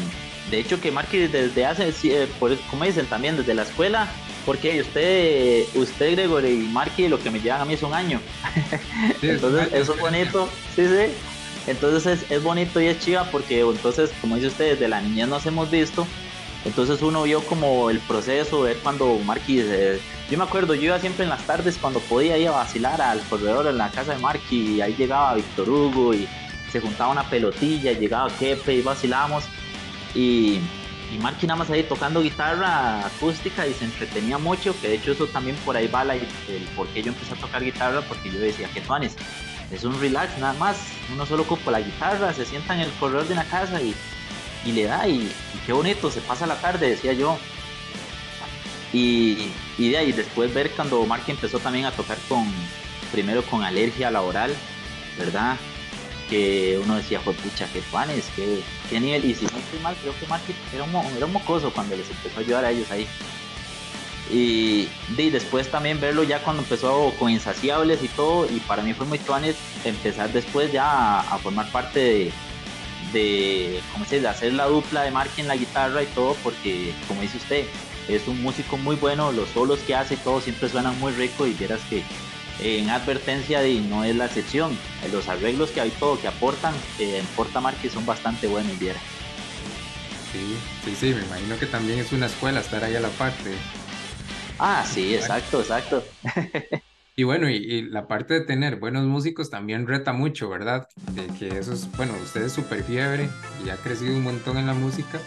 de 0.50 0.60
hecho 0.60 0.80
que 0.80 0.90
Marky 0.92 1.26
desde 1.26 1.66
hace, 1.66 1.92
eh, 2.04 2.28
por, 2.38 2.56
como 2.70 2.84
dicen 2.84 3.06
también, 3.06 3.36
desde 3.36 3.54
la 3.54 3.62
escuela, 3.62 4.08
porque 4.44 4.80
usted, 4.80 5.64
usted 5.74 6.12
Gregory 6.12 6.50
y 6.50 6.68
Marky 6.68 7.08
lo 7.08 7.18
que 7.18 7.30
me 7.30 7.40
llevan 7.40 7.62
a 7.62 7.64
mí 7.64 7.74
es 7.74 7.82
un 7.82 7.94
año. 7.94 8.20
Sí, 9.20 9.30
Entonces, 9.30 9.68
eso 9.72 9.94
es 9.94 10.00
bonito, 10.00 10.48
sí, 10.74 10.86
sí. 10.86 11.12
Entonces 11.66 12.06
es, 12.06 12.30
es 12.30 12.42
bonito 12.42 12.80
y 12.80 12.86
es 12.86 13.00
chiva 13.00 13.24
porque 13.30 13.60
entonces, 13.60 14.12
como 14.20 14.36
dice 14.36 14.48
usted, 14.48 14.70
desde 14.72 14.88
la 14.88 15.00
niñez 15.00 15.26
nos 15.26 15.44
hemos 15.46 15.68
visto 15.68 16.06
Entonces 16.64 17.02
uno 17.02 17.24
vio 17.24 17.40
como 17.42 17.90
el 17.90 17.98
proceso, 18.00 18.62
ver 18.62 18.76
cuando 18.78 19.18
Marky, 19.24 19.60
eh, 19.60 20.00
yo 20.30 20.38
me 20.38 20.44
acuerdo, 20.44 20.74
yo 20.74 20.82
iba 20.82 21.00
siempre 21.00 21.24
en 21.24 21.30
las 21.30 21.42
tardes 21.44 21.76
cuando 21.76 21.98
podía 22.00 22.38
ir 22.38 22.48
a 22.48 22.52
vacilar 22.52 23.00
al 23.00 23.20
corredor 23.22 23.66
en 23.66 23.78
la 23.78 23.90
casa 23.90 24.12
de 24.14 24.18
Marky 24.18 24.76
y 24.76 24.80
ahí 24.80 24.94
llegaba 24.94 25.34
Víctor 25.34 25.68
Hugo 25.68 26.14
y 26.14 26.28
se 26.70 26.80
juntaba 26.80 27.10
una 27.10 27.28
pelotilla, 27.28 27.92
llegaba 27.92 28.30
Kepe 28.38 28.74
y 28.74 28.82
vacilábamos 28.82 29.44
y, 30.16 30.60
y 31.12 31.18
nada 31.18 31.56
más 31.56 31.70
ahí 31.70 31.82
tocando 31.84 32.22
guitarra 32.22 33.06
acústica 33.06 33.66
y 33.66 33.74
se 33.74 33.84
entretenía 33.84 34.38
mucho, 34.38 34.74
que 34.80 34.88
de 34.88 34.94
hecho 34.94 35.12
eso 35.12 35.26
también 35.26 35.56
por 35.64 35.76
ahí 35.76 35.86
va 35.86 36.04
la, 36.04 36.14
el 36.14 36.26
por 36.74 36.88
qué 36.88 37.02
yo 37.02 37.12
empecé 37.12 37.34
a 37.34 37.36
tocar 37.36 37.62
guitarra, 37.62 38.00
porque 38.02 38.30
yo 38.30 38.40
decía 38.40 38.68
que 38.74 38.80
tuanes, 38.80 39.16
es 39.70 39.84
un 39.84 40.00
relax 40.00 40.38
nada 40.38 40.54
más, 40.54 40.78
uno 41.12 41.26
solo 41.26 41.42
ocupa 41.42 41.70
la 41.70 41.80
guitarra, 41.80 42.32
se 42.32 42.44
sienta 42.44 42.74
en 42.74 42.80
el 42.80 42.90
corredor 42.92 43.26
de 43.26 43.34
una 43.34 43.44
casa 43.44 43.80
y 43.80 43.94
y 44.66 44.72
le 44.72 44.84
da 44.84 45.06
y, 45.08 45.32
qué 45.64 45.72
bonito, 45.72 46.10
se 46.10 46.20
pasa 46.20 46.46
la 46.46 46.56
tarde, 46.56 46.90
decía 46.90 47.12
yo. 47.12 47.38
Y, 48.92 49.52
de 49.78 49.96
ahí 49.96 50.12
después 50.12 50.52
ver 50.52 50.70
cuando 50.72 51.04
Mark 51.06 51.22
empezó 51.28 51.58
también 51.58 51.86
a 51.86 51.92
tocar 51.92 52.18
con, 52.28 52.46
primero 53.12 53.42
con 53.42 53.62
alergia 53.62 54.10
laboral, 54.10 54.52
¿verdad? 55.18 55.56
Que 56.28 56.80
uno 56.82 56.96
decía, 56.96 57.20
pues 57.24 57.36
pucha, 57.36 57.68
qué 57.72 57.80
panes, 57.92 58.24
qué, 58.34 58.60
qué 58.90 59.00
nivel. 59.00 59.24
Y 59.24 59.34
si 59.34 59.44
no 59.44 59.58
estoy 59.58 59.78
mal, 59.80 59.96
creo 60.00 60.18
que 60.18 60.26
Mark 60.26 60.42
era 60.74 60.84
un, 60.84 60.94
era 61.16 61.26
mocoso 61.26 61.72
cuando 61.72 61.96
les 61.96 62.08
empezó 62.10 62.38
a 62.38 62.40
ayudar 62.40 62.64
a 62.64 62.70
ellos 62.70 62.90
ahí. 62.90 63.06
Y, 64.30 64.88
y, 65.16 65.30
después 65.30 65.70
también 65.70 66.00
verlo 66.00 66.24
ya 66.24 66.42
cuando 66.42 66.62
empezó 66.62 67.12
con 67.16 67.30
Insaciables 67.30 68.02
y 68.02 68.08
todo, 68.08 68.46
y 68.46 68.58
para 68.60 68.82
mí 68.82 68.92
fue 68.92 69.06
muy 69.06 69.20
tuanes 69.20 69.54
empezar 69.84 70.32
después 70.32 70.72
ya 70.72 71.20
a 71.20 71.38
formar 71.38 71.70
parte 71.70 72.00
de, 72.00 72.32
de, 73.12 73.80
¿cómo 73.92 74.04
se 74.04 74.20
de 74.20 74.28
hacer 74.28 74.52
la 74.52 74.66
dupla 74.66 75.02
de 75.02 75.10
Mark 75.10 75.30
en 75.36 75.48
la 75.48 75.56
guitarra 75.56 76.02
y 76.02 76.06
todo, 76.06 76.36
porque 76.42 76.92
como 77.06 77.22
dice 77.22 77.36
usted, 77.36 77.64
es 78.08 78.26
un 78.28 78.42
músico 78.42 78.76
muy 78.76 78.96
bueno, 78.96 79.32
los 79.32 79.48
solos 79.50 79.80
que 79.80 79.94
hace 79.94 80.14
y 80.14 80.18
todo 80.18 80.40
siempre 80.40 80.68
suenan 80.68 80.98
muy 81.00 81.12
rico 81.12 81.46
y 81.46 81.52
vieras 81.52 81.80
que 81.88 82.02
en 82.60 82.88
advertencia 82.90 83.60
de 83.60 83.80
no 83.80 84.04
es 84.04 84.16
la 84.16 84.26
excepción, 84.26 84.76
los 85.12 85.28
arreglos 85.28 85.70
que 85.70 85.80
hay 85.80 85.90
todo 85.90 86.20
que 86.20 86.28
aportan 86.28 86.74
eh, 86.98 87.18
en 87.18 87.26
Porta 87.36 87.60
Marque 87.60 87.90
son 87.90 88.06
bastante 88.06 88.46
buenos, 88.46 88.78
viera. 88.78 88.98
Sí, 90.32 90.56
sí, 90.84 90.96
sí, 90.96 91.14
me 91.14 91.24
imagino 91.24 91.58
que 91.58 91.66
también 91.66 91.98
es 91.98 92.12
una 92.12 92.26
escuela 92.26 92.60
estar 92.60 92.82
ahí 92.84 92.94
a 92.94 93.00
la 93.00 93.08
parte. 93.10 93.54
Ah, 94.58 94.84
sí, 94.86 95.14
exacto, 95.14 95.60
exacto. 95.60 96.04
Y 97.18 97.24
bueno, 97.24 97.48
y, 97.48 97.80
la 97.80 98.06
parte 98.06 98.34
de 98.34 98.40
tener 98.42 98.76
buenos 98.76 99.06
músicos 99.06 99.48
también 99.48 99.86
reta 99.86 100.12
mucho, 100.12 100.50
¿verdad? 100.50 100.86
De 101.12 101.26
que 101.28 101.58
eso 101.58 101.72
es, 101.72 101.90
bueno, 101.96 102.12
usted 102.22 102.42
es 102.42 102.52
súper 102.52 102.82
fiebre 102.82 103.30
y 103.64 103.70
ha 103.70 103.76
crecido 103.76 104.14
un 104.14 104.22
montón 104.22 104.58
en 104.58 104.66
la 104.66 104.74
música. 104.74 105.18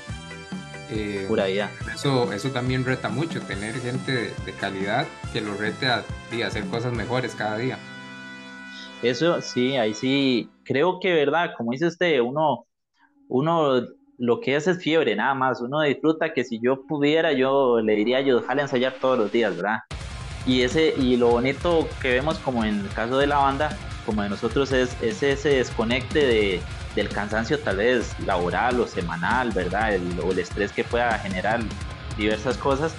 Eh, 0.92 1.26
Pura 1.28 1.46
vida. 1.46 1.70
Eso, 1.94 2.32
eso 2.34 2.50
también 2.50 2.84
reta 2.84 3.10
mucho, 3.10 3.42
tener 3.42 3.76
gente 3.76 4.34
de, 4.46 4.54
calidad 4.54 5.08
que 5.32 5.42
lo 5.42 5.54
rete 5.56 5.88
a, 5.88 6.04
a, 6.04 6.48
hacer 6.48 6.66
cosas 6.66 6.94
mejores 6.94 7.36
cada 7.36 7.58
día. 7.58 7.78
Eso 9.04 9.42
sí, 9.42 9.78
ahí 9.78 9.94
sí, 9.94 10.50
creo 10.64 11.00
que, 11.00 11.14
¿verdad? 11.14 11.52
Como 11.56 11.72
dice 11.72 11.88
usted, 11.88 12.20
uno, 12.20 12.66
uno 13.28 13.82
lo 14.20 14.42
que 14.42 14.56
hace 14.56 14.72
es 14.72 14.84
fiebre, 14.84 15.16
nada 15.16 15.34
más. 15.34 15.62
Uno 15.62 15.82
disfruta 15.82 16.34
que 16.34 16.44
si 16.44 16.60
yo 16.62 16.86
pudiera, 16.88 17.32
yo 17.32 17.80
le 17.80 17.96
diría 17.96 18.22
yo, 18.22 18.42
déjale 18.42 18.64
ensayar 18.64 18.94
todos 19.00 19.18
los 19.18 19.32
días, 19.32 19.56
¿verdad? 19.56 19.80
Y, 20.46 20.62
ese, 20.62 20.94
y 20.98 21.16
lo 21.16 21.30
bonito 21.30 21.88
que 22.02 22.10
vemos 22.10 22.38
como 22.40 22.64
en 22.66 22.80
el 22.80 22.90
caso 22.90 23.18
de 23.18 23.28
la 23.28 23.38
banda, 23.38 23.78
como 24.06 24.22
de 24.22 24.30
nosotros, 24.30 24.72
es, 24.74 25.02
ese 25.02 25.50
desconecte 25.50 26.20
de, 26.20 26.62
del 26.96 27.10
cansancio 27.10 27.60
tal 27.60 27.78
vez 27.78 28.16
laboral 28.26 28.80
o 28.80 28.88
semanal, 28.88 29.52
¿verdad? 29.52 29.94
El, 29.94 30.20
o 30.24 30.32
el 30.32 30.40
estrés 30.40 30.72
que 30.72 30.84
pueda 30.84 31.18
generar 31.20 31.62
diversas 32.18 32.58
cosas. 32.58 32.94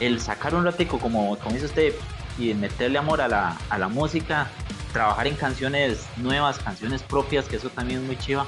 El 0.00 0.20
sacar 0.20 0.54
un 0.54 0.64
ratico, 0.64 0.98
como, 0.98 1.38
como 1.38 1.54
dice 1.54 1.66
usted, 1.66 1.94
y 2.38 2.54
meterle 2.54 2.98
amor 2.98 3.20
a 3.20 3.28
la, 3.28 3.56
a 3.68 3.78
la 3.78 3.88
música, 3.88 4.48
trabajar 4.92 5.26
en 5.26 5.34
canciones 5.34 6.06
nuevas, 6.16 6.58
canciones 6.58 7.02
propias, 7.02 7.46
que 7.46 7.56
eso 7.56 7.70
también 7.70 8.00
es 8.00 8.06
muy 8.06 8.16
chiva. 8.16 8.46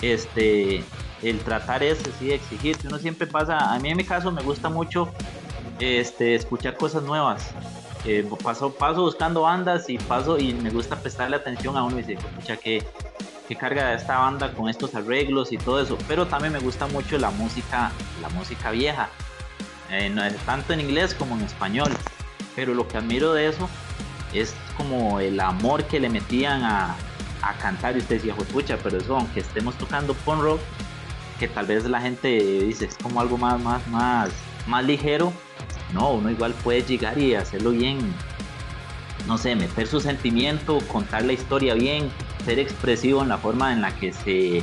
Este, 0.00 0.82
el 1.22 1.40
tratar 1.40 1.82
es 1.82 1.98
sí, 2.18 2.32
exigir, 2.32 2.76
uno 2.84 2.98
siempre 2.98 3.26
pasa, 3.26 3.74
a 3.74 3.78
mí 3.78 3.90
en 3.90 3.96
mi 3.96 4.04
caso 4.04 4.30
me 4.30 4.42
gusta 4.42 4.68
mucho 4.68 5.12
este, 5.80 6.34
escuchar 6.34 6.76
cosas 6.76 7.02
nuevas. 7.02 7.50
Eh, 8.04 8.26
paso, 8.42 8.72
paso 8.72 9.02
buscando 9.02 9.42
bandas 9.42 9.90
y 9.90 9.98
paso 9.98 10.38
y 10.38 10.54
me 10.54 10.70
gusta 10.70 10.96
prestarle 10.96 11.36
atención 11.36 11.76
a 11.76 11.82
uno 11.82 11.98
y 11.98 12.02
decir, 12.02 12.18
escucha 12.18 12.56
que, 12.56 12.84
que 13.48 13.56
carga 13.56 13.94
esta 13.94 14.18
banda 14.18 14.52
con 14.52 14.68
estos 14.68 14.94
arreglos 14.94 15.52
y 15.52 15.56
todo 15.56 15.80
eso. 15.80 15.96
Pero 16.06 16.26
también 16.26 16.52
me 16.52 16.58
gusta 16.58 16.86
mucho 16.86 17.16
la 17.16 17.30
música, 17.30 17.90
la 18.20 18.28
música 18.28 18.70
vieja, 18.70 19.08
eh, 19.90 20.14
tanto 20.44 20.74
en 20.74 20.80
inglés 20.80 21.14
como 21.14 21.34
en 21.34 21.42
español. 21.42 21.90
Pero 22.54 22.74
lo 22.74 22.86
que 22.86 22.98
admiro 22.98 23.32
de 23.32 23.48
eso 23.48 23.66
es 24.34 24.54
como 24.76 25.18
el 25.18 25.40
amor 25.40 25.84
que 25.84 25.98
le 25.98 26.10
metían 26.10 26.62
a, 26.62 26.94
cantar 27.62 27.96
y 27.96 28.00
usted 28.00 28.16
decía, 28.16 28.34
escucha, 28.38 28.76
pero 28.82 28.98
eso 28.98 29.16
aunque 29.16 29.40
estemos 29.40 29.74
tocando 29.76 30.12
punk 30.12 30.42
rock, 30.42 30.60
que 31.40 31.48
tal 31.48 31.64
vez 31.64 31.84
la 31.84 31.98
gente 31.98 32.28
dice 32.28 32.84
es 32.84 32.98
como 32.98 33.22
algo 33.22 33.38
más, 33.38 33.58
más, 33.58 33.86
más, 33.88 34.30
más 34.66 34.84
ligero, 34.84 35.32
no, 35.94 36.12
uno 36.12 36.30
igual 36.30 36.52
puede 36.52 36.82
llegar 36.82 37.16
y 37.16 37.34
hacerlo 37.34 37.70
bien. 37.70 37.98
No 39.26 39.38
sé, 39.38 39.56
meter 39.56 39.86
su 39.86 40.00
sentimiento, 40.00 40.78
contar 40.88 41.24
la 41.24 41.32
historia 41.32 41.72
bien, 41.72 42.10
ser 42.48 42.58
expresivo 42.58 43.22
en 43.22 43.28
la 43.28 43.36
forma 43.36 43.74
en 43.74 43.82
la 43.82 43.94
que 43.94 44.10
se, 44.10 44.62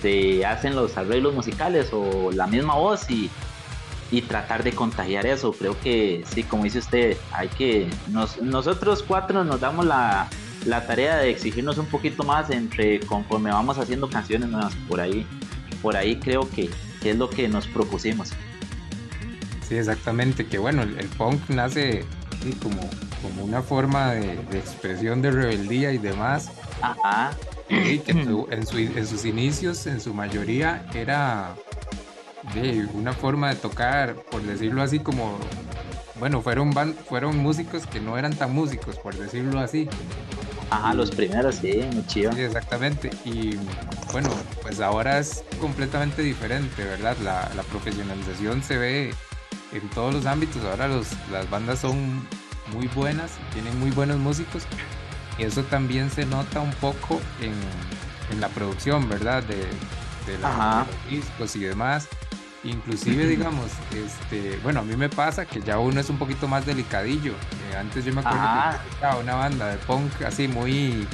se 0.00 0.46
hacen 0.46 0.74
los 0.74 0.96
arreglos 0.96 1.34
musicales 1.34 1.90
o 1.92 2.30
la 2.32 2.46
misma 2.46 2.76
voz 2.76 3.10
y, 3.10 3.30
tratar 4.26 4.64
de 4.64 4.72
contagiar 4.72 5.26
eso. 5.26 5.52
Creo 5.52 5.78
que 5.80 6.24
sí, 6.32 6.42
como 6.42 6.64
dice 6.64 6.78
usted, 6.78 7.16
hay 7.32 7.48
que. 7.48 7.88
nosotros 8.08 9.04
cuatro 9.06 9.44
nos 9.44 9.60
damos 9.60 9.84
la, 9.84 10.28
tarea 10.86 11.18
de 11.18 11.30
exigirnos 11.30 11.76
un 11.76 11.86
poquito 11.86 12.24
más 12.24 12.48
entre 12.50 13.00
conforme 13.00 13.50
vamos 13.50 13.78
haciendo 13.78 14.08
canciones 14.08 14.48
nuevas. 14.48 14.74
Por 14.88 15.00
ahí, 15.00 15.26
por 15.82 15.96
ahí 15.96 16.18
creo 16.18 16.48
que 16.50 16.70
es 17.04 17.16
lo 17.16 17.28
que 17.28 17.48
nos 17.48 17.66
propusimos. 17.66 18.30
Sí, 19.68 19.76
exactamente, 19.76 20.46
que 20.46 20.58
bueno, 20.58 20.82
el, 20.82 21.08
punk 21.18 21.50
nace 21.50 22.04
como, 22.62 22.80
como 23.22 23.44
una 23.44 23.62
forma 23.62 24.12
de, 24.12 24.58
expresión 24.58 25.20
de 25.20 25.30
rebeldía 25.30 25.92
y 25.92 25.98
demás. 25.98 26.50
Ajá. 26.82 27.32
Y 27.68 27.98
que 27.98 28.12
en, 28.50 29.06
sus 29.06 29.24
inicios, 29.24 29.86
en 29.86 30.00
su 30.00 30.14
mayoría, 30.14 30.86
era 30.94 31.54
de 32.54 32.86
una 32.94 33.12
forma 33.12 33.50
de 33.50 33.56
tocar, 33.56 34.14
por 34.30 34.42
decirlo 34.42 34.82
así, 34.82 34.98
como, 34.98 35.38
bueno, 36.18 36.42
fueron, 36.42 36.72
fueron 37.08 37.38
músicos 37.38 37.86
que 37.86 38.00
no 38.00 38.18
eran 38.18 38.34
tan 38.34 38.52
músicos, 38.52 38.96
por 38.96 39.16
decirlo 39.16 39.60
así. 39.60 39.88
Ajá, 40.70 40.94
los 40.94 41.10
primeros, 41.10 41.56
sí, 41.56 41.80
muy 41.92 42.06
chido. 42.06 42.32
Sí, 42.32 42.42
exactamente. 42.42 43.10
Y 43.24 43.56
bueno, 44.12 44.30
pues 44.62 44.80
ahora 44.80 45.18
es 45.18 45.44
completamente 45.60 46.22
diferente, 46.22 46.84
¿verdad? 46.84 47.16
La, 47.24 47.50
la 47.56 47.62
profesionalización 47.64 48.62
se 48.62 48.78
ve 48.78 49.14
en 49.72 49.88
todos 49.90 50.14
los 50.14 50.26
ámbitos. 50.26 50.64
Ahora 50.64 50.86
los, 50.88 51.08
las 51.32 51.50
bandas 51.50 51.80
son 51.80 52.26
muy 52.72 52.86
buenas, 52.94 53.32
tienen 53.52 53.78
muy 53.80 53.90
buenos 53.90 54.18
músicos. 54.18 54.64
Y 55.40 55.44
eso 55.44 55.62
también 55.64 56.10
se 56.10 56.26
nota 56.26 56.60
un 56.60 56.72
poco 56.72 57.18
en, 57.40 57.54
en 58.30 58.40
la 58.42 58.48
producción, 58.48 59.08
¿verdad? 59.08 59.42
De, 59.42 59.56
de, 59.56 60.38
los 60.38 60.86
discos 61.08 61.56
y 61.56 61.60
demás. 61.60 62.08
Inclusive, 62.62 63.26
digamos, 63.26 63.70
este, 63.94 64.58
bueno, 64.62 64.80
a 64.80 64.82
mí 64.82 64.94
me 64.96 65.08
pasa 65.08 65.46
que 65.46 65.62
ya 65.62 65.78
uno 65.78 65.98
es 65.98 66.10
un 66.10 66.18
poquito 66.18 66.46
más 66.46 66.66
delicadillo. 66.66 67.32
Eh, 67.32 67.76
antes 67.78 68.04
yo 68.04 68.12
me 68.12 68.20
acuerdo 68.20 68.38
que 68.38 68.90
estaba 68.90 69.16
una 69.16 69.34
banda 69.34 69.68
de 69.68 69.78
punk 69.78 70.12
así 70.26 70.46
muy, 70.46 71.06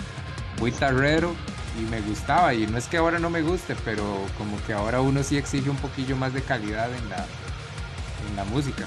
muy 0.58 0.72
tarrero 0.72 1.32
y 1.78 1.88
me 1.88 2.00
gustaba. 2.00 2.52
Y 2.52 2.66
no 2.66 2.78
es 2.78 2.88
que 2.88 2.96
ahora 2.96 3.20
no 3.20 3.30
me 3.30 3.42
guste, 3.42 3.76
pero 3.84 4.02
como 4.38 4.60
que 4.66 4.72
ahora 4.72 5.02
uno 5.02 5.22
sí 5.22 5.36
exige 5.36 5.70
un 5.70 5.76
poquillo 5.76 6.16
más 6.16 6.34
de 6.34 6.42
calidad 6.42 6.92
en 6.92 7.08
la, 7.10 7.24
la 8.34 8.44
música. 8.44 8.86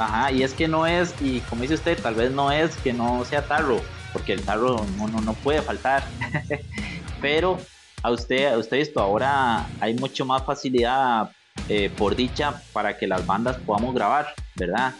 Ajá, 0.00 0.32
y 0.32 0.42
es 0.42 0.52
que 0.52 0.66
no 0.66 0.84
es, 0.84 1.14
y 1.20 1.40
como 1.42 1.62
dice 1.62 1.74
usted, 1.74 2.02
tal 2.02 2.16
vez 2.16 2.32
no 2.32 2.50
es 2.50 2.76
que 2.78 2.92
no 2.92 3.24
sea 3.24 3.46
tarro, 3.46 3.80
porque 4.16 4.32
el 4.32 4.40
tarro 4.40 4.82
no, 4.96 5.20
no, 5.20 5.34
puede 5.34 5.60
faltar. 5.60 6.02
Pero 7.20 7.58
a 8.02 8.10
usted, 8.10 8.46
a 8.46 8.56
usted 8.56 8.78
esto, 8.78 8.98
ahora 9.00 9.66
hay 9.78 9.92
mucho 9.92 10.24
más 10.24 10.42
facilidad 10.42 11.30
eh, 11.68 11.90
por 11.90 12.16
dicha 12.16 12.62
para 12.72 12.96
que 12.96 13.06
las 13.06 13.26
bandas 13.26 13.58
podamos 13.58 13.94
grabar, 13.94 14.34
¿verdad? 14.54 14.94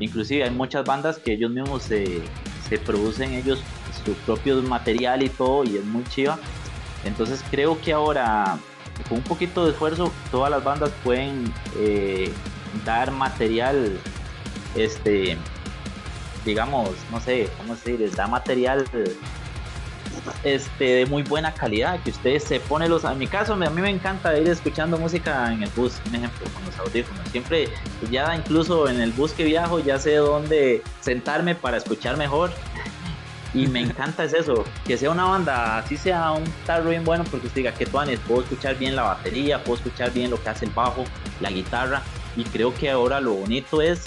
Inclusive 0.00 0.44
hay 0.44 0.50
muchas 0.50 0.82
bandas 0.86 1.18
que 1.18 1.34
ellos 1.34 1.50
mismos 1.50 1.82
se, 1.82 2.22
se 2.66 2.78
producen 2.78 3.34
ellos 3.34 3.62
su 4.02 4.14
propio 4.14 4.62
material 4.62 5.22
y 5.22 5.28
todo, 5.28 5.62
y 5.64 5.76
es 5.76 5.84
muy 5.84 6.04
chiva. 6.04 6.38
Entonces 7.04 7.44
creo 7.50 7.78
que 7.82 7.92
ahora, 7.92 8.56
con 9.10 9.18
un 9.18 9.24
poquito 9.24 9.66
de 9.66 9.72
esfuerzo, 9.72 10.10
todas 10.30 10.50
las 10.50 10.64
bandas 10.64 10.90
pueden 11.04 11.52
eh, 11.76 12.32
dar 12.86 13.10
material, 13.10 13.98
este, 14.74 15.36
digamos, 16.44 16.90
no 17.10 17.20
sé, 17.20 17.48
¿cómo 17.58 17.74
decir? 17.74 18.10
Da 18.14 18.26
material 18.26 18.84
este, 20.42 20.84
de 20.84 21.06
muy 21.06 21.22
buena 21.22 21.52
calidad, 21.52 22.00
que 22.02 22.10
usted 22.10 22.38
se 22.38 22.60
pone 22.60 22.88
los... 22.88 23.04
En 23.04 23.18
mi 23.18 23.26
caso, 23.26 23.54
a 23.54 23.56
mí 23.56 23.80
me 23.80 23.90
encanta 23.90 24.36
ir 24.38 24.48
escuchando 24.48 24.98
música 24.98 25.52
en 25.52 25.62
el 25.62 25.70
bus, 25.70 26.00
un 26.08 26.14
ejemplo, 26.14 26.46
con 26.54 26.64
los 26.64 26.78
audífonos. 26.78 27.28
Siempre, 27.30 27.68
ya 28.10 28.34
incluso 28.34 28.88
en 28.88 29.00
el 29.00 29.12
bus 29.12 29.32
que 29.32 29.44
viajo, 29.44 29.80
ya 29.80 29.98
sé 29.98 30.16
dónde 30.16 30.82
sentarme 31.00 31.54
para 31.54 31.78
escuchar 31.78 32.16
mejor. 32.16 32.50
Y 33.52 33.66
me 33.66 33.80
encanta 33.82 34.24
es 34.24 34.34
eso, 34.34 34.64
que 34.86 34.96
sea 34.96 35.10
una 35.10 35.24
banda, 35.24 35.78
así 35.78 35.96
sea 35.96 36.32
un 36.32 36.44
tarro 36.66 36.90
bien 36.90 37.04
bueno, 37.04 37.24
porque 37.30 37.46
usted 37.46 37.60
diga 37.60 37.72
que 37.72 37.86
tuanes, 37.86 38.18
puedo 38.20 38.42
escuchar 38.42 38.76
bien 38.76 38.96
la 38.96 39.02
batería, 39.02 39.62
puedo 39.62 39.76
escuchar 39.76 40.12
bien 40.12 40.30
lo 40.30 40.42
que 40.42 40.48
hace 40.48 40.64
el 40.64 40.72
bajo, 40.72 41.04
la 41.40 41.50
guitarra, 41.50 42.02
y 42.36 42.44
creo 42.44 42.74
que 42.74 42.90
ahora 42.90 43.20
lo 43.20 43.34
bonito 43.34 43.80
es 43.80 44.04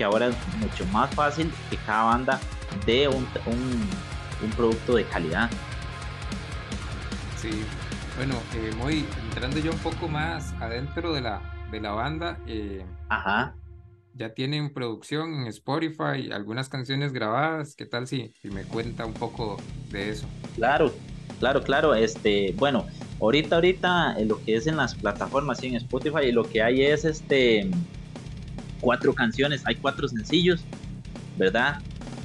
que 0.00 0.04
ahora 0.04 0.28
es 0.28 0.36
mucho 0.56 0.86
más 0.86 1.14
fácil 1.14 1.52
que 1.68 1.76
cada 1.84 2.04
banda 2.04 2.40
dé 2.86 3.06
un, 3.06 3.28
un, 3.44 4.50
producto 4.56 4.94
de 4.94 5.04
calidad. 5.04 5.50
Sí, 7.36 7.50
bueno, 8.16 8.34
eh, 8.54 8.72
muy 8.78 9.04
entrando 9.28 9.58
yo 9.58 9.70
un 9.70 9.78
poco 9.80 10.08
más 10.08 10.54
adentro 10.54 11.12
de 11.12 11.20
la, 11.20 11.42
de 11.70 11.80
la 11.82 11.90
banda, 11.90 12.38
eh, 12.46 12.82
Ajá 13.10 13.54
ya 14.14 14.32
tienen 14.32 14.72
producción 14.72 15.34
en 15.34 15.46
Spotify, 15.48 16.32
algunas 16.32 16.68
canciones 16.70 17.12
grabadas. 17.12 17.76
¿Qué 17.76 17.86
tal 17.86 18.06
si, 18.06 18.32
si 18.40 18.48
me 18.48 18.64
cuenta 18.64 19.06
un 19.06 19.14
poco 19.14 19.56
de 19.90 20.10
eso? 20.10 20.26
Claro, 20.56 20.92
claro, 21.38 21.62
claro. 21.62 21.94
Este, 21.94 22.54
bueno, 22.56 22.86
ahorita, 23.20 23.54
ahorita, 23.54 24.14
en 24.18 24.28
lo 24.28 24.42
que 24.44 24.56
es 24.56 24.66
en 24.66 24.76
las 24.76 24.94
plataformas, 24.94 25.62
en 25.62 25.76
Spotify, 25.76 26.32
lo 26.32 26.42
que 26.42 26.60
hay 26.60 26.82
es 26.82 27.04
este 27.04 27.70
cuatro 28.80 29.14
canciones, 29.14 29.62
hay 29.66 29.76
cuatro 29.76 30.08
sencillos, 30.08 30.64
¿verdad? 31.36 31.78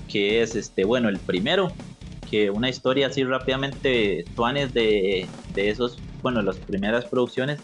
Que 0.08 0.42
es 0.42 0.56
este, 0.56 0.86
bueno, 0.86 1.10
el 1.10 1.20
primero, 1.20 1.72
que 2.30 2.50
una 2.50 2.70
historia 2.70 3.08
así 3.08 3.24
rápidamente, 3.24 4.26
tuanes 4.36 4.74
de, 4.74 5.28
de 5.54 5.70
esos, 5.70 5.98
bueno, 6.22 6.42
las 6.42 6.58
primeras 6.58 7.06
producciones, 7.06 7.60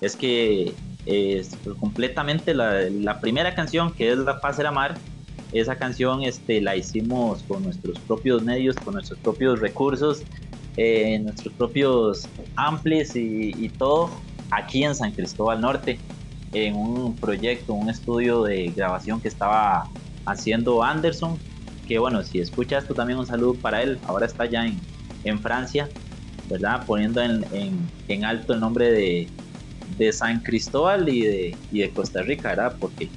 es 0.00 0.16
que 0.16 0.74
es 1.06 1.56
completamente 1.78 2.52
la, 2.52 3.20
primera 3.20 3.54
canción 3.54 3.92
que 3.92 4.12
es 4.12 4.18
La 4.18 4.40
Paz 4.40 4.58
era 4.58 4.70
Mar. 4.72 4.96
Esa 5.52 5.76
canción 5.76 6.24
este, 6.24 6.60
la 6.60 6.76
hicimos 6.76 7.42
con 7.44 7.62
nuestros 7.62 7.98
propios 8.00 8.42
medios, 8.42 8.74
con 8.76 8.94
nuestros 8.94 9.18
propios 9.20 9.60
recursos, 9.60 10.22
eh, 10.76 11.18
nuestros 11.20 11.54
propios 11.54 12.28
amplis 12.56 13.14
y, 13.14 13.68
todo 13.78 14.10
aquí 14.50 14.84
en 14.84 14.94
San 14.94 15.12
Cristóbal 15.12 15.60
Norte, 15.60 15.98
en 16.64 16.76
un 16.76 17.14
proyecto, 17.16 17.74
un 17.74 17.90
estudio 17.90 18.42
de 18.44 18.68
grabación 18.68 19.20
que 19.20 19.28
estaba 19.28 19.88
haciendo 20.24 20.82
Anderson. 20.82 21.38
Que 21.86 21.98
bueno, 21.98 22.22
si 22.22 22.40
escuchas 22.40 22.86
tú 22.86 22.94
también 22.94 23.18
un 23.18 23.26
saludo 23.26 23.54
para 23.54 23.82
él. 23.82 23.98
Ahora 24.06 24.26
está 24.26 24.46
ya 24.46 24.66
en, 24.66 24.78
en 25.24 25.38
Francia, 25.38 25.88
¿verdad? 26.48 26.84
Poniendo 26.86 27.22
en, 27.22 27.44
en 28.08 28.24
alto 28.24 28.54
el 28.54 28.60
nombre 28.60 28.90
de, 28.90 29.28
de 29.98 30.12
San 30.12 30.40
Cristóbal 30.40 31.08
y 31.08 31.22
de, 31.22 31.56
de 31.70 31.90
Costa 31.90 32.22
Rica, 32.22 32.50
¿verdad? 32.50 32.76
Porque 32.78 33.08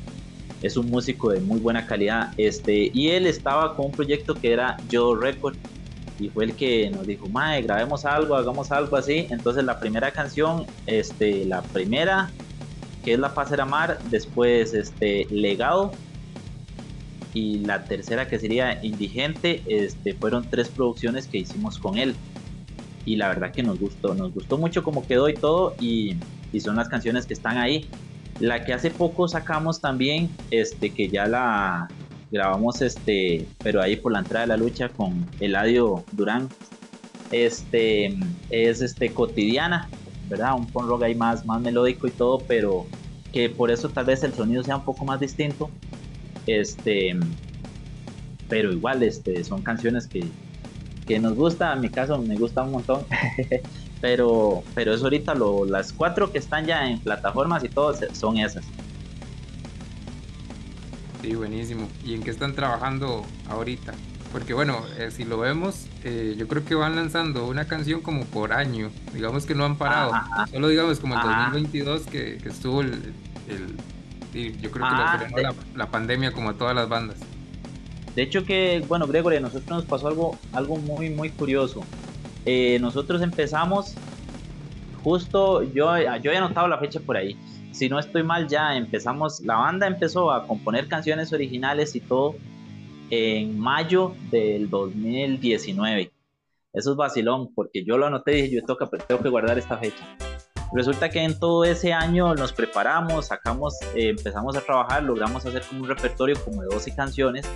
es 0.62 0.78
un 0.78 0.90
músico 0.90 1.32
de 1.32 1.40
muy 1.40 1.60
buena 1.60 1.86
calidad. 1.86 2.34
Este, 2.38 2.92
y 2.94 3.10
él 3.10 3.28
estaba 3.28 3.76
con 3.76 3.88
un 3.88 3.92
proyecto 3.92 4.36
que 4.36 4.54
era 4.54 4.78
Joe 4.92 5.18
Record. 5.20 5.56
Y 6.20 6.28
fue 6.30 6.46
el 6.46 6.54
que 6.54 6.90
nos 6.90 7.08
dijo, 7.08 7.30
Mae, 7.30 7.62
grabemos 7.62 8.04
algo, 8.06 8.36
hagamos 8.36 8.72
algo 8.72 8.98
así. 8.98 9.28
Entonces 9.30 9.64
la 9.64 9.80
primera 9.80 10.12
canción, 10.12 10.66
este, 10.86 11.46
la 11.46 11.62
primera, 11.62 12.30
que 13.10 13.14
es 13.16 13.20
La 13.20 13.34
Paz 13.34 13.52
era 13.52 13.66
Mar, 13.66 13.98
después 14.12 14.76
este, 14.76 15.26
Legado. 15.32 15.92
Y 17.34 17.60
la 17.66 17.86
tercera 17.86 18.28
que 18.28 18.38
sería 18.38 18.84
Indigente, 18.86 19.64
este, 19.66 20.14
fueron 20.14 20.48
tres 20.48 20.70
producciones 20.70 21.26
que 21.26 21.40
hicimos 21.40 21.80
con 21.80 21.98
él. 21.98 22.14
Y 23.06 23.16
la 23.16 23.30
verdad 23.30 23.52
que 23.52 23.64
nos 23.64 23.80
gustó, 23.80 24.14
nos 24.14 24.32
gustó 24.32 24.60
mucho 24.60 24.84
cómo 24.84 25.08
quedó 25.08 25.28
y 25.28 25.34
todo. 25.34 25.76
Y 25.80 26.18
y 26.52 26.60
son 26.60 26.76
las 26.76 26.90
canciones 26.90 27.26
que 27.26 27.34
están 27.34 27.58
ahí. 27.58 27.88
La 28.40 28.64
que 28.64 28.74
hace 28.74 28.92
poco 28.92 29.28
sacamos 29.28 29.82
también, 29.82 30.30
este, 30.52 30.92
que 30.92 31.10
ya 31.10 31.26
la 31.26 31.90
grabamos, 32.32 32.82
este, 32.82 33.48
pero 33.64 33.82
ahí 33.82 33.96
por 33.96 34.12
la 34.12 34.20
entrada 34.20 34.46
de 34.46 34.50
la 34.50 34.58
lucha 34.58 34.90
con 34.90 35.26
Eladio 35.40 36.04
Durán, 36.12 36.48
este, 37.32 38.16
es 38.50 38.82
este, 38.82 39.10
cotidiana, 39.10 39.90
¿verdad? 40.30 40.56
Un 40.56 40.72
punk 40.72 40.88
rock 40.88 41.04
ahí 41.04 41.16
más, 41.16 41.46
más 41.46 41.62
melódico 41.62 42.08
y 42.08 42.12
todo, 42.12 42.46
pero 42.48 42.86
que 43.32 43.50
por 43.50 43.72
eso 43.72 43.90
tal 43.90 44.06
vez 44.06 44.24
el 44.24 44.34
sonido 44.34 44.64
sea 44.64 44.78
un 44.78 44.86
poco 44.86 45.06
más 45.06 45.20
distinto, 45.20 45.70
este, 46.46 47.14
pero 48.48 48.72
igual, 48.74 49.04
este, 49.04 49.44
son 49.44 49.62
canciones 49.64 50.08
que, 50.08 50.36
que 51.08 51.20
nos 51.20 51.36
gusta, 51.36 51.74
en 51.74 51.82
mi 51.82 51.90
caso 51.90 52.22
me 52.22 52.38
gusta 52.38 52.64
un 52.64 52.72
montón. 52.72 53.06
Pero, 54.02 54.64
pero 54.74 54.94
es 54.94 55.04
ahorita 55.04 55.36
lo, 55.36 55.66
las 55.66 55.92
cuatro 55.92 56.32
que 56.32 56.38
están 56.38 56.66
ya 56.66 56.90
en 56.90 57.02
plataformas 57.02 57.66
y 57.66 57.70
todo 57.70 57.94
son 58.14 58.38
esas. 58.38 58.74
Sí, 61.22 61.36
buenísimo. 61.36 61.90
¿Y 62.02 62.14
en 62.14 62.24
qué 62.24 62.32
están 62.32 62.56
trabajando 62.56 63.36
ahorita? 63.44 63.94
Porque 64.32 64.54
bueno, 64.54 64.84
eh, 64.98 65.10
si 65.12 65.26
lo 65.26 65.40
vemos, 65.40 65.88
eh, 66.04 66.36
yo 66.38 66.48
creo 66.48 66.64
que 66.64 66.76
van 66.76 66.96
lanzando 66.96 67.48
una 67.48 67.66
canción 67.66 68.02
como 68.02 68.26
por 68.26 68.54
año. 68.54 68.92
Digamos 69.14 69.46
que 69.46 69.56
no 69.56 69.66
han 69.66 69.78
parado. 69.78 70.12
Solo 70.52 70.68
digamos 70.68 71.00
como 71.00 71.16
el 71.16 71.22
2022 71.22 72.04
que, 72.04 72.38
que 72.38 72.50
estuvo 72.50 72.82
el... 72.82 73.14
yo 74.62 74.72
creo 74.72 74.72
que 74.72 74.80
lo 74.80 75.42
la, 75.42 75.56
la, 75.76 75.88
pandemia 75.88 76.32
como 76.32 76.52
a 76.52 76.54
todas 76.54 76.76
las 76.76 76.88
bandas. 76.88 77.18
De 78.16 78.22
hecho 78.22 78.46
que, 78.46 78.84
bueno, 78.88 79.08
Gregory, 79.08 79.38
a 79.38 79.40
nosotros 79.40 79.70
nos 79.70 79.86
pasó 79.86 80.08
algo, 80.08 80.38
algo 80.54 80.78
muy, 80.78 81.10
muy 81.10 81.32
curioso. 81.32 81.84
Eh, 82.46 82.78
nosotros 82.80 83.22
empezamos 83.22 83.96
justo, 85.04 85.64
yo, 85.64 85.98
yo 86.22 86.32
he 86.32 86.38
anotado 86.38 86.68
la 86.68 86.78
fecha 86.78 87.00
por 87.00 87.18
ahí. 87.18 87.38
Si 87.72 87.90
no 87.90 87.98
estoy 87.98 88.24
mal, 88.24 88.48
ya 88.48 88.76
empezamos, 88.76 89.42
la 89.42 89.56
banda 89.56 89.88
empezó 89.88 90.32
a 90.32 90.46
componer 90.46 90.88
canciones 90.88 91.32
originales 91.34 91.96
y 91.96 92.02
todo 92.02 92.36
en 93.10 93.60
mayo 93.60 94.16
del 94.32 94.70
2019. 94.70 96.12
Eso 96.74 96.92
es 96.92 96.98
vacilón, 96.98 97.54
porque 97.54 97.84
yo 97.84 97.98
lo 97.98 98.06
anoté 98.06 98.38
y 98.38 98.42
dije, 98.44 98.62
yo 98.68 98.78
que, 98.78 98.98
tengo 99.00 99.22
que 99.22 99.30
guardar 99.30 99.58
esta 99.58 99.78
fecha. 99.78 100.08
Resulta 100.72 101.10
que 101.10 101.24
en 101.24 101.40
todo 101.40 101.64
ese 101.64 101.94
año 101.94 102.36
nos 102.36 102.54
preparamos, 102.54 103.28
sacamos, 103.28 103.76
eh, 103.96 104.10
empezamos 104.10 104.56
a 104.56 104.62
trabajar, 104.62 105.02
logramos 105.02 105.44
hacer 105.46 105.64
como 105.64 105.82
un 105.82 105.90
repertorio 105.90 106.36
como 106.44 106.62
de 106.62 106.68
12 106.68 106.96
canciones 106.96 107.50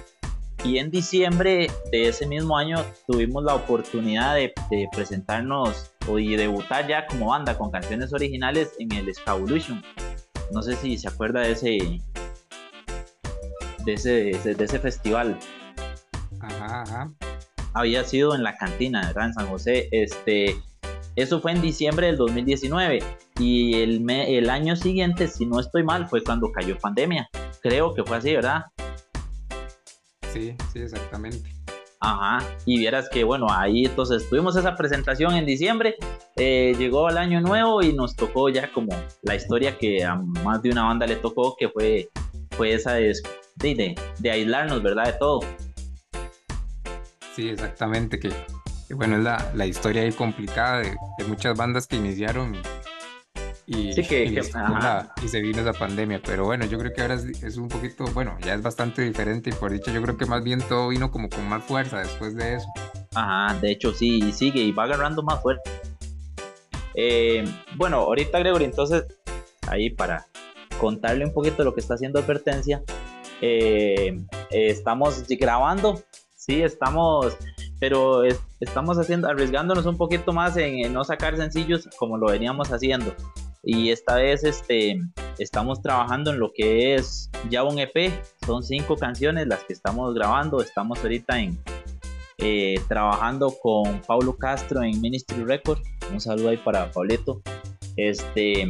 y 0.63 0.77
en 0.77 0.89
diciembre 0.89 1.69
de 1.91 2.07
ese 2.07 2.25
mismo 2.25 2.57
año 2.57 2.77
tuvimos 3.05 3.43
la 3.43 3.53
oportunidad 3.53 4.35
de, 4.35 4.53
presentarnos 4.93 5.91
y 6.17 6.35
debutar 6.35 6.87
ya 6.87 7.05
como 7.05 7.27
banda 7.27 7.57
con 7.57 7.69
canciones 7.69 8.13
originales 8.13 8.73
en 8.79 8.91
el 8.93 9.13
Scavolution. 9.13 9.83
No 10.51 10.61
sé 10.61 10.75
si 10.77 10.97
se 10.97 11.09
acuerda 11.09 11.41
de 11.41 11.51
ese 11.51 12.01
de 13.85 13.93
ese, 13.93 14.53
de 14.55 14.63
ese 14.63 14.79
festival. 14.79 15.37
Ajá, 16.39 16.81
ajá. 16.81 17.11
Había 17.73 18.03
sido 18.03 18.35
en 18.35 18.43
la 18.43 18.55
cantina, 18.57 19.07
¿verdad? 19.07 19.27
En 19.27 19.33
San 19.33 19.47
José. 19.47 19.89
Este, 19.91 20.55
eso 21.15 21.41
fue 21.41 21.51
en 21.51 21.61
diciembre 21.61 22.07
del 22.07 22.17
2019. 22.17 22.99
Y 23.39 23.75
el, 23.81 24.09
el 24.09 24.49
año 24.49 24.75
siguiente, 24.75 25.27
si 25.27 25.45
no 25.45 25.59
estoy 25.59 25.83
mal, 25.83 26.07
fue 26.07 26.23
cuando 26.23 26.51
cayó 26.51 26.77
pandemia. 26.77 27.29
Creo 27.61 27.93
que 27.93 28.03
fue 28.03 28.17
así, 28.17 28.33
¿verdad? 28.33 28.65
Sí, 30.33 30.55
sí, 30.71 30.79
exactamente. 30.79 31.53
Ajá, 32.05 32.45
y 32.65 32.79
vieras 32.79 33.07
que 33.07 33.23
bueno, 33.23 33.47
ahí 33.49 33.85
entonces 33.85 34.27
tuvimos 34.27 34.57
esa 34.57 34.75
presentación 34.75 35.35
en 35.35 35.45
diciembre, 35.45 35.95
eh, 36.35 36.75
llegó 36.77 37.07
el 37.09 37.17
año 37.17 37.39
nuevo 37.39 37.81
y 37.81 37.93
nos 37.93 38.17
tocó 38.17 38.49
ya 38.49 38.69
como 38.73 38.91
la 39.21 39.35
historia 39.35 39.77
que 39.77 40.03
a 40.03 40.15
más 40.15 40.61
de 40.61 40.71
una 40.71 40.83
banda 40.83 41.07
le 41.07 41.15
tocó, 41.15 41.55
que 41.57 41.69
fue, 41.69 42.09
fue 42.57 42.73
esa 42.73 42.95
de, 42.95 43.13
de, 43.55 43.95
aislarnos, 44.29 44.81
¿verdad? 44.83 45.05
De 45.05 45.13
todo. 45.13 45.39
Sí, 47.35 47.49
exactamente, 47.49 48.19
que, 48.19 48.31
bueno, 48.91 49.17
es 49.17 49.23
la, 49.23 49.51
la 49.55 49.65
historia 49.65 50.03
ahí 50.03 50.11
complicada 50.11 50.79
de, 50.79 50.95
de, 51.17 51.25
muchas 51.25 51.57
bandas 51.57 51.87
que 51.87 51.95
iniciaron 51.95 52.55
y, 53.65 53.93
se 53.93 55.41
vino 55.41 55.61
esa 55.61 55.73
pandemia. 55.73 56.21
Pero 56.23 56.45
bueno, 56.45 56.65
yo 56.65 56.77
creo 56.77 56.93
que 56.93 57.01
ahora 57.01 57.15
es, 57.15 57.57
un 57.57 57.69
poquito, 57.69 58.05
bueno, 58.13 58.37
ya 58.41 58.53
es 58.53 58.61
bastante 58.61 59.01
diferente 59.01 59.49
y 59.49 59.53
por 59.53 59.71
dicho 59.71 59.91
yo 59.91 60.01
creo 60.01 60.17
que 60.17 60.25
más 60.25 60.43
bien 60.43 60.59
todo 60.61 60.89
vino 60.89 61.11
como 61.11 61.29
con 61.29 61.47
más 61.47 61.63
fuerza 61.63 61.99
después 61.99 62.35
de 62.35 62.55
eso. 62.55 62.67
Ajá, 63.15 63.57
de 63.59 63.71
hecho 63.71 63.93
sí, 63.93 64.31
sigue 64.31 64.61
y 64.61 64.71
va 64.71 64.83
agarrando 64.83 65.23
más 65.23 65.41
fuerza. 65.41 65.63
Eh, 66.95 67.45
bueno, 67.75 67.97
ahorita 67.97 68.39
Gregory, 68.39 68.65
entonces, 68.65 69.05
ahí 69.67 69.89
para 69.89 70.27
contarle 70.79 71.25
un 71.25 71.33
poquito 71.33 71.63
lo 71.63 71.73
que 71.73 71.79
está 71.79 71.93
haciendo 71.93 72.19
Advertencia, 72.19 72.83
eh, 73.45 74.17
estamos 74.51 75.23
grabando, 75.27 76.01
sí, 76.35 76.61
estamos 76.61 77.37
pero 77.79 78.23
estamos 78.61 78.97
haciendo, 78.97 79.27
arriesgándonos 79.27 79.85
un 79.85 79.97
poquito 79.97 80.31
más 80.31 80.55
en, 80.55 80.93
no 80.93 81.03
sacar 81.03 81.35
sencillos 81.35 81.89
como 81.97 82.17
lo 82.17 82.27
veníamos 82.27 82.71
haciendo 82.71 83.13
y 83.61 83.91
esta 83.91 84.15
vez 84.15 84.43
este, 84.43 84.99
estamos 85.37 85.81
trabajando 85.81 86.31
en 86.31 86.39
lo 86.39 86.51
que 86.53 86.95
es 86.95 87.29
ya 87.49 87.63
un 87.63 87.79
EP, 87.79 88.11
son 88.45 88.63
cinco 88.63 88.95
canciones 88.97 89.47
las 89.47 89.63
que 89.63 89.73
estamos 89.73 90.13
grabando, 90.13 90.61
estamos 90.61 90.99
ahorita 91.01 91.39
en, 91.39 91.57
eh, 92.39 92.75
trabajando 92.89 93.53
con 93.61 94.01
Paulo 94.01 94.35
Castro 94.35 94.83
en 94.83 94.99
Ministry 94.99 95.43
Record. 95.45 95.79
Un 96.11 96.19
saludo 96.19 96.49
ahí 96.49 96.57
para 96.57 96.91
Pablito. 96.91 97.41
Este, 97.95 98.63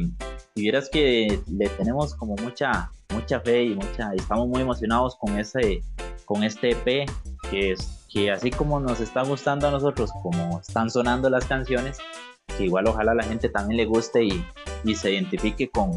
y 0.55 0.61
vieras 0.61 0.89
que 0.91 1.39
le 1.47 1.69
tenemos 1.69 2.13
como 2.13 2.35
mucha, 2.35 2.91
mucha 3.13 3.39
fe 3.39 3.63
y 3.63 3.75
mucha, 3.75 4.13
estamos 4.13 4.47
muy 4.47 4.61
emocionados 4.61 5.15
con 5.15 5.37
ese, 5.37 5.81
con 6.25 6.43
este 6.43 6.71
EP, 6.71 7.09
que 7.49 7.71
es, 7.71 8.05
que 8.09 8.31
así 8.31 8.51
como 8.51 8.79
nos 8.79 8.99
está 8.99 9.23
gustando 9.23 9.67
a 9.67 9.71
nosotros, 9.71 10.11
como 10.21 10.59
están 10.59 10.89
sonando 10.89 11.29
las 11.29 11.45
canciones, 11.45 11.97
que 12.57 12.65
igual 12.65 12.87
ojalá 12.87 13.13
la 13.13 13.23
gente 13.23 13.49
también 13.49 13.77
le 13.77 13.85
guste 13.85 14.23
y, 14.23 14.45
y 14.83 14.95
se 14.95 15.11
identifique 15.11 15.69
con, 15.69 15.91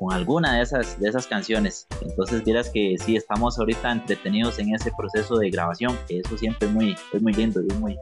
con 0.00 0.12
alguna 0.14 0.56
de 0.56 0.62
esas, 0.62 0.98
de 0.98 1.08
esas 1.08 1.26
canciones. 1.26 1.86
Entonces 2.00 2.42
vieras 2.42 2.70
que 2.70 2.96
sí, 2.98 3.16
estamos 3.16 3.58
ahorita 3.58 3.92
entretenidos 3.92 4.58
en 4.58 4.74
ese 4.74 4.90
proceso 4.96 5.36
de 5.36 5.50
grabación, 5.50 5.96
que 6.08 6.20
eso 6.20 6.36
siempre 6.38 6.68
es 6.68 6.74
muy, 6.74 6.96
es 7.12 7.22
muy 7.22 7.34
lindo 7.34 7.62
y 7.62 7.68
es 7.68 7.78
muy, 7.78 7.98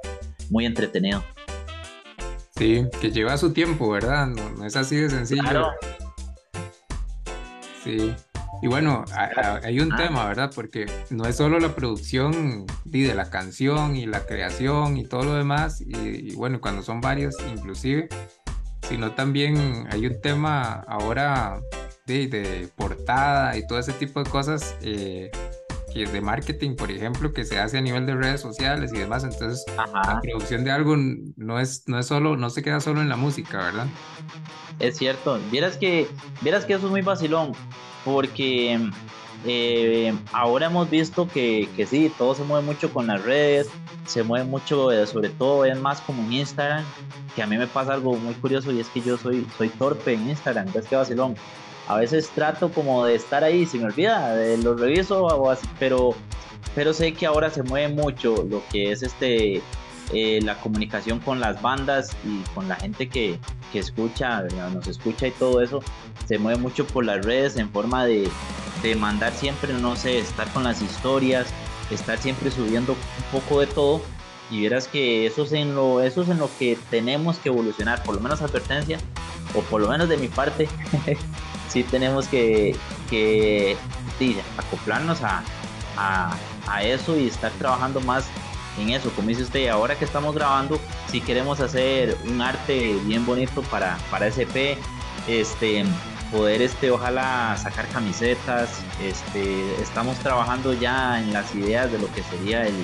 muy 0.48 0.64
entretenido. 0.64 1.22
Sí, 2.56 2.86
que 3.00 3.10
lleva 3.10 3.36
su 3.36 3.52
tiempo, 3.52 3.90
¿verdad? 3.90 4.26
No, 4.26 4.64
es 4.64 4.76
así 4.76 4.96
de 4.96 5.10
sencillo. 5.10 5.42
Claro. 5.42 5.70
Sí. 7.84 8.14
Y 8.60 8.66
bueno, 8.66 9.04
hay 9.62 9.80
un 9.80 9.92
ah. 9.92 9.96
tema, 9.96 10.26
¿verdad? 10.26 10.50
Porque 10.54 10.86
no 11.10 11.26
es 11.26 11.36
solo 11.36 11.60
la 11.60 11.74
producción 11.74 12.66
de 12.84 13.14
la 13.14 13.30
canción 13.30 13.96
y 13.96 14.06
la 14.06 14.26
creación 14.26 14.96
y 14.96 15.04
todo 15.04 15.24
lo 15.24 15.34
demás, 15.34 15.80
y, 15.80 16.34
bueno, 16.34 16.60
cuando 16.60 16.82
son 16.82 17.00
varios 17.00 17.36
inclusive, 17.54 18.08
sino 18.88 19.12
también 19.12 19.86
hay 19.90 20.06
un 20.06 20.20
tema 20.20 20.84
ahora 20.88 21.60
de, 22.06 22.26
de 22.26 22.68
portada 22.74 23.56
y 23.56 23.66
todo 23.66 23.78
ese 23.78 23.92
tipo 23.92 24.22
de 24.22 24.30
cosas 24.30 24.76
eh, 24.80 25.30
que 25.98 26.04
es 26.04 26.12
de 26.12 26.20
marketing, 26.20 26.76
por 26.76 26.92
ejemplo, 26.92 27.32
que 27.32 27.44
se 27.44 27.58
hace 27.58 27.76
a 27.76 27.80
nivel 27.80 28.06
de 28.06 28.14
redes 28.14 28.40
sociales 28.40 28.92
y 28.94 28.98
demás. 28.98 29.24
Entonces, 29.24 29.64
la 29.76 30.20
producción 30.22 30.62
de 30.62 30.70
algo 30.70 30.94
no 30.96 31.58
es, 31.58 31.82
no 31.88 31.98
es 31.98 32.06
solo, 32.06 32.36
no 32.36 32.50
se 32.50 32.62
queda 32.62 32.78
solo 32.78 33.02
en 33.02 33.08
la 33.08 33.16
música, 33.16 33.58
¿verdad? 33.58 33.88
Es 34.78 34.96
cierto. 34.96 35.40
Vieras 35.50 35.76
que, 35.76 36.06
vieras 36.40 36.64
que 36.64 36.74
eso 36.74 36.86
es 36.86 36.92
muy 36.92 37.02
vacilón, 37.02 37.50
porque 38.04 38.78
eh, 39.44 40.14
ahora 40.30 40.66
hemos 40.66 40.88
visto 40.88 41.26
que, 41.26 41.68
que, 41.74 41.84
sí, 41.84 42.12
todo 42.16 42.36
se 42.36 42.44
mueve 42.44 42.64
mucho 42.64 42.92
con 42.92 43.08
las 43.08 43.20
redes, 43.24 43.68
se 44.06 44.22
mueve 44.22 44.44
mucho, 44.44 44.92
eh, 44.92 45.04
sobre 45.04 45.30
todo 45.30 45.64
es 45.64 45.80
más 45.80 46.00
como 46.02 46.22
en 46.22 46.32
Instagram, 46.32 46.84
que 47.34 47.42
a 47.42 47.46
mí 47.48 47.58
me 47.58 47.66
pasa 47.66 47.94
algo 47.94 48.14
muy 48.14 48.34
curioso 48.34 48.70
y 48.70 48.78
es 48.78 48.86
que 48.86 49.00
yo 49.00 49.18
soy, 49.18 49.44
soy 49.56 49.68
torpe 49.68 50.12
en 50.12 50.28
Instagram, 50.28 50.68
es 50.72 50.86
que 50.86 50.94
vacilón 50.94 51.34
a 51.88 51.96
veces 51.96 52.30
trato 52.34 52.70
como 52.70 53.04
de 53.06 53.14
estar 53.14 53.42
ahí, 53.42 53.64
se 53.64 53.78
me 53.78 53.86
olvida, 53.86 54.36
lo 54.62 54.76
reviso 54.76 55.26
pero, 55.78 56.14
pero 56.74 56.92
sé 56.92 57.14
que 57.14 57.26
ahora 57.26 57.48
se 57.50 57.62
mueve 57.62 57.88
mucho 57.94 58.44
lo 58.48 58.62
que 58.70 58.92
es 58.92 59.02
este 59.02 59.62
eh, 60.12 60.40
la 60.42 60.58
comunicación 60.60 61.18
con 61.18 61.40
las 61.40 61.60
bandas 61.60 62.14
y 62.24 62.40
con 62.54 62.68
la 62.68 62.76
gente 62.76 63.08
que, 63.08 63.38
que 63.72 63.78
escucha, 63.78 64.42
nos 64.72 64.86
escucha 64.86 65.26
y 65.26 65.30
todo 65.32 65.62
eso, 65.62 65.80
se 66.26 66.38
mueve 66.38 66.58
mucho 66.58 66.86
por 66.86 67.04
las 67.04 67.24
redes 67.24 67.56
en 67.56 67.70
forma 67.70 68.04
de, 68.04 68.28
de 68.82 68.94
mandar 68.94 69.32
siempre, 69.32 69.72
no 69.72 69.96
sé, 69.96 70.18
estar 70.18 70.50
con 70.52 70.64
las 70.64 70.82
historias, 70.82 71.46
estar 71.90 72.18
siempre 72.18 72.50
subiendo 72.50 72.92
un 72.92 73.40
poco 73.40 73.60
de 73.60 73.66
todo 73.66 74.02
y 74.50 74.62
verás 74.62 74.88
que 74.88 75.26
eso 75.26 75.42
es 75.42 75.52
en 75.52 75.74
lo 75.74 76.00
eso 76.00 76.22
es 76.22 76.28
en 76.28 76.38
lo 76.38 76.48
que 76.58 76.78
tenemos 76.90 77.38
que 77.38 77.50
evolucionar 77.50 78.02
por 78.02 78.14
lo 78.14 78.20
menos 78.20 78.40
advertencia 78.40 78.98
o 79.54 79.60
por 79.60 79.80
lo 79.80 79.88
menos 79.88 80.08
de 80.08 80.16
mi 80.16 80.28
parte 80.28 80.68
sí 81.68 81.84
tenemos 81.84 82.26
que, 82.28 82.76
que 83.08 83.76
acoplarnos 84.56 85.22
a, 85.22 85.42
a, 85.96 86.82
eso 86.82 87.16
y 87.16 87.28
estar 87.28 87.50
trabajando 87.52 88.00
más 88.00 88.26
en 88.78 88.90
eso. 88.90 89.10
Como 89.10 89.28
dice 89.28 89.42
usted, 89.42 89.68
ahora 89.68 89.96
que 89.96 90.04
estamos 90.04 90.34
grabando, 90.34 90.78
si 91.08 91.20
queremos 91.20 91.60
hacer 91.60 92.16
un 92.26 92.40
arte 92.40 92.96
bien 93.04 93.24
bonito 93.26 93.62
para, 93.62 93.98
para 94.10 94.26
SP, 94.28 94.78
este, 95.26 95.84
poder 96.30 96.62
este, 96.62 96.90
ojalá 96.90 97.56
sacar 97.56 97.88
camisetas, 97.88 98.68
este, 99.02 99.80
estamos 99.80 100.16
trabajando 100.18 100.72
ya 100.74 101.20
en 101.20 101.32
las 101.32 101.54
ideas 101.54 101.90
de 101.90 101.98
lo 101.98 102.12
que 102.12 102.22
sería 102.22 102.66
el, 102.66 102.74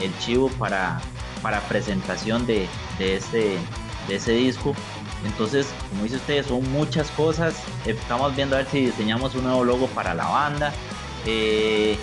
el 0.00 0.16
chivo 0.18 0.48
para, 0.58 1.00
para 1.42 1.60
presentación 1.62 2.46
de, 2.46 2.68
de, 2.98 3.16
este, 3.16 3.56
de 4.08 4.16
ese 4.16 4.32
disco 4.32 4.74
entonces, 5.24 5.66
como 5.90 6.04
dice 6.04 6.16
usted, 6.16 6.44
son 6.46 6.70
muchas 6.72 7.10
cosas. 7.12 7.54
Estamos 7.86 8.34
viendo 8.34 8.56
a 8.56 8.60
ver 8.60 8.68
si 8.68 8.86
diseñamos 8.86 9.34
un 9.34 9.44
nuevo 9.44 9.64
logo 9.64 9.86
para 9.88 10.14
la 10.14 10.26
banda. 10.26 10.72
Eh, 11.26 11.96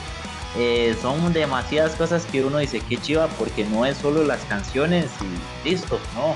eh, 0.57 0.95
son 1.01 1.31
demasiadas 1.33 1.95
cosas 1.95 2.25
que 2.25 2.43
uno 2.43 2.57
dice 2.57 2.79
que 2.79 2.97
chiva 2.97 3.27
porque 3.37 3.65
no 3.65 3.85
es 3.85 3.97
solo 3.97 4.23
las 4.23 4.39
canciones 4.45 5.05
y 5.63 5.69
listo, 5.69 5.99
no. 6.15 6.35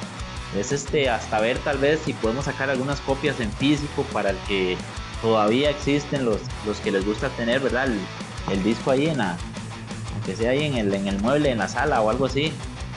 Es 0.60 0.72
este 0.72 1.10
hasta 1.10 1.40
ver 1.40 1.58
tal 1.60 1.80
vez 1.80 2.02
si 2.06 2.14
podemos 2.14 2.46
sacar 2.46 2.70
algunas 2.70 3.02
copias 3.02 3.40
en 3.40 3.52
físico 3.54 4.04
para 4.14 4.32
el 4.32 4.38
que 4.48 4.78
todavía 5.22 5.72
existen 5.72 6.26
los, 6.26 6.42
los 6.66 6.80
que 6.80 6.92
les 6.92 7.06
gusta 7.06 7.30
tener, 7.30 7.60
¿verdad? 7.62 7.88
El, 8.52 8.64
disco 8.64 8.92
ahí 8.92 9.08
en 9.08 9.18
la, 9.18 9.38
aunque 10.14 10.36
sea 10.36 10.52
ahí 10.52 10.66
en 10.66 10.76
el, 10.76 10.94
en 10.94 11.08
el 11.08 11.20
mueble, 11.22 11.50
en 11.50 11.58
la 11.58 11.68
sala 11.68 12.02
o 12.02 12.10
algo 12.12 12.26
así. 12.26 12.54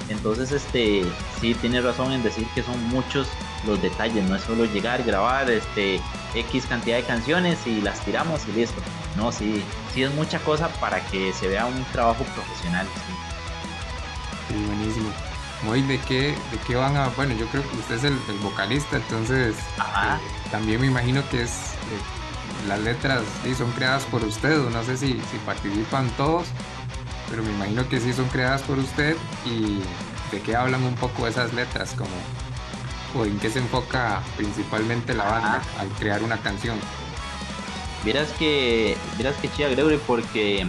Entonces, 0.08 0.52
este, 0.52 1.04
sí 1.40 1.54
tiene 1.54 1.80
razón 1.80 2.12
en 2.12 2.22
decir 2.22 2.46
que 2.54 2.62
son 2.62 2.82
muchos 2.88 3.26
los 3.66 3.80
detalles, 3.82 4.24
no 4.28 4.36
es 4.36 4.42
solo 4.42 4.64
llegar, 4.64 5.02
grabar 5.02 5.50
este 5.50 6.00
X 6.34 6.66
cantidad 6.66 6.96
de 6.96 7.02
canciones 7.02 7.66
y 7.66 7.80
las 7.80 8.00
tiramos 8.04 8.46
y 8.48 8.52
listo. 8.52 8.80
No, 9.16 9.32
sí, 9.32 9.62
sí 9.92 10.02
es 10.02 10.14
mucha 10.14 10.38
cosa 10.40 10.68
para 10.80 11.04
que 11.06 11.32
se 11.32 11.48
vea 11.48 11.66
un 11.66 11.84
trabajo 11.92 12.22
profesional. 12.24 12.86
Sí, 14.48 14.54
buenísimo. 14.66 15.08
Muy 15.62 15.82
de 15.82 15.98
qué, 16.00 16.36
de 16.50 16.58
qué 16.66 16.76
van 16.76 16.96
a, 16.96 17.08
bueno, 17.08 17.34
yo 17.34 17.46
creo 17.46 17.68
que 17.68 17.76
usted 17.78 17.94
es 17.96 18.04
el, 18.04 18.18
vocalista, 18.42 18.96
entonces 18.96 19.56
eh, 19.56 20.50
también 20.50 20.80
me 20.80 20.86
imagino 20.86 21.26
que 21.30 21.42
es 21.42 21.50
eh, 21.50 22.68
las 22.68 22.78
letras 22.80 23.22
sí, 23.42 23.54
son 23.54 23.72
creadas 23.72 24.04
por 24.04 24.22
usted, 24.22 24.56
no 24.70 24.84
sé 24.84 24.98
si, 24.98 25.14
si 25.14 25.38
participan 25.46 26.10
todos, 26.10 26.46
pero 27.30 27.42
me 27.42 27.50
imagino 27.50 27.88
que 27.88 28.00
sí 28.00 28.12
son 28.12 28.28
creadas 28.28 28.62
por 28.62 28.78
usted 28.78 29.16
y 29.44 29.80
de 30.34 30.42
qué 30.42 30.56
hablan 30.56 30.82
un 30.82 30.94
poco 30.94 31.26
esas 31.26 31.52
letras, 31.52 31.94
como 31.96 32.10
o 33.14 33.24
en 33.24 33.38
qué 33.38 33.50
se 33.50 33.58
enfoca 33.58 34.22
principalmente 34.36 35.14
la 35.14 35.24
banda 35.24 35.62
al 35.78 35.88
crear 35.90 36.22
una 36.22 36.38
canción? 36.38 36.78
Miras 38.04 38.28
que, 38.38 38.96
miras 39.16 39.34
que 39.36 39.50
chida 39.50 39.68
Gregory 39.68 39.98
porque 40.06 40.66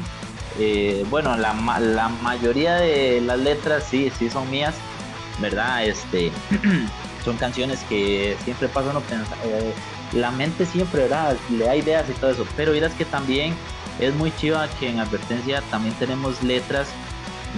eh, 0.60 1.06
bueno, 1.10 1.38
la, 1.38 1.54
la, 1.80 2.10
mayoría 2.10 2.76
de 2.76 3.22
las 3.22 3.40
letras 3.40 3.84
sí, 3.90 4.12
sí 4.18 4.30
son 4.30 4.50
mías, 4.50 4.76
¿verdad? 5.40 5.86
Este, 5.86 6.32
son 7.24 7.38
canciones 7.38 7.80
que 7.90 8.36
siempre 8.44 8.68
pasa 8.68 8.90
uno 8.90 9.02
pensar, 9.02 9.38
eh, 9.46 9.74
la 10.14 10.32
mente 10.32 10.66
siempre, 10.66 11.04
¿verdad? 11.04 11.38
Le 11.52 11.66
da 11.66 11.76
ideas 11.76 12.10
y 12.10 12.14
todo 12.14 12.32
eso, 12.32 12.48
pero 12.56 12.72
miras 12.72 12.94
que 12.94 13.06
también 13.06 13.56
es 14.00 14.14
muy 14.16 14.32
chiva 14.36 14.68
que 14.80 14.90
en 14.90 15.00
advertencia 15.00 15.62
también 15.70 15.96
tenemos 15.96 16.42
letras 16.44 16.90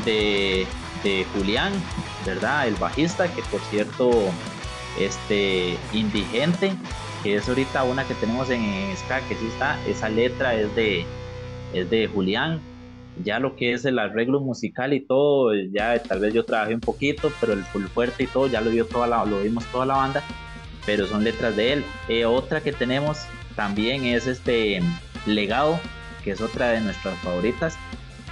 de, 0.06 0.66
de 1.04 1.26
Julián, 1.34 1.74
¿verdad? 2.26 2.68
El 2.68 2.76
bajista, 2.76 3.28
que 3.34 3.42
por 3.44 3.62
cierto 3.62 4.10
este 5.00 5.78
Indigente, 5.94 6.74
que 7.24 7.36
es 7.36 7.48
ahorita 7.48 7.84
una 7.84 8.06
que 8.06 8.16
tenemos 8.16 8.50
en 8.50 8.96
Ska, 8.96 9.22
que 9.28 9.36
sí 9.36 9.48
está, 9.48 9.80
esa 9.88 10.10
letra 10.10 10.56
es 10.56 10.74
de, 10.76 11.06
es 11.74 11.90
de 11.90 12.08
Julián. 12.08 12.62
Ya 13.24 13.40
lo 13.40 13.58
que 13.58 13.74
es 13.74 13.84
el 13.84 14.00
arreglo 14.00 14.40
musical 14.40 14.94
y 14.94 15.02
todo, 15.02 15.54
ya 15.54 16.02
tal 16.02 16.22
vez 16.22 16.34
yo 16.34 16.46
trabajé 16.46 16.74
un 16.74 16.80
poquito, 16.80 17.34
pero 17.42 17.52
el 17.52 17.66
full 17.66 17.84
fuerte 17.88 18.24
y 18.24 18.28
todo 18.28 18.48
ya 18.48 18.62
lo 18.62 18.70
vio 18.70 18.86
toda 18.86 19.08
la, 19.08 19.26
lo 19.26 19.42
vimos 19.42 19.66
toda 19.66 19.86
la 19.86 19.96
banda, 19.98 20.24
pero 20.86 21.06
son 21.06 21.26
letras 21.26 21.58
de 21.58 21.74
él. 21.74 21.86
Eh, 22.08 22.24
otra 22.24 22.62
que 22.62 22.72
tenemos 22.72 23.18
también 23.58 24.06
es 24.06 24.26
este 24.26 24.82
Legado, 25.26 25.82
que 26.24 26.32
es 26.32 26.42
otra 26.42 26.70
de 26.70 26.82
nuestras 26.82 27.18
favoritas. 27.20 27.78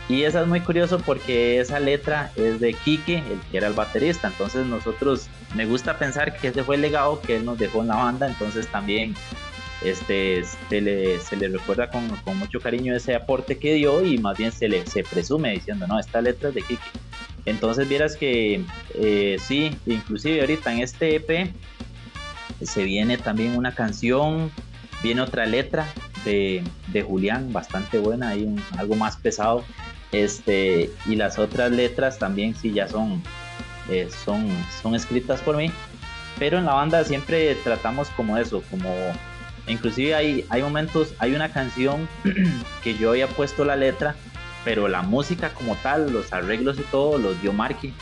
Y 0.10 0.24
esa 0.24 0.42
es 0.42 0.48
muy 0.48 0.62
curioso 0.62 1.00
porque 1.00 1.60
esa 1.60 1.80
letra 1.80 2.32
es 2.38 2.62
de 2.62 2.74
Quique, 2.74 3.18
el 3.18 3.40
que 3.52 3.58
era 3.58 3.68
el 3.68 3.74
baterista. 3.74 4.30
Entonces 4.30 4.66
nosotros, 4.66 5.28
me 5.56 5.66
gusta 5.66 5.98
pensar 5.98 6.38
que 6.38 6.48
ese 6.48 6.64
fue 6.64 6.76
el 6.76 6.82
legado 6.82 7.22
que 7.22 7.36
él 7.38 7.46
nos 7.46 7.58
dejó 7.58 7.82
en 7.82 7.90
la 7.90 7.98
banda. 7.98 8.28
Entonces 8.28 8.68
también 8.68 9.16
este, 9.84 10.44
se, 10.70 10.82
le, 10.82 11.20
se 11.20 11.36
le 11.36 11.50
recuerda 11.50 11.90
con, 11.90 12.10
mucho 12.38 12.62
cariño 12.62 12.96
ese 12.96 13.16
aporte 13.16 13.58
que 13.58 13.74
dio 13.74 14.04
y 14.06 14.18
más 14.18 14.38
bien 14.38 14.52
se 14.52 14.70
le 14.70 14.86
se 14.88 15.04
presume 15.04 15.52
diciendo, 15.52 15.88
no, 15.88 16.00
esta 16.00 16.22
letra 16.22 16.50
es 16.50 16.56
de 16.56 16.62
Quique. 16.62 16.90
Entonces 17.46 17.88
vieras 17.88 18.16
que 18.16 18.64
eh, 18.96 19.38
sí, 19.42 19.76
inclusive 19.86 20.42
ahorita 20.42 20.74
en 20.74 20.80
este 20.80 21.16
EP 21.16 21.54
se 22.62 22.84
viene 22.84 23.18
también 23.18 23.58
una 23.58 23.74
canción, 23.74 24.52
viene 25.04 25.22
otra 25.22 25.46
letra 25.46 25.88
de, 26.28 26.64
de 26.88 27.02
Julián, 27.02 27.54
bastante 27.54 28.00
buena, 28.00 28.30
hay 28.30 28.56
algo 28.78 28.96
más 28.96 29.16
pesado 29.18 29.64
este, 30.12 30.92
y 31.06 31.16
las 31.16 31.38
otras 31.38 31.72
letras 31.72 32.18
también 32.20 32.56
sí 32.56 32.72
ya 32.72 32.88
son, 32.88 33.22
eh, 33.90 34.10
son, 34.26 34.48
son 34.82 34.96
escritas 34.96 35.42
por 35.42 35.58
mí. 35.58 35.72
Pero 36.40 36.60
en 36.60 36.66
la 36.66 36.74
banda 36.74 37.04
siempre 37.04 37.56
tratamos 37.56 38.10
como 38.10 38.38
eso, 38.38 38.62
como 38.70 38.94
inclusive 39.68 40.16
hay, 40.16 40.46
hay 40.50 40.62
momentos, 40.62 41.14
hay 41.20 41.34
una 41.34 41.52
canción 41.52 42.08
que 42.84 42.96
yo 42.96 43.10
había 43.12 43.28
puesto 43.28 43.66
la 43.66 43.76
letra, 43.76 44.16
pero 44.64 44.88
la 44.88 45.02
música 45.02 45.50
como 45.50 45.76
tal, 45.78 46.12
los 46.14 46.32
arreglos 46.32 46.78
y 46.80 46.84
todo, 46.84 47.18
los 47.18 47.42
dio 47.42 47.54
Marky. 47.54 47.94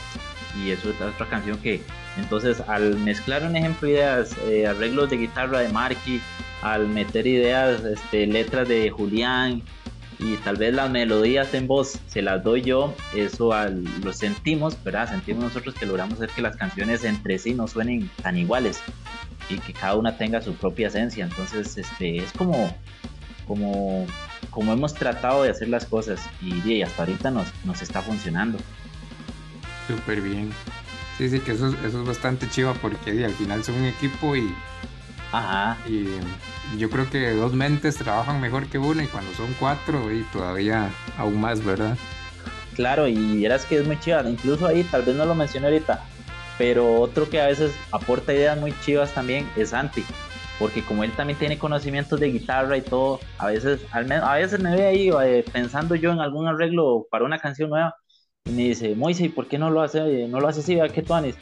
Y 0.62 0.70
eso 0.70 0.90
es 0.90 1.00
otra 1.00 1.26
canción 1.28 1.58
que, 1.58 1.82
entonces, 2.16 2.60
al 2.66 2.96
mezclar 2.98 3.44
un 3.44 3.56
ejemplo 3.56 3.88
ideas, 3.88 4.34
eh, 4.48 4.66
arreglos 4.66 5.10
de 5.10 5.18
guitarra 5.18 5.60
de 5.60 5.68
Marky, 5.68 6.20
al 6.62 6.88
meter 6.88 7.26
ideas, 7.26 7.84
este, 7.84 8.26
letras 8.26 8.68
de 8.68 8.90
Julián 8.90 9.62
y 10.18 10.36
tal 10.38 10.56
vez 10.56 10.72
las 10.74 10.90
melodías 10.90 11.52
en 11.52 11.66
voz 11.66 11.98
se 12.06 12.22
las 12.22 12.42
doy 12.42 12.62
yo, 12.62 12.94
eso 13.14 13.52
al, 13.52 13.84
lo 14.02 14.12
sentimos, 14.12 14.82
¿verdad? 14.82 15.10
Sentimos 15.10 15.44
nosotros 15.44 15.74
que 15.74 15.84
logramos 15.84 16.14
hacer 16.14 16.30
que 16.30 16.40
las 16.40 16.56
canciones 16.56 17.04
entre 17.04 17.38
sí 17.38 17.52
no 17.52 17.68
suenen 17.68 18.10
tan 18.22 18.38
iguales 18.38 18.80
y 19.50 19.58
que 19.58 19.74
cada 19.74 19.94
una 19.96 20.16
tenga 20.16 20.40
su 20.40 20.54
propia 20.54 20.88
esencia. 20.88 21.24
Entonces, 21.24 21.76
este, 21.76 22.16
es 22.16 22.32
como, 22.32 22.74
como, 23.46 24.06
como 24.50 24.72
hemos 24.72 24.94
tratado 24.94 25.42
de 25.42 25.50
hacer 25.50 25.68
las 25.68 25.84
cosas 25.84 26.20
y, 26.40 26.80
hasta 26.80 27.02
ahorita 27.02 27.30
nos, 27.30 27.48
nos 27.64 27.82
está 27.82 28.00
funcionando. 28.00 28.58
Súper 29.86 30.22
bien. 30.22 30.50
Sí, 31.16 31.28
sí, 31.28 31.40
que 31.40 31.52
eso, 31.52 31.68
eso 31.68 32.00
es 32.00 32.06
bastante 32.06 32.48
chiva 32.50 32.74
porque 32.74 33.24
al 33.24 33.32
final 33.32 33.64
son 33.64 33.76
un 33.76 33.86
equipo 33.86 34.36
y 34.36 34.52
Ajá. 35.32 35.76
Y 35.88 36.06
yo 36.78 36.90
creo 36.90 37.08
que 37.10 37.32
dos 37.32 37.52
mentes 37.52 37.96
trabajan 37.96 38.40
mejor 38.40 38.66
que 38.66 38.78
una 38.78 39.04
y 39.04 39.06
cuando 39.06 39.32
son 39.34 39.54
cuatro 39.58 40.12
y 40.12 40.22
todavía 40.32 40.90
aún 41.18 41.40
más, 41.40 41.64
¿verdad? 41.64 41.96
Claro, 42.74 43.06
y 43.08 43.42
verás 43.42 43.64
que 43.64 43.78
es 43.78 43.86
muy 43.86 43.98
chiva. 43.98 44.22
Incluso 44.28 44.66
ahí, 44.66 44.84
tal 44.84 45.02
vez 45.02 45.16
no 45.16 45.24
lo 45.24 45.34
mencioné 45.34 45.66
ahorita, 45.66 46.02
pero 46.58 47.00
otro 47.00 47.28
que 47.28 47.40
a 47.40 47.46
veces 47.46 47.72
aporta 47.90 48.32
ideas 48.34 48.58
muy 48.58 48.74
chivas 48.80 49.12
también 49.12 49.48
es 49.56 49.70
Santi. 49.70 50.04
Porque 50.58 50.82
como 50.82 51.04
él 51.04 51.12
también 51.12 51.38
tiene 51.38 51.58
conocimientos 51.58 52.18
de 52.18 52.30
guitarra 52.30 52.78
y 52.78 52.82
todo, 52.82 53.20
a 53.38 53.48
veces, 53.48 53.80
al 53.92 54.06
menos, 54.06 54.26
a 54.26 54.34
veces 54.34 54.58
me 54.58 54.74
ve 54.74 54.86
ahí 54.86 55.10
eh, 55.22 55.44
pensando 55.52 55.94
yo 55.94 56.12
en 56.12 56.20
algún 56.20 56.48
arreglo 56.48 57.06
para 57.10 57.26
una 57.26 57.38
canción 57.38 57.68
nueva 57.68 57.94
y 58.46 58.50
me 58.50 58.62
dice, 58.62 58.94
Moise, 58.94 59.28
¿por 59.30 59.48
qué 59.48 59.58
no 59.58 59.70
lo 59.70 59.82
hace, 59.82 60.28
no 60.28 60.40
lo 60.40 60.48
hace 60.48 60.60
así? 60.60 60.78
¿Qué 60.94 61.02
tú 61.02 61.14
haces? 61.14 61.34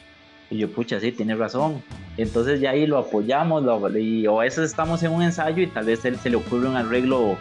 Y 0.49 0.57
yo, 0.57 0.71
pucha, 0.71 0.99
sí, 0.99 1.11
tiene 1.11 1.35
razón. 1.35 1.81
Entonces 2.17 2.59
ya 2.59 2.71
ahí 2.71 2.87
lo 2.87 2.97
apoyamos, 2.97 3.63
lo, 3.63 3.97
y, 3.97 4.25
o 4.27 4.41
a 4.41 4.43
veces 4.43 4.69
estamos 4.69 5.03
en 5.03 5.11
un 5.11 5.21
ensayo 5.21 5.61
y 5.61 5.67
tal 5.67 5.85
vez 5.85 6.03
él 6.05 6.17
se 6.17 6.29
le 6.29 6.37
ocurre 6.37 6.67
un 6.67 6.75
arreglo 6.75 7.37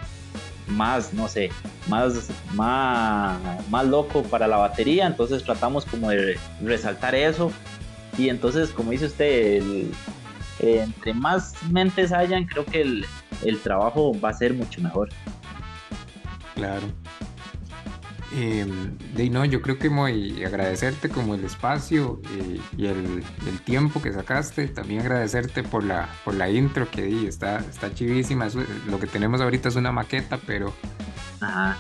más, 0.67 1.13
no 1.13 1.29
sé, 1.29 1.51
más, 1.89 2.31
más, 2.55 3.39
más 3.71 3.87
loco 3.87 4.23
para 4.23 4.47
la 4.47 4.57
batería, 4.57 5.07
entonces 5.07 5.45
tratamos 5.45 5.85
como 5.85 6.11
de 6.11 6.39
resaltar 6.63 7.15
eso. 7.15 7.53
Y 8.17 8.29
entonces, 8.29 8.71
como 8.71 8.91
dice 8.91 9.07
usted, 9.07 9.63
entre 10.61 11.15
más 11.15 11.55
mentes 11.71 12.13
hayan, 12.13 12.47
creo 12.47 12.65
que 12.65 12.83
el, 12.83 13.07
el 13.45 13.61
trabajo 13.61 14.13
va 14.21 14.31
a 14.31 14.35
ser 14.35 14.55
mucho 14.55 14.81
mejor. 14.81 15.09
Claro. 16.55 16.87
Eh, 18.37 18.67
de 19.15 19.31
no, 19.31 19.45
yo 19.45 19.63
creo 19.63 19.79
que 19.79 19.89
muy 19.89 20.43
agradecerte 20.43 21.09
como 21.09 21.37
el 21.37 21.45
espacio 21.45 22.21
eh, 22.33 22.61
y 22.77 22.87
el, 22.87 23.23
tiempo 23.65 24.03
que 24.03 24.13
sacaste, 24.13 24.67
también 24.67 25.03
agradecerte 25.03 25.63
por 25.63 25.85
la, 25.85 26.09
por 26.25 26.35
la 26.35 26.51
intro 26.51 26.91
que 26.91 27.03
di, 27.03 27.27
está, 27.29 27.59
está 27.59 27.95
chivísima, 27.95 28.49
lo 28.89 28.99
que 28.99 29.07
tenemos 29.07 29.41
ahorita 29.41 29.69
es 29.69 29.77
una 29.77 29.93
maqueta, 29.93 30.41
pero, 30.45 30.75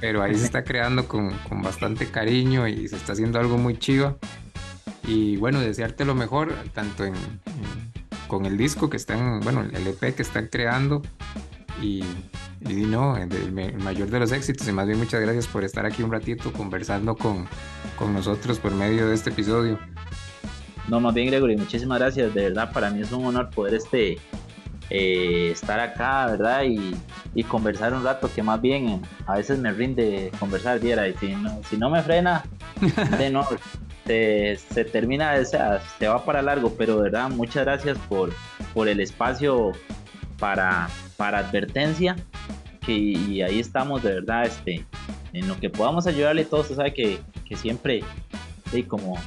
pero 0.00 0.22
ahí 0.22 0.36
se 0.36 0.44
está 0.44 0.62
creando 0.62 1.08
con, 1.08 1.30
con, 1.48 1.60
bastante 1.60 2.08
cariño 2.08 2.68
y 2.68 2.86
se 2.86 2.96
está 2.96 3.14
haciendo 3.14 3.40
algo 3.40 3.58
muy 3.58 3.76
chido. 3.76 4.18
Y 5.02 5.36
bueno, 5.36 5.58
desearte 5.58 6.04
lo 6.04 6.14
mejor, 6.14 6.54
tanto 6.72 7.04
en, 7.04 7.14
con 8.28 8.46
el 8.46 8.56
disco 8.56 8.88
que 8.88 8.96
están, 8.96 9.40
bueno, 9.40 9.62
el 9.62 9.86
EP 9.88 10.14
que 10.14 10.22
están 10.22 10.46
creando 10.46 11.02
y 11.82 12.04
y 12.68 12.86
no, 12.86 13.16
el, 13.16 13.52
mayor 13.78 14.08
de 14.08 14.20
los 14.20 14.32
éxitos. 14.32 14.66
Y 14.68 14.72
más 14.72 14.86
bien 14.86 14.98
muchas 14.98 15.20
gracias 15.20 15.46
por 15.46 15.64
estar 15.64 15.84
aquí 15.84 16.02
un 16.02 16.12
ratito 16.12 16.52
conversando 16.52 17.14
con, 17.16 17.46
con 17.96 18.12
nosotros 18.12 18.58
por 18.58 18.74
medio 18.74 19.08
de 19.08 19.14
este 19.14 19.30
episodio. 19.30 19.78
No, 20.88 21.00
más 21.00 21.14
bien 21.14 21.28
Gregory, 21.28 21.56
muchísimas 21.56 21.98
gracias. 21.98 22.34
De 22.34 22.44
verdad, 22.44 22.72
para 22.72 22.90
mí 22.90 23.00
es 23.00 23.12
un 23.12 23.24
honor 23.24 23.50
poder 23.50 23.74
este, 23.74 24.18
eh, 24.90 25.50
estar 25.52 25.80
acá, 25.80 26.26
¿verdad? 26.26 26.64
Y, 26.64 26.94
y, 27.34 27.42
conversar 27.44 27.94
un 27.94 28.04
rato, 28.04 28.30
que 28.34 28.42
más 28.42 28.60
bien 28.60 28.88
eh, 28.88 29.00
a 29.26 29.36
veces 29.36 29.58
me 29.58 29.72
rinde 29.72 30.30
conversar, 30.38 30.80
viera, 30.80 31.08
y 31.08 31.14
si 31.14 31.34
no, 31.34 31.60
si 31.68 31.76
no 31.76 31.90
me 31.90 32.02
frena, 32.02 32.44
de 33.18 33.30
no, 33.30 33.46
se, 34.06 34.58
se 34.72 34.84
termina, 34.84 35.34
o 35.40 35.44
sea, 35.44 35.80
se 35.98 36.08
va 36.08 36.24
para 36.24 36.42
largo, 36.42 36.74
pero 36.76 36.96
de 36.96 37.04
verdad, 37.04 37.30
muchas 37.30 37.64
gracias 37.64 37.98
por, 38.08 38.32
por 38.74 38.88
el 38.88 39.00
espacio 39.00 39.72
para, 40.38 40.88
para 41.16 41.38
advertencia 41.38 42.16
y 42.92 43.42
ahí 43.42 43.60
estamos 43.60 44.02
de 44.02 44.14
verdad 44.14 44.46
este, 44.46 44.84
en 45.32 45.48
lo 45.48 45.58
que 45.58 45.68
podamos 45.68 46.06
ayudarle 46.06 46.44
todos, 46.44 46.64
usted 46.64 46.76
sabe 46.76 46.94
que, 46.94 47.18
que 47.46 47.56
siempre 47.56 48.02
y 48.72 48.82
como, 48.82 49.18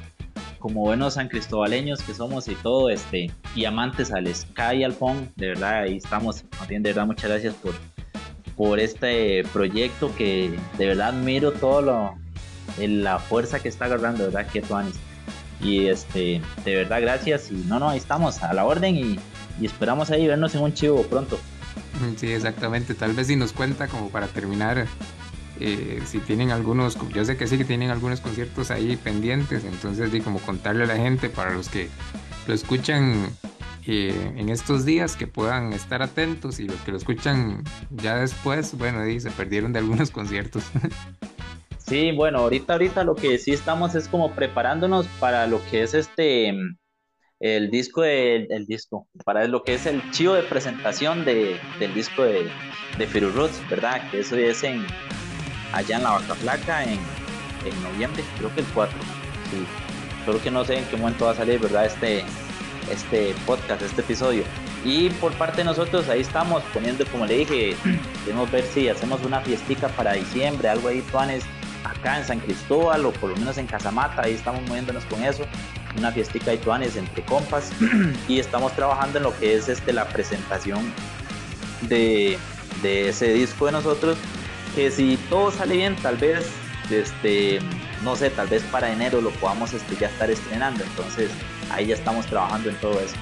como 0.60 0.82
buenos 0.82 1.16
san 1.16 1.28
cristobaleños 1.28 2.01
que 2.01 2.14
somos 2.14 2.47
y 2.47 2.55
todo, 2.55 2.89
este, 2.89 3.32
y 3.55 3.66
amantes 3.66 4.12
al 4.12 4.34
Sky 4.34 4.78
y 4.78 4.84
al 4.84 4.93
Pong, 4.93 5.28
de 5.36 5.49
verdad 5.49 5.84
ahí 5.84 5.97
estamos, 5.97 6.43
de 6.68 6.80
verdad 6.80 7.05
muchas 7.05 7.30
gracias 7.30 7.53
por, 7.55 7.76
por 8.55 8.80
este 8.80 9.43
proyecto 9.53 10.14
que 10.16 10.58
de 10.78 10.88
verdad 10.88 11.10
admiro 11.10 11.51
todo 11.51 11.82
lo, 11.82 12.16
la 12.80 13.20
fuerza 13.20 13.60
que 13.60 13.70
está 13.70 13.86
agarrando, 13.86 14.26
verdad 14.26 14.47
que 14.47 14.62
Tuanis. 14.62 14.95
Y 15.60 15.88
este, 15.88 16.39
de 16.64 16.76
verdad 16.76 17.01
gracias 17.01 17.51
y 17.51 17.55
no, 17.55 17.80
no, 17.80 17.89
ahí 17.89 17.97
estamos 17.97 18.43
a 18.43 18.53
la 18.53 18.64
orden 18.64 18.95
y, 18.95 19.20
y 19.60 19.66
esperamos 19.66 20.12
ahí 20.12 20.28
vernos 20.28 20.53
en 20.53 20.62
un 20.62 20.74
chivo 20.74 21.01
pronto. 21.03 21.39
Sí, 22.18 22.32
exactamente. 22.32 22.93
Tal 22.93 23.14
vez 23.14 23.28
si 23.28 23.36
nos 23.36 23.54
cuenta 23.54 23.88
como 23.88 24.10
para 24.10 24.28
terminar, 24.28 24.88
eh, 25.60 26.02
si 26.06 26.20
tienen 26.20 26.52
algunos, 26.52 26.98
yo 27.14 27.26
sé 27.26 27.38
que 27.38 27.48
sí 27.48 27.58
que 27.58 27.66
tienen 27.66 27.89
algunos 27.89 28.22
conciertos 28.22 28.72
ahí 28.72 28.95
pendientes, 28.98 29.64
entonces 29.66 30.12
di 30.12 30.22
como 30.22 30.39
contarle 30.39 30.84
a 30.84 30.88
la 30.88 30.98
gente 30.98 31.30
para 31.30 31.54
los 31.54 31.70
que 31.70 31.89
lo 32.48 32.54
escuchan 32.54 33.28
eh, 33.86 34.34
en 34.36 34.50
estos 34.50 34.86
días 34.86 35.16
que 35.16 35.28
puedan 35.28 35.74
estar 35.74 36.02
atentos 36.02 36.60
y 36.60 36.68
los 36.68 36.80
que 36.82 36.91
lo 36.91 36.98
escuchan 36.98 37.64
ya 37.89 38.18
después, 38.18 38.78
bueno, 38.78 39.04
di, 39.04 39.20
se 39.20 39.32
perdieron 39.32 39.74
de 39.74 39.80
algunos 39.80 40.12
conciertos. 40.12 40.64
Sí, 41.78 42.12
bueno, 42.12 42.39
ahorita, 42.39 42.74
ahorita 42.74 43.06
lo 43.06 43.16
que 43.16 43.38
sí 43.38 43.54
estamos 43.54 43.95
es 43.95 44.10
como 44.10 44.34
preparándonos 44.34 45.08
para 45.22 45.48
lo 45.48 45.64
que 45.72 45.84
es 45.84 45.93
este 45.93 46.54
el 47.39 47.69
disco 47.69 48.01
de, 48.01 48.47
el 48.49 48.65
disco, 48.65 49.07
para 49.23 49.47
lo 49.47 49.63
que 49.63 49.75
es 49.75 49.85
el 49.85 50.01
chivo 50.11 50.33
de 50.33 50.43
presentación 50.43 51.23
de, 51.23 51.59
del 51.79 51.93
disco 51.93 52.23
de, 52.23 52.49
de 52.97 53.07
Firu 53.07 53.29
Roots, 53.31 53.61
¿verdad? 53.69 54.09
Que 54.09 54.21
eso 54.21 54.35
es 54.35 54.63
en 54.63 54.85
allá 55.73 55.97
en 55.97 56.03
la 56.03 56.11
Vaca 56.11 56.35
Flaca 56.35 56.83
en, 56.83 56.99
en 57.65 57.83
noviembre, 57.83 58.23
creo 58.38 58.53
que 58.53 58.61
el 58.61 58.67
4. 58.67 58.97
Sí. 59.51 59.65
Creo 60.25 60.41
que 60.41 60.51
no 60.51 60.65
sé 60.65 60.79
en 60.79 60.85
qué 60.85 60.97
momento 60.97 61.25
va 61.25 61.31
a 61.31 61.35
salir, 61.35 61.59
¿verdad? 61.59 61.85
Este, 61.85 62.23
este 62.91 63.35
podcast, 63.45 63.81
este 63.81 64.01
episodio. 64.01 64.43
Y 64.83 65.09
por 65.11 65.31
parte 65.33 65.57
de 65.57 65.65
nosotros, 65.65 66.09
ahí 66.09 66.21
estamos 66.21 66.63
poniendo, 66.73 67.05
como 67.07 67.25
le 67.25 67.39
dije, 67.39 67.75
queremos 68.25 68.49
ver 68.51 68.63
si 68.63 68.89
hacemos 68.89 69.23
una 69.23 69.41
fiestica 69.41 69.89
para 69.89 70.13
diciembre, 70.13 70.69
algo 70.69 70.88
ahí, 70.88 71.01
Tuanes, 71.11 71.43
acá 71.83 72.17
en 72.17 72.25
San 72.25 72.39
Cristóbal 72.39 73.05
o 73.05 73.11
por 73.11 73.29
lo 73.29 73.38
menos 73.38 73.57
en 73.57 73.67
Casamata, 73.67 74.23
ahí 74.23 74.33
estamos 74.33 74.61
moviéndonos 74.67 75.05
con 75.05 75.23
eso 75.23 75.45
una 75.98 76.12
fiestica 76.12 76.52
de 76.52 76.58
tuanes 76.58 76.95
entre 76.95 77.24
compas 77.24 77.72
y 78.28 78.39
estamos 78.39 78.74
trabajando 78.74 79.18
en 79.18 79.24
lo 79.24 79.38
que 79.39 79.56
es 79.56 79.68
este, 79.68 79.93
la 79.93 80.08
presentación 80.08 80.93
de, 81.82 82.38
de 82.82 83.10
ese 83.10 83.34
disco 83.34 83.66
de 83.66 83.74
nosotros 83.74 84.18
que 84.76 84.91
si 84.91 85.18
todo 85.30 85.52
sale 85.52 85.76
bien 85.76 85.95
tal 85.98 86.18
vez 86.18 86.50
este 86.91 87.60
no 88.04 88.16
sé 88.16 88.30
tal 88.30 88.48
vez 88.48 88.64
para 88.64 88.91
enero 88.91 89.22
lo 89.22 89.32
podamos 89.32 89.74
este, 89.74 89.95
ya 89.95 90.08
estar 90.08 90.30
estrenando. 90.30 90.84
Entonces 90.84 91.30
ahí 91.72 91.88
ya 91.88 91.95
estamos 91.95 92.26
trabajando 92.28 92.70
en 92.70 92.76
todo 92.78 93.00
eso. 93.00 93.16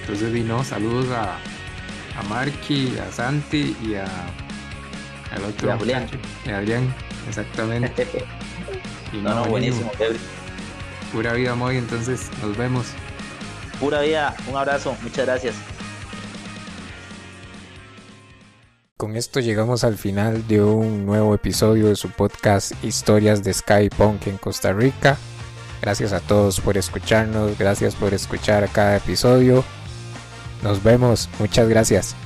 Entonces 0.00 0.32
Dino 0.32 0.64
saludos 0.64 1.08
a, 1.10 1.38
a 2.18 2.22
Marky 2.28 2.96
a 2.98 3.12
Santi 3.12 3.76
y 3.82 3.94
a 3.94 4.06
al 5.30 5.44
otro 5.44 5.68
y 5.68 5.70
a 5.70 5.76
Julián. 5.76 6.06
y 6.46 6.50
a 6.50 6.58
Adrián 6.58 6.94
exactamente. 7.28 8.06
Y 9.10 9.22
no, 9.22 9.34
no, 9.34 9.44
buenísimo 9.46 9.90
Pura 11.12 11.32
vida, 11.32 11.54
Moy. 11.54 11.76
Entonces, 11.76 12.30
nos 12.42 12.56
vemos. 12.56 12.86
Pura 13.80 14.00
vida. 14.00 14.34
Un 14.48 14.56
abrazo. 14.56 14.96
Muchas 15.02 15.26
gracias. 15.26 15.54
Con 18.96 19.16
esto 19.16 19.38
llegamos 19.38 19.84
al 19.84 19.96
final 19.96 20.48
de 20.48 20.60
un 20.60 21.06
nuevo 21.06 21.32
episodio 21.32 21.86
de 21.86 21.94
su 21.94 22.10
podcast 22.10 22.72
Historias 22.82 23.44
de 23.44 23.54
Sky 23.54 23.90
Punk 23.96 24.26
en 24.26 24.38
Costa 24.38 24.72
Rica. 24.72 25.16
Gracias 25.80 26.12
a 26.12 26.18
todos 26.18 26.60
por 26.60 26.76
escucharnos, 26.76 27.56
gracias 27.56 27.94
por 27.94 28.12
escuchar 28.12 28.68
cada 28.70 28.96
episodio. 28.96 29.64
Nos 30.64 30.82
vemos, 30.82 31.28
muchas 31.38 31.68
gracias. 31.68 32.16